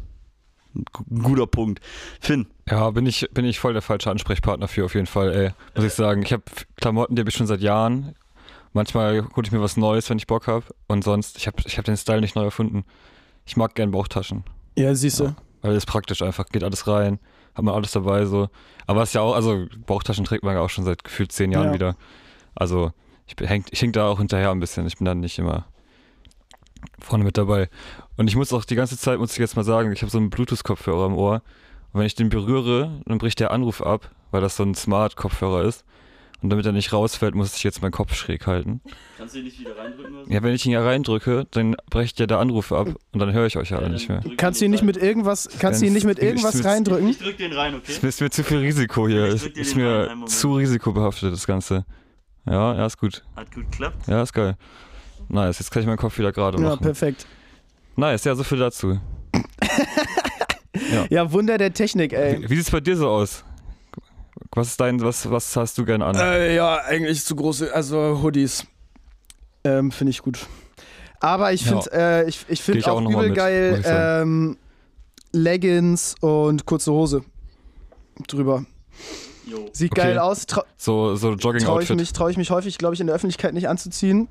ein 0.74 0.84
gu- 0.92 1.04
ein 1.10 1.22
guter 1.22 1.46
Punkt. 1.46 1.80
Finn, 2.20 2.46
Ja, 2.70 2.90
bin 2.90 3.06
ich, 3.06 3.28
bin 3.32 3.44
ich 3.44 3.58
voll 3.58 3.72
der 3.72 3.82
falsche 3.82 4.10
Ansprechpartner 4.10 4.68
für 4.68 4.84
auf 4.84 4.94
jeden 4.94 5.06
Fall, 5.06 5.32
ey. 5.34 5.50
Muss 5.74 5.84
ich 5.84 5.92
sagen. 5.94 6.22
Ich 6.22 6.32
habe 6.32 6.44
Klamotten, 6.76 7.16
die 7.16 7.20
habe 7.20 7.30
ich 7.30 7.36
schon 7.36 7.46
seit 7.48 7.60
Jahren. 7.60 8.14
Manchmal 8.72 9.24
hole 9.36 9.46
ich 9.46 9.52
mir 9.52 9.60
was 9.60 9.76
Neues, 9.76 10.08
wenn 10.10 10.18
ich 10.18 10.26
Bock 10.26 10.46
habe. 10.46 10.64
Und 10.88 11.04
sonst, 11.04 11.36
ich 11.36 11.46
habe 11.46 11.56
ich 11.66 11.78
hab 11.78 11.84
den 11.84 11.96
Style 11.96 12.20
nicht 12.20 12.34
neu 12.36 12.44
erfunden. 12.44 12.84
Ich 13.46 13.56
mag 13.56 13.74
gern 13.74 13.90
Bauchtaschen. 13.90 14.42
Ja, 14.76 14.94
siehst 14.94 15.20
du. 15.20 15.34
Weil 15.62 15.74
das 15.74 15.78
ist 15.84 15.86
praktisch 15.86 16.22
einfach, 16.22 16.46
geht 16.46 16.62
alles 16.64 16.86
rein, 16.86 17.18
hat 17.54 17.64
man 17.64 17.74
alles 17.74 17.92
dabei 17.92 18.24
so. 18.26 18.48
Aber 18.86 19.02
es 19.02 19.10
ist 19.10 19.14
ja 19.14 19.20
auch, 19.22 19.34
also 19.34 19.66
Bauchtaschen 19.86 20.24
trägt 20.24 20.44
man 20.44 20.54
ja 20.54 20.60
auch 20.60 20.70
schon 20.70 20.84
seit 20.84 21.04
gefühlt 21.04 21.32
zehn 21.32 21.52
Jahren 21.52 21.68
Ja. 21.68 21.74
wieder. 21.74 21.96
Also 22.54 22.92
ich, 23.26 23.36
häng, 23.48 23.64
ich 23.70 23.80
hink 23.80 23.94
da 23.94 24.06
auch 24.08 24.18
hinterher 24.18 24.50
ein 24.50 24.60
bisschen. 24.60 24.86
Ich 24.86 24.96
bin 24.98 25.04
dann 25.06 25.20
nicht 25.20 25.38
immer 25.38 25.64
vorne 27.00 27.24
mit 27.24 27.38
dabei. 27.38 27.68
Und 28.16 28.28
ich 28.28 28.36
muss 28.36 28.52
auch 28.52 28.64
die 28.64 28.74
ganze 28.74 28.98
Zeit, 28.98 29.18
muss 29.18 29.32
ich 29.32 29.38
jetzt 29.38 29.56
mal 29.56 29.64
sagen, 29.64 29.92
ich 29.92 30.02
habe 30.02 30.10
so 30.10 30.18
einen 30.18 30.30
Bluetooth-Kopfhörer 30.30 31.06
im 31.06 31.14
Ohr. 31.14 31.42
Und 31.92 32.00
wenn 32.00 32.06
ich 32.06 32.14
den 32.14 32.28
berühre, 32.28 33.00
dann 33.06 33.18
bricht 33.18 33.40
der 33.40 33.50
Anruf 33.50 33.80
ab, 33.82 34.10
weil 34.30 34.40
das 34.40 34.56
so 34.56 34.62
ein 34.64 34.74
Smart-Kopfhörer 34.74 35.62
ist. 35.64 35.84
Und 36.42 36.50
damit 36.50 36.66
er 36.66 36.72
nicht 36.72 36.92
rausfällt, 36.92 37.34
muss 37.34 37.56
ich 37.56 37.62
jetzt 37.64 37.80
meinen 37.80 37.92
Kopf 37.92 38.14
schräg 38.14 38.46
halten. 38.46 38.82
kannst 39.16 39.34
du 39.34 39.38
ihn 39.38 39.44
nicht 39.46 39.58
wieder 39.58 39.76
reindrücken? 39.78 40.30
Ja, 40.30 40.42
wenn 40.42 40.52
ich 40.54 40.66
ihn 40.66 40.72
ja 40.72 40.82
reindrücke, 40.82 41.46
dann 41.52 41.74
bricht 41.88 42.18
ja 42.20 42.26
der 42.26 42.38
Anruf 42.38 42.70
ab 42.70 42.88
und 43.12 43.18
dann 43.18 43.32
höre 43.32 43.46
ich 43.46 43.56
euch 43.56 43.70
ja 43.70 43.78
alle 43.78 43.88
nicht 43.88 44.10
mehr. 44.10 44.22
Kannst 44.36 44.60
du 44.60 44.66
ihn 44.66 44.70
nicht 44.70 44.82
mit 44.82 44.98
irgendwas, 44.98 45.48
kannst 45.58 45.80
du 45.80 45.86
ihn 45.86 45.94
nicht 45.94 46.04
mit 46.04 46.18
Ich- 46.18 46.24
irgendwas 46.24 46.56
ich- 46.56 46.64
reindrücken? 46.66 47.08
Ich 47.08 47.18
drück 47.18 47.38
den 47.38 47.52
rein, 47.54 47.74
okay? 47.76 47.84
Es 47.92 48.04
ist 48.04 48.20
mir 48.20 48.28
zu 48.30 48.44
viel 48.44 48.58
Risiko 48.58 49.08
hier. 49.08 49.28
Ich 49.28 49.34
Es 49.36 49.42
drück 49.42 49.54
dir 49.54 49.60
ist 49.62 49.76
rein, 49.76 50.18
mir 50.20 50.26
zu 50.26 50.54
risikobehaftet, 50.56 51.32
das 51.32 51.46
Ganze. 51.46 51.86
Ja, 52.46 52.74
ja, 52.74 52.84
ist 52.84 52.98
gut. 52.98 53.24
Hat 53.36 53.50
gut 53.54 53.70
geklappt. 53.70 54.06
Ja, 54.06 54.22
ist 54.22 54.34
geil. 54.34 54.56
Nice, 55.30 55.58
jetzt 55.60 55.70
kann 55.70 55.80
ich 55.80 55.86
meinen 55.86 55.96
Kopf 55.96 56.18
wieder 56.18 56.32
gerade 56.32 56.58
Ja, 56.60 56.68
machen. 56.70 56.82
perfekt. 56.82 57.26
nice, 57.96 58.24
ja, 58.24 58.34
so 58.34 58.42
viel 58.44 58.58
dazu. 58.58 59.00
Ja, 61.08 61.30
Wunder 61.32 61.56
der 61.56 61.72
Technik, 61.72 62.12
ey. 62.12 62.44
Wie 62.50 62.56
sieht's 62.56 62.70
bei 62.70 62.80
dir 62.80 62.96
so 62.96 63.08
aus? 63.08 63.44
Was 64.54 64.68
ist 64.68 64.80
dein, 64.80 65.00
was, 65.02 65.28
was 65.30 65.56
hast 65.56 65.76
du 65.78 65.84
gern 65.84 66.00
an? 66.02 66.14
Äh, 66.16 66.54
ja, 66.54 66.76
eigentlich 66.84 67.24
zu 67.24 67.34
große, 67.34 67.74
also 67.74 68.20
Hoodies. 68.22 68.64
Ähm, 69.64 69.90
finde 69.90 70.10
ich 70.12 70.22
gut. 70.22 70.46
Aber 71.20 71.52
ich 71.52 71.62
Ja. 71.64 71.80
finde 71.80 71.90
äh, 71.92 72.28
ich, 72.28 72.44
ich 72.48 72.62
find 72.62 72.78
ich 72.78 72.86
auch 72.86 73.00
auch 73.00 73.10
übel 73.10 73.28
mit, 73.28 73.36
geil 73.36 73.80
ähm, 73.84 74.56
Leggings 75.32 76.14
und 76.20 76.66
kurze 76.66 76.92
Hose 76.92 77.24
drüber. 78.28 78.64
Sieht 79.72 79.92
Okay. 79.92 80.00
geil 80.02 80.18
aus. 80.18 80.46
Trau 80.46 80.62
So, 80.76 81.16
so 81.16 81.34
traue 81.34 81.36
ich, 81.36 81.42
Jogging-Outfit. 81.62 81.96
mich, 81.96 82.12
trau 82.12 82.28
ich 82.28 82.36
mich 82.36 82.50
häufig, 82.50 82.78
glaube 82.78 82.94
ich, 82.94 83.00
in 83.00 83.06
der 83.08 83.16
Öffentlichkeit 83.16 83.54
nicht 83.54 83.68
anzuziehen. 83.68 84.28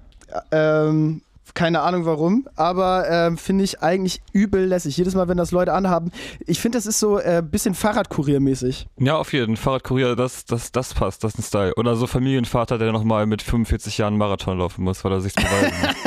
Ähm, 0.52 1.22
keine 1.53 1.82
Ahnung 1.82 2.06
warum, 2.06 2.47
aber 2.56 3.06
ähm, 3.10 3.38
finde 3.38 3.63
ich 3.63 3.82
eigentlich 3.82 4.21
übel 4.32 4.65
lässig. 4.65 4.97
Jedes 4.97 5.13
Mal, 5.13 5.27
wenn 5.27 5.38
das 5.38 5.51
Leute 5.51 5.73
anhaben. 5.73 6.12
Ich 6.45 6.60
finde, 6.60 6.77
das 6.77 6.86
ist 6.86 6.99
so 6.99 7.17
ein 7.17 7.25
äh, 7.25 7.41
bisschen 7.43 7.75
Fahrradkuriermäßig. 7.75 8.88
Ja, 8.97 9.17
auf 9.17 9.34
jeden 9.34 9.58
Fahrradkurier, 9.58 10.15
das, 10.15 10.45
das, 10.45 10.71
das 10.71 10.93
passt, 10.93 11.23
das 11.23 11.34
ist 11.34 11.39
ein 11.39 11.43
Style. 11.43 11.75
Oder 11.75 11.95
so 11.95 12.08
Familienvater, 12.08 12.77
der 12.77 12.91
nochmal 12.91 13.25
mit 13.25 13.41
45 13.41 13.97
Jahren 13.97 14.17
Marathon 14.17 14.58
laufen 14.58 14.84
muss, 14.84 15.03
weil 15.03 15.12
er 15.12 15.21
sich 15.21 15.34
beweisen 15.34 15.73
muss. 15.82 15.95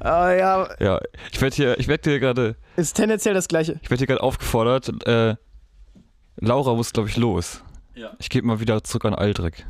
Ah 0.00 0.32
ja, 0.32 0.68
Ja, 0.80 1.00
ich 1.30 1.40
werde 1.40 1.56
hier, 1.56 1.78
ich 1.78 1.88
werde 1.88 2.08
hier 2.10 2.20
gerade, 2.20 2.56
ist 2.76 2.94
tendenziell 2.96 3.34
das 3.34 3.48
Gleiche. 3.48 3.78
ich 3.82 3.90
werde 3.90 3.98
hier 3.98 4.06
gerade 4.06 4.22
aufgefordert. 4.22 5.06
Äh, 5.06 5.36
Laura 6.36 6.74
muss, 6.74 6.92
glaube 6.92 7.08
ich, 7.08 7.16
los. 7.16 7.62
Ja. 7.94 8.12
Ich 8.18 8.30
gebe 8.30 8.46
mal 8.46 8.60
wieder 8.60 8.82
zurück 8.84 9.04
an 9.04 9.14
Aldrich. 9.14 9.66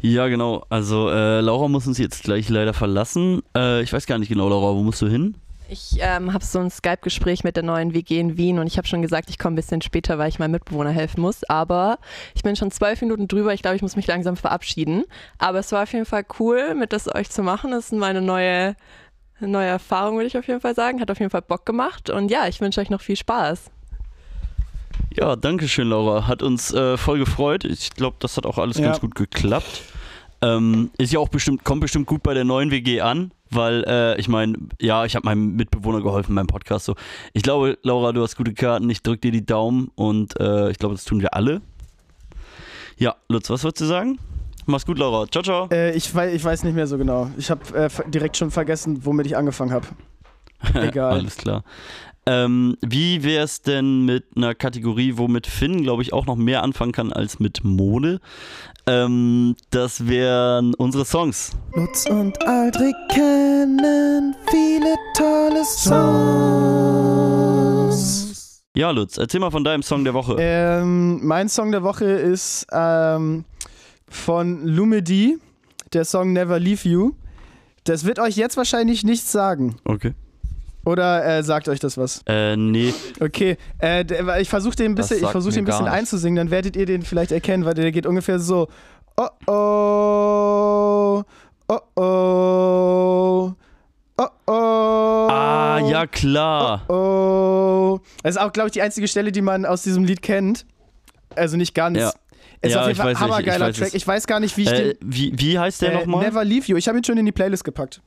Ja, 0.00 0.28
genau. 0.28 0.64
Also 0.68 1.10
äh, 1.10 1.40
Laura 1.40 1.68
muss 1.68 1.86
uns 1.86 1.98
jetzt 1.98 2.22
gleich 2.22 2.48
leider 2.48 2.72
verlassen. 2.72 3.42
Äh, 3.56 3.82
ich 3.82 3.92
weiß 3.92 4.06
gar 4.06 4.18
nicht 4.18 4.28
genau, 4.28 4.48
Laura, 4.48 4.74
wo 4.74 4.82
musst 4.82 5.02
du 5.02 5.08
hin? 5.08 5.34
Ich 5.70 5.98
ähm, 6.00 6.32
habe 6.32 6.42
so 6.42 6.60
ein 6.60 6.70
Skype-Gespräch 6.70 7.44
mit 7.44 7.56
der 7.56 7.62
neuen 7.62 7.92
WG 7.92 8.18
in 8.18 8.38
Wien 8.38 8.58
und 8.58 8.66
ich 8.66 8.78
habe 8.78 8.88
schon 8.88 9.02
gesagt, 9.02 9.28
ich 9.28 9.38
komme 9.38 9.52
ein 9.52 9.56
bisschen 9.56 9.82
später, 9.82 10.16
weil 10.16 10.30
ich 10.30 10.38
meinem 10.38 10.52
Mitbewohner 10.52 10.90
helfen 10.90 11.20
muss. 11.20 11.44
Aber 11.44 11.98
ich 12.34 12.42
bin 12.42 12.56
schon 12.56 12.70
zwölf 12.70 13.02
Minuten 13.02 13.28
drüber. 13.28 13.52
Ich 13.52 13.60
glaube, 13.60 13.76
ich 13.76 13.82
muss 13.82 13.94
mich 13.94 14.06
langsam 14.06 14.36
verabschieden. 14.36 15.04
Aber 15.36 15.58
es 15.58 15.70
war 15.72 15.82
auf 15.82 15.92
jeden 15.92 16.06
Fall 16.06 16.24
cool, 16.38 16.74
mit 16.74 16.94
das 16.94 17.14
euch 17.14 17.28
zu 17.28 17.42
machen. 17.42 17.72
Das 17.72 17.86
ist 17.86 17.92
meine 17.92 18.22
neue, 18.22 18.76
neue 19.40 19.66
Erfahrung, 19.66 20.16
würde 20.16 20.28
ich 20.28 20.38
auf 20.38 20.46
jeden 20.46 20.62
Fall 20.62 20.74
sagen. 20.74 21.02
Hat 21.02 21.10
auf 21.10 21.18
jeden 21.18 21.30
Fall 21.30 21.42
Bock 21.42 21.66
gemacht. 21.66 22.08
Und 22.08 22.30
ja, 22.30 22.48
ich 22.48 22.62
wünsche 22.62 22.80
euch 22.80 22.88
noch 22.88 23.02
viel 23.02 23.16
Spaß. 23.16 23.70
Ja, 25.18 25.34
danke 25.34 25.66
schön, 25.66 25.88
Laura. 25.88 26.28
Hat 26.28 26.42
uns 26.44 26.72
äh, 26.72 26.96
voll 26.96 27.18
gefreut. 27.18 27.64
Ich 27.64 27.90
glaube, 27.90 28.16
das 28.20 28.36
hat 28.36 28.46
auch 28.46 28.56
alles 28.58 28.78
Ja. 28.78 28.86
ganz 28.86 29.00
gut 29.00 29.16
geklappt. 29.16 29.82
Ähm, 30.42 30.90
ist 30.98 31.12
ja 31.12 31.18
auch 31.18 31.28
bestimmt, 31.28 31.64
kommt 31.64 31.80
bestimmt 31.80 32.06
gut 32.06 32.22
bei 32.22 32.32
der 32.34 32.44
neuen 32.44 32.70
WG 32.70 33.00
an, 33.00 33.32
weil 33.50 33.82
äh, 33.88 34.16
ich 34.20 34.28
meine, 34.28 34.54
ja, 34.80 35.04
ich 35.04 35.16
habe 35.16 35.26
meinem 35.26 35.56
Mitbewohner 35.56 36.00
geholfen 36.02 36.36
beim 36.36 36.46
Podcast. 36.46 36.84
So, 36.84 36.94
ich 37.32 37.42
glaube, 37.42 37.76
Laura, 37.82 38.12
du 38.12 38.22
hast 38.22 38.36
gute 38.36 38.54
Karten. 38.54 38.88
Ich 38.90 39.02
drück 39.02 39.20
dir 39.20 39.32
die 39.32 39.44
Daumen 39.44 39.90
und 39.96 40.38
äh, 40.38 40.70
ich 40.70 40.78
glaube, 40.78 40.94
das 40.94 41.04
tun 41.04 41.20
wir 41.20 41.34
alle. 41.34 41.60
Ja, 42.96 43.16
Lutz, 43.28 43.50
was 43.50 43.64
wolltest 43.64 43.80
du 43.82 43.86
sagen? 43.86 44.18
Mach's 44.66 44.86
gut, 44.86 44.98
Laura. 44.98 45.26
Ciao, 45.28 45.42
ciao. 45.42 45.68
Äh, 45.72 45.96
ich, 45.96 46.14
weiß, 46.14 46.32
ich 46.32 46.44
weiß 46.44 46.62
nicht 46.62 46.74
mehr 46.74 46.86
so 46.86 46.96
genau. 46.98 47.28
Ich 47.36 47.50
habe 47.50 47.62
äh, 47.76 47.88
direkt 48.08 48.36
schon 48.36 48.52
vergessen, 48.52 49.04
womit 49.04 49.26
ich 49.26 49.36
angefangen 49.36 49.72
habe. 49.72 49.88
Egal. 50.74 51.14
Alles 51.14 51.36
klar. 51.36 51.64
Ähm, 52.28 52.76
wie 52.82 53.24
wär's 53.24 53.62
denn 53.62 54.04
mit 54.04 54.24
einer 54.36 54.54
Kategorie, 54.54 55.14
womit 55.16 55.46
Finn, 55.46 55.82
glaube 55.82 56.02
ich, 56.02 56.12
auch 56.12 56.26
noch 56.26 56.36
mehr 56.36 56.62
anfangen 56.62 56.92
kann 56.92 57.10
als 57.10 57.40
mit 57.40 57.64
Mode? 57.64 58.20
Ähm, 58.86 59.56
das 59.70 60.06
wären 60.08 60.74
unsere 60.74 61.06
Songs. 61.06 61.52
Lutz 61.74 62.04
und 62.04 62.46
Aldrich 62.46 62.94
kennen 63.08 64.36
viele 64.50 64.94
tolle 65.16 65.64
Songs. 65.64 66.28
Ja, 68.76 68.90
Lutz, 68.90 69.16
erzähl 69.16 69.40
mal 69.40 69.50
von 69.50 69.64
deinem 69.64 69.82
Song 69.82 70.04
der 70.04 70.12
Woche. 70.12 70.36
Ähm, 70.38 71.26
mein 71.26 71.48
Song 71.48 71.72
der 71.72 71.82
Woche 71.82 72.04
ist 72.04 72.66
ähm, 72.72 73.46
von 74.06 74.66
Lumedi, 74.66 75.38
der 75.94 76.04
Song 76.04 76.34
Never 76.34 76.60
Leave 76.60 76.86
You. 76.86 77.12
Das 77.84 78.04
wird 78.04 78.18
euch 78.18 78.36
jetzt 78.36 78.58
wahrscheinlich 78.58 79.02
nichts 79.02 79.32
sagen. 79.32 79.76
Okay. 79.86 80.12
Oder 80.88 81.24
äh, 81.38 81.42
sagt 81.42 81.68
euch 81.68 81.80
das 81.80 81.98
was? 81.98 82.22
Äh, 82.26 82.56
nee. 82.56 82.94
Okay, 83.20 83.58
äh, 83.78 84.40
ich 84.40 84.48
versuche 84.48 84.74
den 84.74 84.92
ein 84.92 84.94
bisschen, 84.94 85.16
ich 85.16 85.22
sagt 85.22 85.32
versuche 85.32 85.52
den 85.52 85.62
ein 85.64 85.66
bisschen 85.66 85.86
einzusingen, 85.86 86.36
dann 86.36 86.50
werdet 86.50 86.76
ihr 86.76 86.86
den 86.86 87.02
vielleicht 87.02 87.30
erkennen, 87.30 87.66
weil 87.66 87.74
der 87.74 87.92
geht 87.92 88.06
ungefähr 88.06 88.38
so. 88.38 88.68
Oh 89.18 89.28
oh, 89.46 91.22
oh 91.68 91.80
oh, 91.96 93.52
oh 94.16 94.26
oh. 94.46 95.28
Ah, 95.30 95.80
ja, 95.90 96.06
klar. 96.06 96.88
Oh. 96.88 97.98
Das 98.22 98.36
ist 98.36 98.40
auch, 98.40 98.52
glaube 98.52 98.68
ich, 98.68 98.72
die 98.72 98.80
einzige 98.82 99.08
Stelle, 99.08 99.30
die 99.30 99.42
man 99.42 99.66
aus 99.66 99.82
diesem 99.82 100.04
Lied 100.04 100.22
kennt. 100.22 100.64
Also 101.36 101.58
nicht 101.58 101.74
ganz. 101.74 101.98
Ja. 101.98 102.12
Ist 102.62 102.72
Ja, 102.72 102.80
auf 102.80 102.86
jeden 102.88 102.96
Fall 102.98 103.08
ein 103.10 103.20
hammergeiler 103.20 103.72
Track. 103.72 103.88
es. 103.88 103.94
Ich 103.94 104.06
weiß 104.06 104.26
gar 104.26 104.40
nicht, 104.40 104.56
wie 104.56 104.62
ich 104.62 104.72
Äh, 104.72 104.94
den. 104.94 104.96
wie, 105.04 105.32
wie 105.38 105.58
heißt 105.58 105.82
der 105.82 105.92
Äh, 105.92 105.94
nochmal? 105.98 106.24
Never 106.24 106.44
Leave 106.44 106.66
You. 106.66 106.76
Ich 106.78 106.88
habe 106.88 106.96
ihn 106.98 107.04
schon 107.04 107.18
in 107.18 107.26
die 107.26 107.32
Playlist 107.32 107.62
gepackt. 107.64 108.00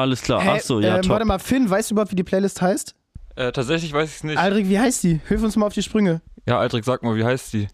Alles 0.00 0.22
klar. 0.22 0.40
Hä, 0.42 0.50
Ach 0.56 0.60
so, 0.60 0.80
ja, 0.80 0.96
ähm, 0.96 1.02
top. 1.02 1.10
Warte 1.12 1.24
mal, 1.26 1.38
Finn, 1.38 1.68
weißt 1.68 1.90
du 1.90 1.94
überhaupt, 1.94 2.10
wie 2.12 2.16
die 2.16 2.24
Playlist 2.24 2.60
heißt? 2.62 2.94
Äh, 3.36 3.52
tatsächlich 3.52 3.92
weiß 3.92 4.08
ich 4.10 4.16
es 4.16 4.24
nicht. 4.24 4.38
Aldrich, 4.38 4.68
wie 4.68 4.78
heißt 4.78 5.02
die? 5.04 5.20
Hilf 5.28 5.42
uns 5.42 5.56
mal 5.56 5.66
auf 5.66 5.74
die 5.74 5.82
Sprünge. 5.82 6.20
ja, 6.46 6.58
Aldrich, 6.58 6.84
sag 6.84 7.02
mal, 7.02 7.16
wie 7.16 7.24
heißt 7.24 7.52
die? 7.54 7.68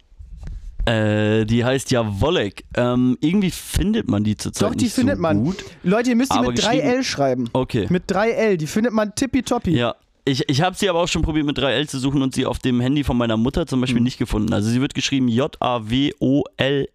Äh, 0.85 1.45
die 1.45 1.63
heißt 1.65 1.91
ja 1.91 2.19
Wolleck. 2.21 2.63
Ähm, 2.75 3.17
irgendwie 3.21 3.51
findet 3.51 4.07
man 4.07 4.23
die 4.23 4.37
zurzeit 4.37 4.69
Doch, 4.69 4.75
die 4.75 4.85
nicht 4.85 4.93
findet 4.95 5.17
so 5.17 5.21
man. 5.21 5.43
gut. 5.43 5.63
Leute, 5.83 6.09
ihr 6.11 6.15
müsst 6.15 6.31
die 6.33 6.37
Aber 6.37 6.47
mit 6.47 6.55
geschrieben- 6.57 6.87
3L 6.87 7.03
schreiben. 7.03 7.49
Okay. 7.53 7.87
Mit 7.89 8.09
3L. 8.09 8.55
Die 8.57 8.65
findet 8.67 8.93
man 8.93 9.13
tippitoppi. 9.13 9.71
Ja, 9.77 9.95
ich, 10.29 10.47
ich 10.47 10.61
habe 10.61 10.75
sie 10.75 10.89
aber 10.89 11.01
auch 11.01 11.07
schon 11.07 11.21
probiert 11.21 11.45
mit 11.45 11.57
3L 11.57 11.87
zu 11.87 11.99
suchen 11.99 12.21
und 12.21 12.35
sie 12.35 12.45
auf 12.45 12.59
dem 12.59 12.79
Handy 12.79 13.03
von 13.03 13.17
meiner 13.17 13.37
Mutter 13.37 13.65
zum. 13.65 13.81
Beispiel 13.81 14.01
nicht 14.01 14.17
gefunden. 14.17 14.53
Also 14.53 14.69
sie 14.69 14.81
wird 14.81 14.93
geschrieben 14.93 15.27
J-A-W-O-L-L-L-E-K. 15.29 16.87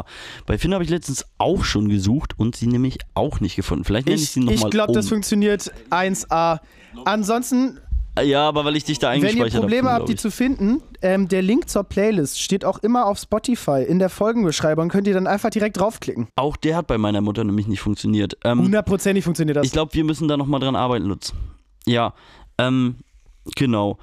E 0.00 0.02
Bei 0.46 0.58
Finn 0.58 0.74
habe 0.74 0.84
ich 0.84 0.90
letztens 0.90 1.24
auch 1.38 1.64
schon 1.64 1.88
gesucht 1.88 2.34
und 2.36 2.56
sie 2.56 2.66
nämlich 2.66 2.98
auch 3.14 3.40
nicht 3.40 3.56
gefunden. 3.56 3.84
Vielleicht 3.84 4.06
nenne 4.06 4.16
ich, 4.16 4.24
Ich, 4.24 4.30
sie 4.30 4.40
nochmal 4.40 4.56
ich 4.56 4.70
glaube, 4.70 4.90
um. 4.90 4.94
das 4.94 5.08
funktioniert 5.08 5.72
1A. 5.90 6.58
Ansonsten, 7.04 7.78
Ja, 8.20 8.48
aber 8.48 8.64
weil 8.64 8.76
ich 8.76 8.84
dich 8.84 8.98
da 8.98 9.12
wenn 9.12 9.20
ihr 9.20 9.28
eingespeichert 9.28 9.54
habe. 9.54 9.62
Probleme 9.62 9.90
habt, 9.90 10.08
die 10.08 10.16
zu 10.16 10.30
finden, 10.30 10.82
ähm, 11.00 11.28
der 11.28 11.42
Link 11.42 11.68
zur 11.68 11.84
Playlist 11.84 12.40
steht 12.40 12.64
auch 12.64 12.78
immer 12.78 13.06
auf 13.06 13.18
Spotify 13.18 13.84
in 13.86 14.00
der 14.00 14.10
Folgenbeschreibung. 14.10 14.88
Könnt 14.88 15.06
ihr 15.06 15.14
dann 15.14 15.28
einfach 15.28 15.50
direkt 15.50 15.78
draufklicken. 15.78 16.26
Auch 16.36 16.56
der 16.56 16.76
hat 16.76 16.88
bei 16.88 16.98
meiner 16.98 17.20
Mutter 17.20 17.44
nämlich 17.44 17.68
nicht 17.68 17.80
funktioniert. 17.80 18.36
Ähm, 18.44 18.62
Hundertprozentig 18.62 19.24
funktioniert 19.24 19.56
das. 19.56 19.66
Ich 19.66 19.72
glaube, 19.72 19.94
wir 19.94 20.04
müssen 20.04 20.28
da 20.28 20.36
nochmal 20.36 20.60
dran 20.60 20.76
arbeiten, 20.76 21.06
Lutz. 21.06 21.32
Ja, 21.86 22.14
ähm, 22.58 22.96
genau. 23.56 23.98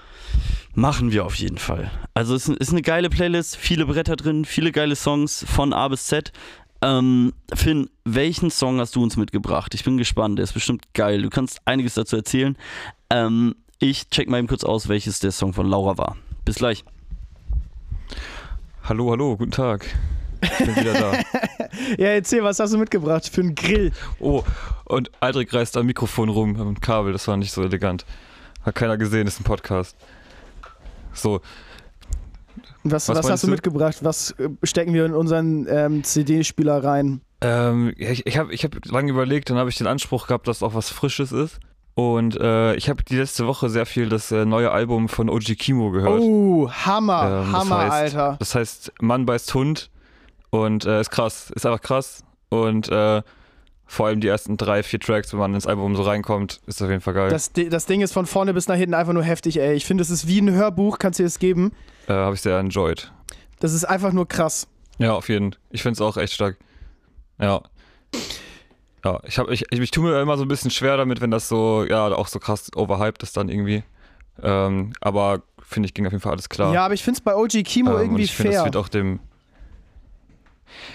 Machen 0.75 1.11
wir 1.11 1.25
auf 1.25 1.35
jeden 1.35 1.57
Fall. 1.57 1.91
Also 2.13 2.35
es 2.35 2.47
ist 2.47 2.71
eine 2.71 2.81
geile 2.81 3.09
Playlist, 3.09 3.57
viele 3.57 3.85
Bretter 3.85 4.15
drin, 4.15 4.45
viele 4.45 4.71
geile 4.71 4.95
Songs 4.95 5.45
von 5.47 5.73
A 5.73 5.87
bis 5.87 6.05
Z. 6.05 6.31
Ähm, 6.81 7.33
Finn, 7.53 7.89
welchen 8.05 8.51
Song 8.51 8.79
hast 8.79 8.95
du 8.95 9.03
uns 9.03 9.17
mitgebracht? 9.17 9.73
Ich 9.73 9.83
bin 9.83 9.97
gespannt, 9.97 10.37
der 10.37 10.43
ist 10.43 10.53
bestimmt 10.53 10.93
geil. 10.93 11.21
Du 11.21 11.29
kannst 11.29 11.59
einiges 11.65 11.95
dazu 11.95 12.15
erzählen. 12.15 12.57
Ähm, 13.09 13.55
ich 13.79 14.09
check 14.09 14.29
mal 14.29 14.39
eben 14.39 14.47
kurz 14.47 14.63
aus, 14.63 14.87
welches 14.87 15.19
der 15.19 15.31
Song 15.31 15.53
von 15.53 15.67
Laura 15.67 15.97
war. 15.97 16.15
Bis 16.45 16.55
gleich. 16.55 16.85
Hallo, 18.83 19.11
hallo, 19.11 19.35
guten 19.37 19.51
Tag. 19.51 19.85
Ich 20.41 20.58
bin 20.58 20.75
wieder 20.75 20.93
da. 20.93 21.13
ja, 21.97 22.08
erzähl, 22.10 22.43
was 22.43 22.60
hast 22.60 22.73
du 22.73 22.78
mitgebracht 22.78 23.28
für 23.30 23.41
einen 23.41 23.56
Grill? 23.56 23.91
Oh, 24.19 24.43
und 24.86 25.12
Aldrich 25.19 25.54
reißt 25.54 25.78
am 25.78 25.86
Mikrofon 25.86 26.30
rum, 26.30 26.60
am 26.60 26.80
Kabel, 26.80 27.12
das 27.13 27.28
war 27.28 27.38
nicht 27.38 27.52
so 27.52 27.62
elegant. 27.63 28.06
Hat 28.63 28.75
keiner 28.75 28.97
gesehen, 28.97 29.28
ist 29.28 29.39
ein 29.39 29.43
Podcast. 29.43 29.95
So, 31.13 31.41
Was, 32.84 33.10
was, 33.10 33.17
Was 33.19 33.30
hast 33.30 33.43
du 33.43 33.47
mitgebracht? 33.47 33.97
Was 34.02 34.32
äh, 34.32 34.49
stecken 34.63 34.93
wir 34.93 35.06
in 35.06 35.13
unseren 35.13 35.67
ähm, 35.69 36.04
CD-Spieler 36.04 36.84
rein? 36.84 37.21
ähm, 37.41 37.93
ich, 37.97 38.25
ich 38.28 38.38
habe 38.38 38.54
ich 38.54 38.63
hab 38.65 38.86
lange 38.86 39.12
überlegt, 39.12 39.49
dann 39.49 39.58
habe 39.58 39.69
ich 39.69 39.78
den 39.78 39.88
Anspruch 39.88 40.28
gehabt, 40.28 40.47
dass 40.47 40.62
auch 40.63 40.73
was 40.73 40.89
Frisches 40.89 41.32
ist. 41.32 41.60
Und 41.95 42.38
äh, 42.39 42.75
ich 42.75 42.89
habe 42.89 43.04
die 43.04 43.17
letzte 43.17 43.45
Woche 43.47 43.69
sehr 43.69 43.86
viel 43.86 44.08
das 44.08 44.32
äh, 44.32 44.45
neue 44.45 44.71
Album 44.71 45.10
von 45.10 45.30
OG 45.30 45.58
Kimo 45.58 45.91
gehört. 45.91 46.19
Oh, 46.21 46.69
Hammer, 46.69 47.43
Ähm, 47.45 47.52
das 47.52 47.62
Hammer, 47.62 47.75
heißt- 47.80 47.89
Alter. 47.91 48.36
Das 48.39 48.56
heißt, 48.56 48.93
Mann 49.02 49.25
beißt 49.25 49.54
Hund 49.54 49.89
und 50.49 50.85
äh, 50.85 51.01
ist 51.01 51.12
krass, 51.12 51.51
ist 51.55 51.65
einfach 51.65 51.81
krass. 51.81 52.23
Und 52.49 52.89
äh, 52.89 53.21
vor 53.85 54.07
allem 54.07 54.21
die 54.21 54.27
ersten 54.27 54.57
drei, 54.57 54.83
vier 54.83 54.99
Tracks, 54.99 55.31
wenn 55.33 55.39
man 55.39 55.53
ins 55.53 55.65
Album 55.67 55.95
so 55.95 56.03
reinkommt, 56.03 56.62
ist 56.67 56.81
auf 56.81 56.89
jeden 56.89 57.01
Fall 57.01 57.13
geil. 57.13 57.29
Das, 57.29 57.51
das 57.53 57.85
Ding 57.85 58.01
ist 58.01 58.13
von 58.13 58.25
vorne 58.25 58.53
bis 58.53 58.67
nach 58.67 58.75
hinten 58.75 58.93
einfach 58.93 59.13
nur 59.13 59.23
heftig, 59.23 59.59
ey. 59.59 59.73
Ich 59.73 59.85
finde, 59.85 60.01
es 60.03 60.09
ist 60.09 60.27
wie 60.27 60.39
ein 60.41 60.51
Hörbuch, 60.51 60.99
kannst 60.99 61.19
du 61.19 61.23
dir 61.23 61.27
das 61.27 61.39
geben. 61.39 61.71
Äh, 62.07 62.13
habe 62.13 62.35
ich 62.35 62.41
sehr 62.41 62.57
enjoyed. 62.59 63.12
Das 63.59 63.73
ist 63.73 63.85
einfach 63.85 64.12
nur 64.13 64.27
krass. 64.27 64.67
Ja, 64.99 65.13
auf 65.13 65.29
jeden 65.29 65.53
Fall. 65.53 65.62
Ich 65.71 65.81
finde 65.81 65.93
es 65.93 66.01
auch 66.01 66.17
echt 66.17 66.33
stark. 66.33 66.57
Ja. 67.39 67.62
Ja, 69.03 69.19
ich, 69.25 69.39
hab, 69.39 69.49
ich, 69.49 69.65
ich, 69.71 69.79
ich 69.79 69.91
tue 69.91 70.03
mir 70.09 70.21
immer 70.21 70.38
so 70.38 70.43
ein 70.43 70.47
bisschen 70.49 70.71
schwer 70.71 70.97
damit, 70.97 71.21
wenn 71.21 71.31
das 71.31 71.47
so, 71.47 71.85
ja, 71.85 72.07
auch 72.07 72.27
so 72.27 72.39
krass 72.39 72.69
overhyped 72.75 73.23
ist 73.23 73.38
dann 73.38 73.47
irgendwie. 73.49 73.83
Ähm, 74.41 74.93
aber 75.01 75.41
finde 75.62 75.88
ich, 75.88 75.93
ging 75.93 76.05
auf 76.05 76.12
jeden 76.12 76.21
Fall 76.21 76.33
alles 76.33 76.49
klar. 76.49 76.73
Ja, 76.73 76.85
aber 76.85 76.93
ich 76.93 77.03
finde 77.03 77.17
es 77.17 77.21
bei 77.21 77.35
OG 77.35 77.63
Kimo 77.63 77.91
Ähm, 77.91 77.95
und 77.95 78.01
irgendwie 78.03 78.23
ich 78.23 78.33
finde, 78.35 78.51
fair. 78.51 78.59
das 78.59 78.65
wird 78.65 78.75
auch 78.77 78.89
dem. 78.89 79.19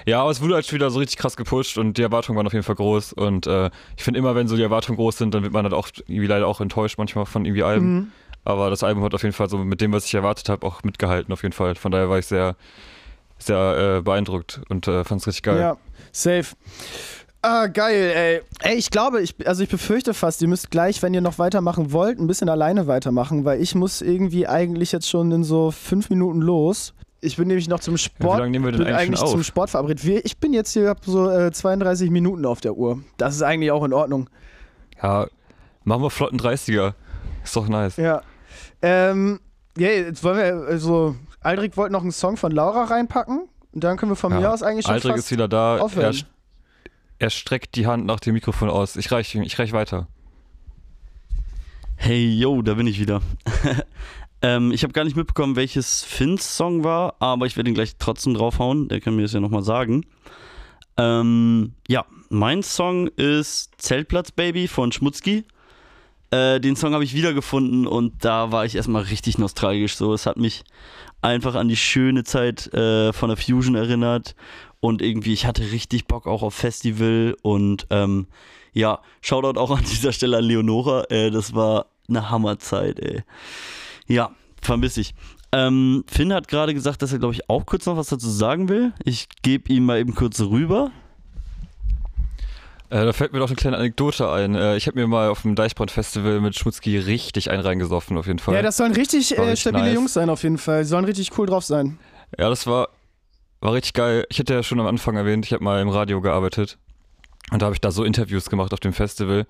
Ja, 0.07 0.23
aber 0.23 0.31
es 0.31 0.41
wurde 0.41 0.55
halt 0.55 0.67
schon 0.67 0.77
wieder 0.77 0.91
so 0.91 0.99
richtig 0.99 1.19
krass 1.19 1.37
gepusht 1.37 1.79
und 1.79 1.99
die 1.99 2.03
Erwartungen 2.03 2.37
waren 2.37 2.47
auf 2.47 2.53
jeden 2.53 2.65
Fall 2.65 2.75
groß. 2.75 3.13
Und 3.13 3.47
äh, 3.47 3.71
ich 3.97 4.05
finde 4.05 4.19
immer, 4.19 4.35
wenn 4.35 4.49
so 4.49 4.57
die 4.57 4.63
Erwartungen 4.63 4.97
groß 4.97 5.19
sind, 5.19 5.35
dann 5.35 5.43
wird 5.43 5.53
man 5.53 5.65
halt 5.65 5.75
auch 5.75 5.89
irgendwie 6.07 6.27
leider 6.27 6.47
auch 6.47 6.61
enttäuscht 6.61 6.99
manchmal 6.99 7.27
von 7.27 7.45
irgendwie 7.45 7.63
Alben. 7.63 7.95
Mhm. 7.95 8.13
Aber 8.45 8.71
das 8.71 8.83
Album 8.83 9.03
hat 9.05 9.15
auf 9.15 9.23
jeden 9.23 9.35
Fall 9.35 9.49
so 9.49 9.59
mit 9.59 9.81
dem, 9.81 9.93
was 9.93 10.05
ich 10.05 10.15
erwartet 10.15 10.49
habe, 10.49 10.67
auch 10.67 10.83
mitgehalten, 10.83 11.33
auf 11.33 11.43
jeden 11.43 11.55
Fall. 11.55 11.75
Von 11.77 11.93
daher 11.93 12.11
war 12.11 12.19
ich 12.19 12.27
sehr 12.27 12.57
sehr 13.39 13.97
äh, 13.99 14.03
beeindruckt 14.03 14.61
und 14.69 14.89
äh, 14.89 15.05
fand 15.05 15.21
es 15.21 15.27
richtig 15.27 15.43
geil. 15.43 15.59
Ja, 15.59 15.77
safe. 16.13 16.55
Ah, 17.43 17.67
geil, 17.67 18.13
ey. 18.15 18.41
Ey, 18.63 18.77
ich 18.77 18.91
glaube, 18.91 19.21
ich, 19.21 19.35
also 19.47 19.63
ich 19.63 19.69
befürchte 19.69 20.15
fast, 20.15 20.41
ihr 20.41 20.49
müsst 20.49 20.71
gleich, 20.71 21.03
wenn 21.03 21.13
ihr 21.13 21.21
noch 21.21 21.39
weitermachen 21.39 21.93
wollt, 21.93 22.19
ein 22.19 22.27
bisschen 22.27 22.49
alleine 22.49 22.87
weitermachen, 22.87 23.45
weil 23.45 23.61
ich 23.61 23.75
muss 23.75 24.01
irgendwie 24.01 24.47
eigentlich 24.47 24.93
jetzt 24.93 25.11
schon 25.11 25.31
in 25.31 25.45
so 25.45 25.71
fünf 25.71 26.09
Minuten 26.09 26.41
los. 26.41 26.95
Ich 27.25 27.37
bin 27.37 27.49
nämlich 27.49 27.69
noch 27.69 27.81
zum 27.81 27.95
Ja, 27.95 27.99
Sport. 27.99 28.37
wie 28.37 28.41
lange 28.41 28.51
nehmen 28.51 28.65
wir 28.67 28.73
denn 28.73 28.79
bin 28.85 28.89
eigentlich, 28.89 29.01
eigentlich 29.09 29.21
schon 29.21 29.29
zum? 29.29 29.43
Sport 29.43 29.71
verabredet. 29.71 30.05
Ich 30.25 30.37
bin 30.39 30.53
jetzt 30.53 30.73
hier 30.73 30.89
hab 30.89 31.05
so 31.05 31.31
äh, 31.31 31.51
32 31.53 32.11
Minuten 32.11 32.45
auf 32.47 32.61
der 32.61 32.75
Uhr. 32.77 33.01
Das 33.17 33.35
ist 33.35 33.43
eigentlich 33.43 33.71
auch 33.71 33.85
in 33.85 33.93
Ordnung. 33.93 34.29
Ja, 35.03 35.27
machen 35.85 36.03
wir 36.03 36.11
flotten 36.11 36.39
30er. 36.39 36.95
Ist 37.43 37.57
doch 37.57 37.69
nice. 37.69 37.97
Ja. 37.97 38.23
Ähm, 38.83 39.41
ja, 39.77 39.89
jetzt 39.89 40.23
wollen 40.23 40.37
wir, 40.39 40.67
also, 40.69 41.17
Aldrich 41.41 41.77
wollte 41.77 41.93
noch 41.93 42.03
einen 42.03 42.13
Song 42.13 42.37
von 42.37 42.53
Laura 42.53 42.85
reinpacken. 42.85 43.49
Und 43.73 43.83
dann 43.85 43.97
können 43.97 44.13
wir 44.13 44.17
von 44.17 44.33
Ja. 44.33 44.41
mir 44.41 44.53
aus 44.53 44.63
eigentlich 44.63 44.85
schon 44.87 44.95
Aldrich 44.95 45.13
fast 45.13 45.25
ist 45.27 45.31
wieder 45.33 45.49
da. 45.49 45.77
Er, 45.79 45.83
aufhören. 45.85 46.17
er 47.19 47.31
streckt 47.31 47.75
die 47.75 47.87
Hand 47.87 48.07
nach 48.07 48.21
dem 48.21 48.35
Mikrofon 48.35 48.71
aus. 48.71 48.97
Ich 48.97 49.11
reich, 49.11 49.35
ich 49.35 49.59
reich 49.59 49.73
weiter. 49.73 50.07
Hey, 51.97 52.29
yo, 52.35 52.61
da 52.63 52.75
bin 52.75 52.87
ich 52.87 53.01
wieder. 53.01 53.21
ähm, 54.45 54.73
ich 54.73 54.83
habe 54.83 54.93
gar 54.93 55.05
nicht 55.05 55.17
mitbekommen, 55.17 55.57
welches 55.57 56.05
Finns 56.05 56.59
Song 56.59 56.85
war, 56.85 57.15
aber 57.19 57.47
ich 57.47 57.57
werde 57.57 57.71
ihn 57.71 57.75
gleich 57.75 57.97
trotzdem 57.99 58.35
draufhauen. 58.35 58.89
Der 58.89 59.01
kann 59.01 59.17
mir 59.17 59.23
das 59.23 59.33
ja 59.33 59.41
nochmal 59.41 59.63
sagen. 59.63 60.05
Ähm, 60.99 61.73
ja, 61.89 62.05
mein 62.29 62.63
Song 62.63 63.09
ist 63.09 63.71
Zeltplatz 63.79 64.33
Baby 64.33 64.69
von 64.69 64.93
Schmutzki. 64.93 65.45
Äh, 66.31 66.61
den 66.61 66.77
Song 66.77 66.93
habe 66.93 67.05
ich 67.05 67.15
wiedergefunden 67.15 67.87
und 67.87 68.23
da 68.23 68.53
war 68.53 68.67
ich 68.67 68.77
erstmal 68.77 69.05
richtig 69.05 69.39
nostalgisch. 69.39 69.97
So, 69.97 70.13
es 70.13 70.27
hat 70.27 70.37
mich 70.37 70.65
einfach 71.23 71.55
an 71.55 71.69
die 71.69 71.77
schöne 71.77 72.23
Zeit 72.25 72.73
äh, 72.75 73.15
von 73.15 73.31
der 73.31 73.39
Fusion 73.39 73.77
erinnert 73.77 74.35
und 74.81 75.01
irgendwie, 75.01 75.33
ich 75.33 75.47
hatte 75.47 75.73
richtig 75.73 76.07
Bock 76.07 76.27
auch 76.27 76.43
auf 76.43 76.53
Festival 76.53 77.35
und 77.41 77.87
ähm, 77.89 78.27
ja, 78.75 79.01
Shoutout 79.23 79.59
auch 79.59 79.71
an 79.71 79.85
dieser 79.85 80.13
Stelle 80.13 80.37
an 80.37 80.45
Leonora. 80.45 81.05
Äh, 81.09 81.31
das 81.31 81.55
war 81.55 81.87
eine 82.11 82.29
Hammerzeit, 82.29 83.01
ey. 83.01 83.23
Ja, 84.07 84.31
vermisse 84.61 85.01
ich. 85.01 85.15
Ähm, 85.53 86.05
Finn 86.09 86.33
hat 86.33 86.49
gerade 86.49 86.75
gesagt, 86.75 87.03
dass 87.03 87.13
er, 87.13 87.19
glaube 87.19 87.35
ich, 87.35 87.49
auch 87.49 87.65
kurz 87.65 87.87
noch 87.87 87.97
was 87.97 88.09
dazu 88.09 88.29
sagen 88.29 88.69
will. 88.69 88.93
Ich 89.05 89.29
gebe 89.43 89.73
ihm 89.73 89.87
mal 89.87 89.99
eben 90.01 90.15
kurz 90.15 90.41
rüber. 90.41 90.91
Äh, 92.91 93.05
da 93.05 93.13
fällt 93.13 93.33
mir 93.33 93.39
doch 93.39 93.49
eine 93.49 93.57
kleine 93.57 93.77
Anekdote 93.77 94.31
ein. 94.31 94.55
Äh, 94.55 94.77
ich 94.77 94.87
habe 94.87 94.99
mir 94.99 95.07
mal 95.07 95.29
auf 95.29 95.43
dem 95.43 95.55
Deichbrand-Festival 95.55 96.41
mit 96.41 96.57
Schmutzki 96.57 96.99
richtig 96.99 97.51
einen 97.51 97.63
reingesoffen, 97.63 98.19
auf 98.19 98.27
jeden 98.27 98.41
Fall. 98.41 98.55
Ja, 98.55 98.63
das 98.63 98.77
sollen 98.77 98.93
richtig 98.93 99.37
äh, 99.37 99.41
richtig 99.41 99.61
stabile 99.61 99.85
nice. 99.85 99.95
Jungs 99.95 100.13
sein, 100.13 100.29
auf 100.29 100.43
jeden 100.43 100.59
Fall. 100.59 100.83
Die 100.83 100.89
sollen 100.89 101.05
richtig 101.05 101.37
cool 101.39 101.47
drauf 101.47 101.65
sein. 101.65 101.99
Ja, 102.39 102.49
das 102.49 102.67
war, 102.67 102.89
war 103.61 103.73
richtig 103.73 103.95
geil. 103.95 104.27
Ich 104.29 104.39
hatte 104.39 104.55
ja 104.55 104.63
schon 104.63 104.81
am 104.81 104.87
Anfang 104.87 105.17
erwähnt, 105.17 105.47
ich 105.47 105.53
habe 105.53 105.63
mal 105.65 105.81
im 105.81 105.89
Radio 105.89 106.21
gearbeitet. 106.21 106.79
Und 107.51 107.63
da 107.63 107.67
habe 107.67 107.75
ich 107.75 107.81
da 107.81 107.91
so 107.91 108.05
Interviews 108.05 108.51
gemacht 108.51 108.73
auf 108.73 108.81
dem 108.81 108.93
Festival. 108.93 109.47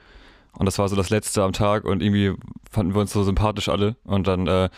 Und 0.59 0.67
das 0.67 0.79
war 0.79 0.89
so 0.89 0.97
das 0.97 1.11
letzte 1.11 1.43
am 1.43 1.53
Tag 1.53 1.85
und 1.85 2.03
irgendwie 2.03 2.33
fanden 2.71 2.95
wir 2.95 3.01
uns 3.01 3.13
so 3.13 3.23
sympathisch 3.25 3.69
alle. 3.69 3.97
Und 4.05 4.27
dann 4.29 4.47
äh, 4.47 4.69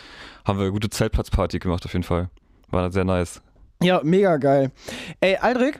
haben 0.45 0.57
wir 0.57 0.63
eine 0.63 0.71
gute 0.71 0.89
Zeltplatzparty 0.89 1.59
gemacht 1.59 1.85
auf 1.85 1.93
jeden 1.93 2.03
Fall. 2.03 2.29
War 2.69 2.91
sehr 2.91 3.03
nice. 3.03 3.41
Ja, 3.81 4.01
mega 4.03 4.37
geil. 4.37 4.71
Ey, 5.19 5.35
Aldrich, 5.37 5.75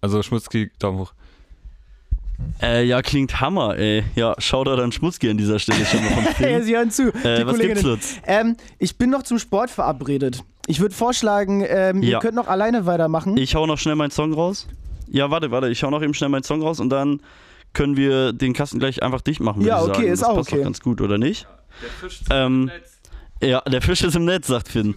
Also 0.00 0.22
Schmutzki, 0.22 0.70
Daumen 0.78 0.98
hoch. 1.00 1.12
Äh, 2.60 2.84
ja, 2.84 3.02
klingt 3.02 3.40
Hammer, 3.40 3.76
ey. 3.76 4.02
Ja, 4.14 4.34
Shoutout 4.38 4.80
an 4.82 4.90
Schmutzki 4.92 5.30
an 5.30 5.36
dieser 5.38 5.58
Stelle 5.58 5.84
schon 5.84 6.02
mal 6.04 6.10
von 6.10 6.24
hey, 6.24 6.34
Finn. 6.54 6.62
Sie 6.64 6.76
hören 6.76 6.90
zu. 6.90 7.08
Äh, 7.24 7.38
die 7.40 7.46
was 7.46 7.52
Kollegin. 7.52 7.68
gibt's, 7.68 7.82
Lutz? 7.82 8.16
Ähm, 8.26 8.56
ich 8.78 8.96
bin 8.96 9.10
noch 9.10 9.22
zum 9.22 9.38
Sport 9.38 9.70
verabredet. 9.70 10.42
Ich 10.66 10.80
würde 10.80 10.94
vorschlagen, 10.94 11.64
ähm, 11.68 12.02
ihr 12.02 12.10
Ja. 12.10 12.18
könnt 12.20 12.34
noch 12.34 12.48
alleine 12.48 12.86
weitermachen. 12.86 13.36
Ich 13.36 13.54
hau 13.54 13.66
noch 13.66 13.78
schnell 13.78 13.94
meinen 13.96 14.10
Song 14.10 14.32
raus. 14.32 14.66
Ja, 15.08 15.30
warte, 15.30 15.50
warte, 15.50 15.68
ich 15.68 15.82
hau 15.82 15.90
noch 15.90 16.02
eben 16.02 16.14
schnell 16.14 16.30
meinen 16.30 16.42
Song 16.44 16.62
raus 16.62 16.80
und 16.80 16.88
dann 16.90 17.20
können 17.72 17.96
wir 17.96 18.32
den 18.32 18.52
Kasten 18.52 18.78
gleich 18.78 19.02
einfach 19.02 19.20
dicht 19.20 19.40
machen. 19.40 19.62
Ja, 19.62 19.78
ich 19.82 19.88
okay, 19.88 19.94
sagen. 19.94 20.12
ist 20.12 20.22
das 20.22 20.28
auch 20.28 20.36
passt 20.36 20.48
okay. 20.48 20.56
Doch 20.58 20.64
ganz 20.64 20.80
gut, 20.80 21.00
oder 21.00 21.18
nicht? 21.18 21.46
Ähm, 22.30 22.70
ja, 23.42 23.60
der 23.62 23.82
Fisch 23.82 24.02
ist 24.02 24.14
im 24.14 24.24
Netz, 24.24 24.46
sagt 24.46 24.68
Finn. 24.68 24.94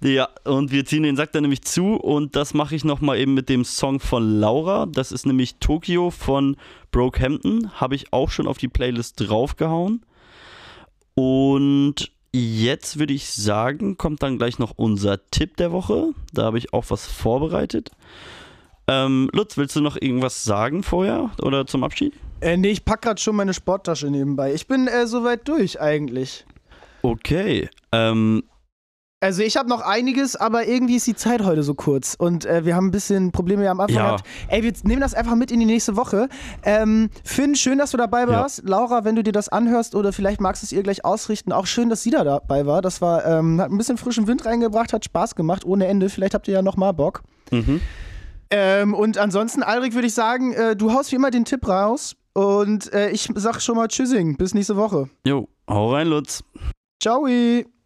Ja, 0.00 0.28
und 0.44 0.70
wir 0.70 0.84
ziehen 0.84 1.02
den 1.02 1.16
Sack 1.16 1.32
dann 1.32 1.42
nämlich 1.42 1.62
zu 1.62 1.94
und 1.94 2.36
das 2.36 2.54
mache 2.54 2.76
ich 2.76 2.84
nochmal 2.84 3.18
eben 3.18 3.34
mit 3.34 3.48
dem 3.48 3.64
Song 3.64 3.98
von 3.98 4.38
Laura. 4.38 4.86
Das 4.86 5.10
ist 5.10 5.26
nämlich 5.26 5.56
Tokyo 5.56 6.10
von 6.10 6.56
Brokehampton. 6.92 7.72
Habe 7.80 7.96
ich 7.96 8.12
auch 8.12 8.30
schon 8.30 8.46
auf 8.46 8.58
die 8.58 8.68
Playlist 8.68 9.14
draufgehauen. 9.16 10.04
Und 11.14 12.12
jetzt 12.32 13.00
würde 13.00 13.14
ich 13.14 13.30
sagen, 13.30 13.96
kommt 13.96 14.22
dann 14.22 14.38
gleich 14.38 14.60
noch 14.60 14.74
unser 14.76 15.26
Tipp 15.32 15.56
der 15.56 15.72
Woche. 15.72 16.10
Da 16.32 16.44
habe 16.44 16.58
ich 16.58 16.72
auch 16.72 16.84
was 16.90 17.06
vorbereitet. 17.06 17.90
Ähm, 18.88 19.28
Lutz, 19.32 19.56
willst 19.56 19.76
du 19.76 19.80
noch 19.80 19.96
irgendwas 20.00 20.44
sagen 20.44 20.82
vorher 20.82 21.30
oder 21.42 21.66
zum 21.66 21.84
Abschied? 21.84 22.14
Äh, 22.40 22.56
nee, 22.56 22.70
ich 22.70 22.84
pack 22.84 23.02
gerade 23.02 23.20
schon 23.20 23.36
meine 23.36 23.52
Sporttasche 23.54 24.10
nebenbei. 24.10 24.54
Ich 24.54 24.66
bin 24.66 24.86
äh, 24.88 25.06
soweit 25.06 25.46
durch 25.46 25.80
eigentlich. 25.80 26.46
Okay. 27.02 27.68
Ähm, 27.92 28.44
Also 29.20 29.42
ich 29.42 29.56
habe 29.56 29.68
noch 29.68 29.80
einiges, 29.80 30.36
aber 30.36 30.66
irgendwie 30.68 30.94
ist 30.96 31.06
die 31.08 31.16
Zeit 31.16 31.42
heute 31.44 31.62
so 31.64 31.74
kurz 31.74 32.14
und 32.18 32.46
äh, 32.46 32.64
wir 32.64 32.76
haben 32.76 32.86
ein 32.86 32.90
bisschen 32.92 33.32
Probleme 33.32 33.68
am 33.68 33.80
Anfang 33.80 33.96
Ja. 33.96 34.04
gehabt. 34.06 34.24
Ey, 34.46 34.62
wir 34.62 34.72
nehmen 34.84 35.00
das 35.00 35.12
einfach 35.14 35.34
mit 35.34 35.50
in 35.50 35.58
die 35.60 35.66
nächste 35.66 35.96
Woche. 35.96 36.28
Ähm, 36.62 37.10
Finn, 37.24 37.56
schön, 37.56 37.78
dass 37.78 37.90
du 37.90 37.96
dabei 37.96 38.26
warst. 38.28 38.62
Laura, 38.64 39.04
wenn 39.04 39.16
du 39.16 39.22
dir 39.24 39.32
das 39.32 39.48
anhörst 39.48 39.94
oder 39.96 40.12
vielleicht 40.12 40.40
magst 40.40 40.62
du 40.62 40.66
es 40.66 40.72
ihr 40.72 40.82
gleich 40.84 41.04
ausrichten, 41.04 41.52
auch 41.52 41.66
schön, 41.66 41.88
dass 41.90 42.02
sie 42.04 42.10
da 42.10 42.22
dabei 42.24 42.64
war. 42.64 42.80
Das 42.80 43.00
war, 43.02 43.24
ähm, 43.26 43.60
hat 43.60 43.70
ein 43.70 43.76
bisschen 43.78 43.98
frischen 43.98 44.28
Wind 44.28 44.46
reingebracht, 44.46 44.92
hat 44.92 45.04
Spaß 45.04 45.34
gemacht, 45.34 45.64
ohne 45.64 45.86
Ende. 45.88 46.08
Vielleicht 46.08 46.34
habt 46.34 46.46
ihr 46.48 46.54
ja 46.54 46.62
noch 46.62 46.76
mal 46.76 46.92
Bock. 46.92 47.22
mhm. 47.50 47.80
Ähm, 48.50 48.94
und 48.94 49.18
ansonsten, 49.18 49.62
Alrik, 49.62 49.94
würde 49.94 50.06
ich 50.06 50.14
sagen, 50.14 50.52
äh, 50.52 50.74
du 50.74 50.92
haust 50.92 51.12
wie 51.12 51.16
immer 51.16 51.30
den 51.30 51.44
Tipp 51.44 51.66
raus 51.68 52.16
und 52.32 52.92
äh, 52.92 53.10
ich 53.10 53.28
sag 53.34 53.60
schon 53.60 53.76
mal 53.76 53.88
Tschüssing, 53.88 54.36
bis 54.36 54.54
nächste 54.54 54.76
Woche. 54.76 55.10
Jo, 55.26 55.48
hau 55.68 55.92
rein, 55.92 56.08
Lutz. 56.08 56.42
Ciao. 57.00 57.26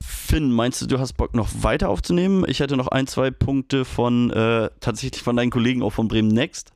Finn, 0.02 0.52
meinst 0.52 0.82
du, 0.82 0.86
du 0.86 0.98
hast 0.98 1.14
Bock 1.14 1.34
noch 1.34 1.48
weiter 1.60 1.88
aufzunehmen? 1.88 2.44
Ich 2.48 2.60
hätte 2.60 2.76
noch 2.76 2.88
ein, 2.88 3.06
zwei 3.06 3.30
Punkte 3.30 3.84
von 3.84 4.30
äh, 4.30 4.70
tatsächlich 4.80 5.22
von 5.22 5.36
deinen 5.36 5.50
Kollegen 5.50 5.82
auch 5.82 5.92
von 5.92 6.08
Bremen 6.08 6.28
Next. 6.28 6.72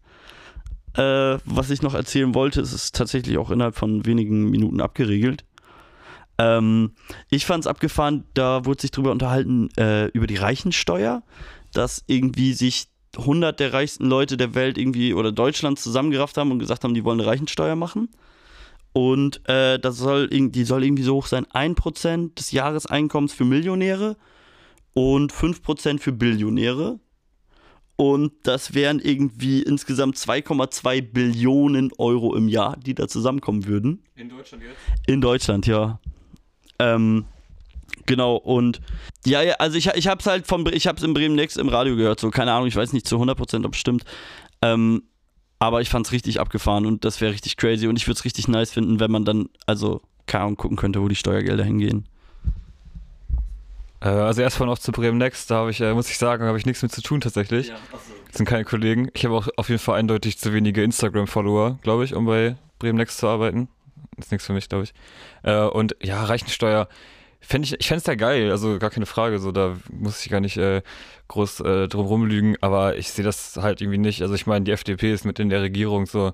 Äh, 0.96 1.38
was 1.44 1.70
ich 1.70 1.82
noch 1.82 1.94
erzählen 1.94 2.34
wollte, 2.34 2.60
es 2.60 2.72
ist 2.72 2.94
tatsächlich 2.94 3.38
auch 3.38 3.50
innerhalb 3.50 3.76
von 3.76 4.06
wenigen 4.06 4.48
Minuten 4.50 4.80
abgeregelt. 4.80 5.44
Ähm, 6.38 6.92
ich 7.30 7.46
fand 7.46 7.64
es 7.64 7.66
abgefahren, 7.66 8.24
da 8.34 8.64
wurde 8.64 8.82
sich 8.82 8.90
drüber 8.90 9.10
unterhalten, 9.10 9.68
äh, 9.76 10.06
über 10.08 10.26
die 10.26 10.36
Reichensteuer, 10.36 11.22
dass 11.72 12.04
irgendwie 12.06 12.52
sich 12.52 12.88
100 13.18 13.58
der 13.58 13.72
reichsten 13.72 14.06
Leute 14.06 14.36
der 14.36 14.54
Welt 14.54 14.78
irgendwie 14.78 15.14
oder 15.14 15.32
Deutschlands 15.32 15.82
zusammengerafft 15.82 16.36
haben 16.36 16.50
und 16.50 16.58
gesagt 16.58 16.84
haben, 16.84 16.94
die 16.94 17.04
wollen 17.04 17.20
eine 17.20 17.28
Reichensteuer 17.28 17.76
machen. 17.76 18.08
Und 18.92 19.46
äh, 19.48 19.78
das 19.78 19.98
soll, 19.98 20.28
die 20.28 20.64
soll 20.64 20.84
irgendwie 20.84 21.02
so 21.02 21.16
hoch 21.16 21.26
sein: 21.26 21.44
1% 21.46 22.34
des 22.34 22.52
Jahreseinkommens 22.52 23.32
für 23.32 23.44
Millionäre 23.44 24.16
und 24.94 25.32
5% 25.32 25.98
für 25.98 26.12
Billionäre. 26.12 26.98
Und 27.96 28.32
das 28.42 28.74
wären 28.74 28.98
irgendwie 28.98 29.62
insgesamt 29.62 30.16
2,2 30.16 31.00
Billionen 31.00 31.90
Euro 31.96 32.34
im 32.34 32.48
Jahr, 32.48 32.76
die 32.76 32.94
da 32.94 33.08
zusammenkommen 33.08 33.66
würden. 33.66 34.02
In 34.14 34.28
Deutschland 34.28 34.62
jetzt? 34.62 34.76
In 35.06 35.20
Deutschland, 35.20 35.66
ja. 35.66 35.98
Ähm, 36.78 37.24
genau, 38.06 38.36
und 38.36 38.80
ja, 39.24 39.42
ja, 39.42 39.54
also 39.54 39.76
ich, 39.76 39.88
ich 39.88 40.08
hab's 40.08 40.26
halt 40.26 40.46
vom, 40.46 40.66
ich 40.68 40.86
hab's 40.86 41.02
in 41.02 41.14
Bremen 41.14 41.34
Next 41.34 41.58
im 41.58 41.68
Radio 41.68 41.96
gehört, 41.96 42.20
so, 42.20 42.30
keine 42.30 42.52
Ahnung, 42.52 42.68
ich 42.68 42.76
weiß 42.76 42.92
nicht 42.92 43.06
zu 43.06 43.16
100%, 43.16 43.64
ob 43.64 43.74
es 43.74 43.80
stimmt. 43.80 44.04
Ähm, 44.62 45.02
aber 45.58 45.80
ich 45.80 45.88
fand's 45.88 46.12
richtig 46.12 46.40
abgefahren 46.40 46.86
und 46.86 47.04
das 47.04 47.20
wäre 47.20 47.32
richtig 47.32 47.56
crazy 47.56 47.86
und 47.86 47.96
ich 47.96 48.06
würde 48.06 48.18
es 48.18 48.24
richtig 48.24 48.48
nice 48.48 48.72
finden, 48.72 49.00
wenn 49.00 49.10
man 49.10 49.24
dann, 49.24 49.48
also, 49.66 50.02
keine 50.26 50.44
Ahnung, 50.44 50.56
gucken 50.56 50.76
könnte, 50.76 51.02
wo 51.02 51.08
die 51.08 51.14
Steuergelder 51.14 51.64
hingehen. 51.64 52.06
Äh, 54.00 54.08
also 54.08 54.42
erstmal 54.42 54.68
noch 54.68 54.78
zu 54.78 54.92
Bremen 54.92 55.18
Next, 55.18 55.50
da 55.50 55.56
habe 55.56 55.70
ich, 55.70 55.80
äh, 55.80 55.94
muss 55.94 56.10
ich 56.10 56.18
sagen, 56.18 56.44
habe 56.44 56.58
ich 56.58 56.66
nichts 56.66 56.82
mit 56.82 56.92
zu 56.92 57.02
tun 57.02 57.20
tatsächlich. 57.20 57.72
Das 58.28 58.36
sind 58.36 58.46
keine 58.46 58.64
Kollegen. 58.64 59.08
Ich 59.14 59.24
habe 59.24 59.34
auch 59.34 59.48
auf 59.56 59.68
jeden 59.68 59.80
Fall 59.80 59.98
eindeutig 59.98 60.38
zu 60.38 60.52
wenige 60.52 60.82
Instagram-Follower, 60.82 61.78
glaube 61.82 62.04
ich, 62.04 62.14
um 62.14 62.26
bei 62.26 62.56
Bremen 62.78 62.98
Next 62.98 63.18
zu 63.18 63.28
arbeiten. 63.28 63.68
ist 64.18 64.30
nichts 64.30 64.46
für 64.46 64.52
mich, 64.52 64.68
glaube 64.68 64.84
ich. 64.84 64.94
Äh, 65.42 65.62
und 65.62 65.96
ja, 66.02 66.22
Reichensteuer. 66.24 66.88
Fänd 67.40 67.64
ich 67.64 67.80
ich 67.80 67.86
fände 67.86 68.00
es 68.00 68.06
ja 68.06 68.14
geil, 68.14 68.50
also 68.50 68.78
gar 68.78 68.90
keine 68.90 69.06
Frage, 69.06 69.38
so 69.38 69.52
da 69.52 69.76
muss 69.90 70.24
ich 70.24 70.30
gar 70.30 70.40
nicht 70.40 70.56
äh, 70.56 70.82
groß 71.28 71.60
äh, 71.60 71.88
drum 71.88 72.06
rumlügen, 72.06 72.56
aber 72.60 72.96
ich 72.96 73.10
sehe 73.10 73.24
das 73.24 73.56
halt 73.56 73.80
irgendwie 73.80 73.98
nicht. 73.98 74.22
Also 74.22 74.34
ich 74.34 74.46
meine, 74.46 74.64
die 74.64 74.72
FDP 74.72 75.12
ist 75.12 75.24
mit 75.24 75.38
in 75.38 75.50
der 75.50 75.62
Regierung 75.62 76.06
so. 76.06 76.32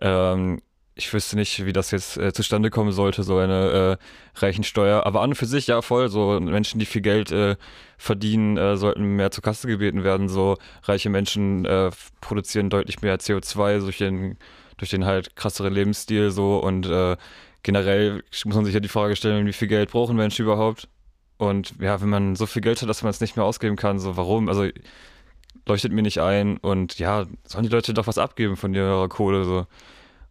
Ähm, 0.00 0.60
ich 0.98 1.12
wüsste 1.12 1.36
nicht, 1.36 1.66
wie 1.66 1.74
das 1.74 1.90
jetzt 1.90 2.16
äh, 2.16 2.32
zustande 2.32 2.70
kommen 2.70 2.90
sollte, 2.90 3.22
so 3.22 3.36
eine 3.36 3.98
äh, 4.00 4.40
Reichensteuer. 4.40 5.04
Aber 5.04 5.20
an 5.20 5.30
und 5.30 5.34
für 5.36 5.44
sich, 5.44 5.66
ja, 5.66 5.82
voll. 5.82 6.08
So 6.08 6.40
Menschen, 6.40 6.80
die 6.80 6.86
viel 6.86 7.02
Geld 7.02 7.30
äh, 7.30 7.56
verdienen, 7.98 8.56
äh, 8.56 8.78
sollten 8.78 9.16
mehr 9.16 9.30
zur 9.30 9.44
Kasse 9.44 9.68
gebeten 9.68 10.04
werden. 10.04 10.30
So 10.30 10.56
reiche 10.84 11.10
Menschen 11.10 11.66
äh, 11.66 11.90
produzieren 12.22 12.70
deutlich 12.70 13.02
mehr 13.02 13.18
CO2 13.18 13.80
durch 13.80 13.98
den, 13.98 14.38
durch 14.78 14.90
den 14.90 15.04
halt 15.04 15.36
krasseren 15.36 15.74
Lebensstil 15.74 16.30
so 16.30 16.58
und 16.58 16.86
äh, 16.86 17.16
generell 17.66 18.22
muss 18.44 18.54
man 18.54 18.64
sich 18.64 18.74
ja 18.74 18.80
die 18.80 18.88
Frage 18.88 19.16
stellen, 19.16 19.44
wie 19.44 19.52
viel 19.52 19.66
Geld 19.66 19.90
brauchen 19.90 20.16
Menschen 20.16 20.44
überhaupt? 20.44 20.88
Und 21.36 21.74
ja, 21.80 22.00
wenn 22.00 22.08
man 22.08 22.36
so 22.36 22.46
viel 22.46 22.62
Geld 22.62 22.80
hat, 22.80 22.88
dass 22.88 23.02
man 23.02 23.10
es 23.10 23.20
nicht 23.20 23.34
mehr 23.34 23.44
ausgeben 23.44 23.74
kann, 23.74 23.98
so 23.98 24.16
warum? 24.16 24.48
Also 24.48 24.68
leuchtet 25.66 25.90
mir 25.92 26.02
nicht 26.02 26.20
ein 26.20 26.58
und 26.58 27.00
ja, 27.00 27.26
sollen 27.44 27.64
die 27.64 27.70
Leute 27.70 27.92
doch 27.92 28.06
was 28.06 28.18
abgeben 28.18 28.56
von 28.56 28.72
ihrer 28.72 29.08
Kohle 29.08 29.44
so. 29.44 29.66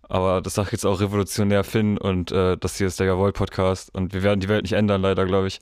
Aber 0.04 0.42
das 0.42 0.54
sagt 0.54 0.72
jetzt 0.72 0.86
auch 0.86 1.02
revolutionär 1.02 1.66
Finn 1.66 1.98
und 1.98 2.32
äh, 2.32 2.56
das 2.56 2.78
hier 2.78 2.88
ist 2.88 3.02
der 3.02 3.08
Jawohl-Podcast 3.08 3.94
und 3.94 4.14
wir 4.14 4.24
werden 4.24 4.40
die 4.40 4.48
Welt 4.48 4.62
nicht 4.62 4.74
ändern, 4.74 5.02
leider, 5.02 5.26
glaube 5.26 5.48
ich. 5.48 5.60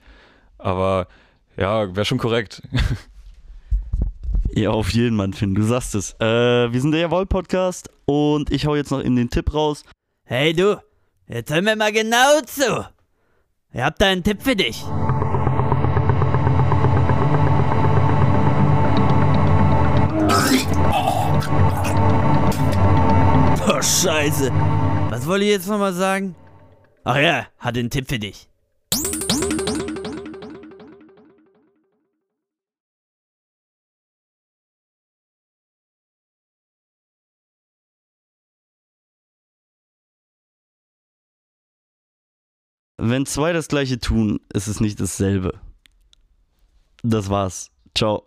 Aber 0.60 1.08
ja, 1.58 1.96
wäre 1.96 2.06
schon 2.06 2.20
korrekt. 2.20 2.62
Ja, 4.56 4.70
auf 4.70 4.92
jeden 4.92 5.16
Mann, 5.16 5.34
Finn, 5.34 5.56
du 5.56 5.64
sagst 5.64 5.96
es. 5.96 6.14
Äh, 6.20 6.72
wir 6.72 6.80
sind 6.80 6.92
der 6.92 7.02
Jawohl-Podcast 7.02 7.90
und 8.06 8.52
ich 8.52 8.68
hau 8.68 8.76
jetzt 8.76 8.92
noch 8.92 9.00
in 9.00 9.16
den 9.16 9.32
Tipp 9.32 9.52
raus. 9.52 9.84
Hey 10.26 10.54
du, 10.54 10.80
jetzt 11.28 11.52
hör 11.52 11.62
mir 11.62 11.76
mal 11.76 11.92
genau 11.92 12.42
zu. 12.46 12.88
Ich 13.72 13.82
hab 13.82 13.98
da 13.98 14.08
einen 14.08 14.24
Tipp 14.24 14.42
für 14.42 14.56
dich. 14.56 14.84
Oh, 23.68 23.82
scheiße. 23.82 24.52
Was 25.10 25.26
wollte 25.26 25.46
ich 25.46 25.52
jetzt 25.52 25.68
nochmal 25.68 25.94
sagen? 25.94 26.36
Ach 27.04 27.18
ja, 27.18 27.48
hatte 27.58 27.80
einen 27.80 27.90
Tipp 27.90 28.08
für 28.08 28.20
dich. 28.20 28.50
Wenn 43.06 43.26
zwei 43.26 43.52
das 43.52 43.68
gleiche 43.68 44.00
tun, 44.00 44.40
ist 44.54 44.68
es 44.68 44.80
nicht 44.80 44.98
dasselbe. 44.98 45.60
Das 47.04 47.30
war's. 47.30 47.70
Ciao. 47.94 48.26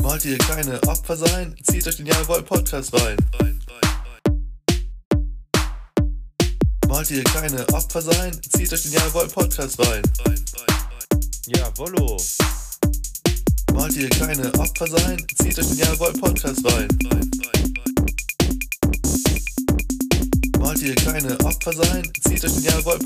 Wollt 0.00 0.24
ihr 0.24 0.38
keine 0.38 0.82
Opfer 0.88 1.16
sein? 1.16 1.54
Zieht 1.62 1.86
euch 1.86 1.98
den 1.98 2.06
Jawohl 2.06 2.42
Podcast 2.42 2.92
rein. 2.94 3.16
Wollt 6.88 7.10
ihr 7.12 7.22
keine 7.22 7.68
Opfer 7.68 8.02
sein? 8.02 8.32
Zieht 8.56 8.72
euch 8.72 8.82
den 8.82 8.90
Jawohl 8.90 9.28
Podcast 9.28 9.78
rein. 9.86 10.02
Jawollo. 11.46 12.16
Wollt 13.78 13.94
ihr 13.94 14.10
keine 14.10 14.52
Opfer 14.54 14.88
sein? 14.88 15.24
Zieht 15.40 15.56
euch 15.56 15.68
den 15.68 15.78
Jawohl 15.78 16.12
Podcast 16.14 16.64
rein. 16.66 16.88
Wollt 20.58 20.82
ihr 20.82 20.94
keine 20.96 21.38
Opfer 21.44 21.72
sein? 21.72 22.12
Zieht 22.26 22.44
euch 22.44 22.54
den 22.54 22.64
Jawohl 22.64 22.96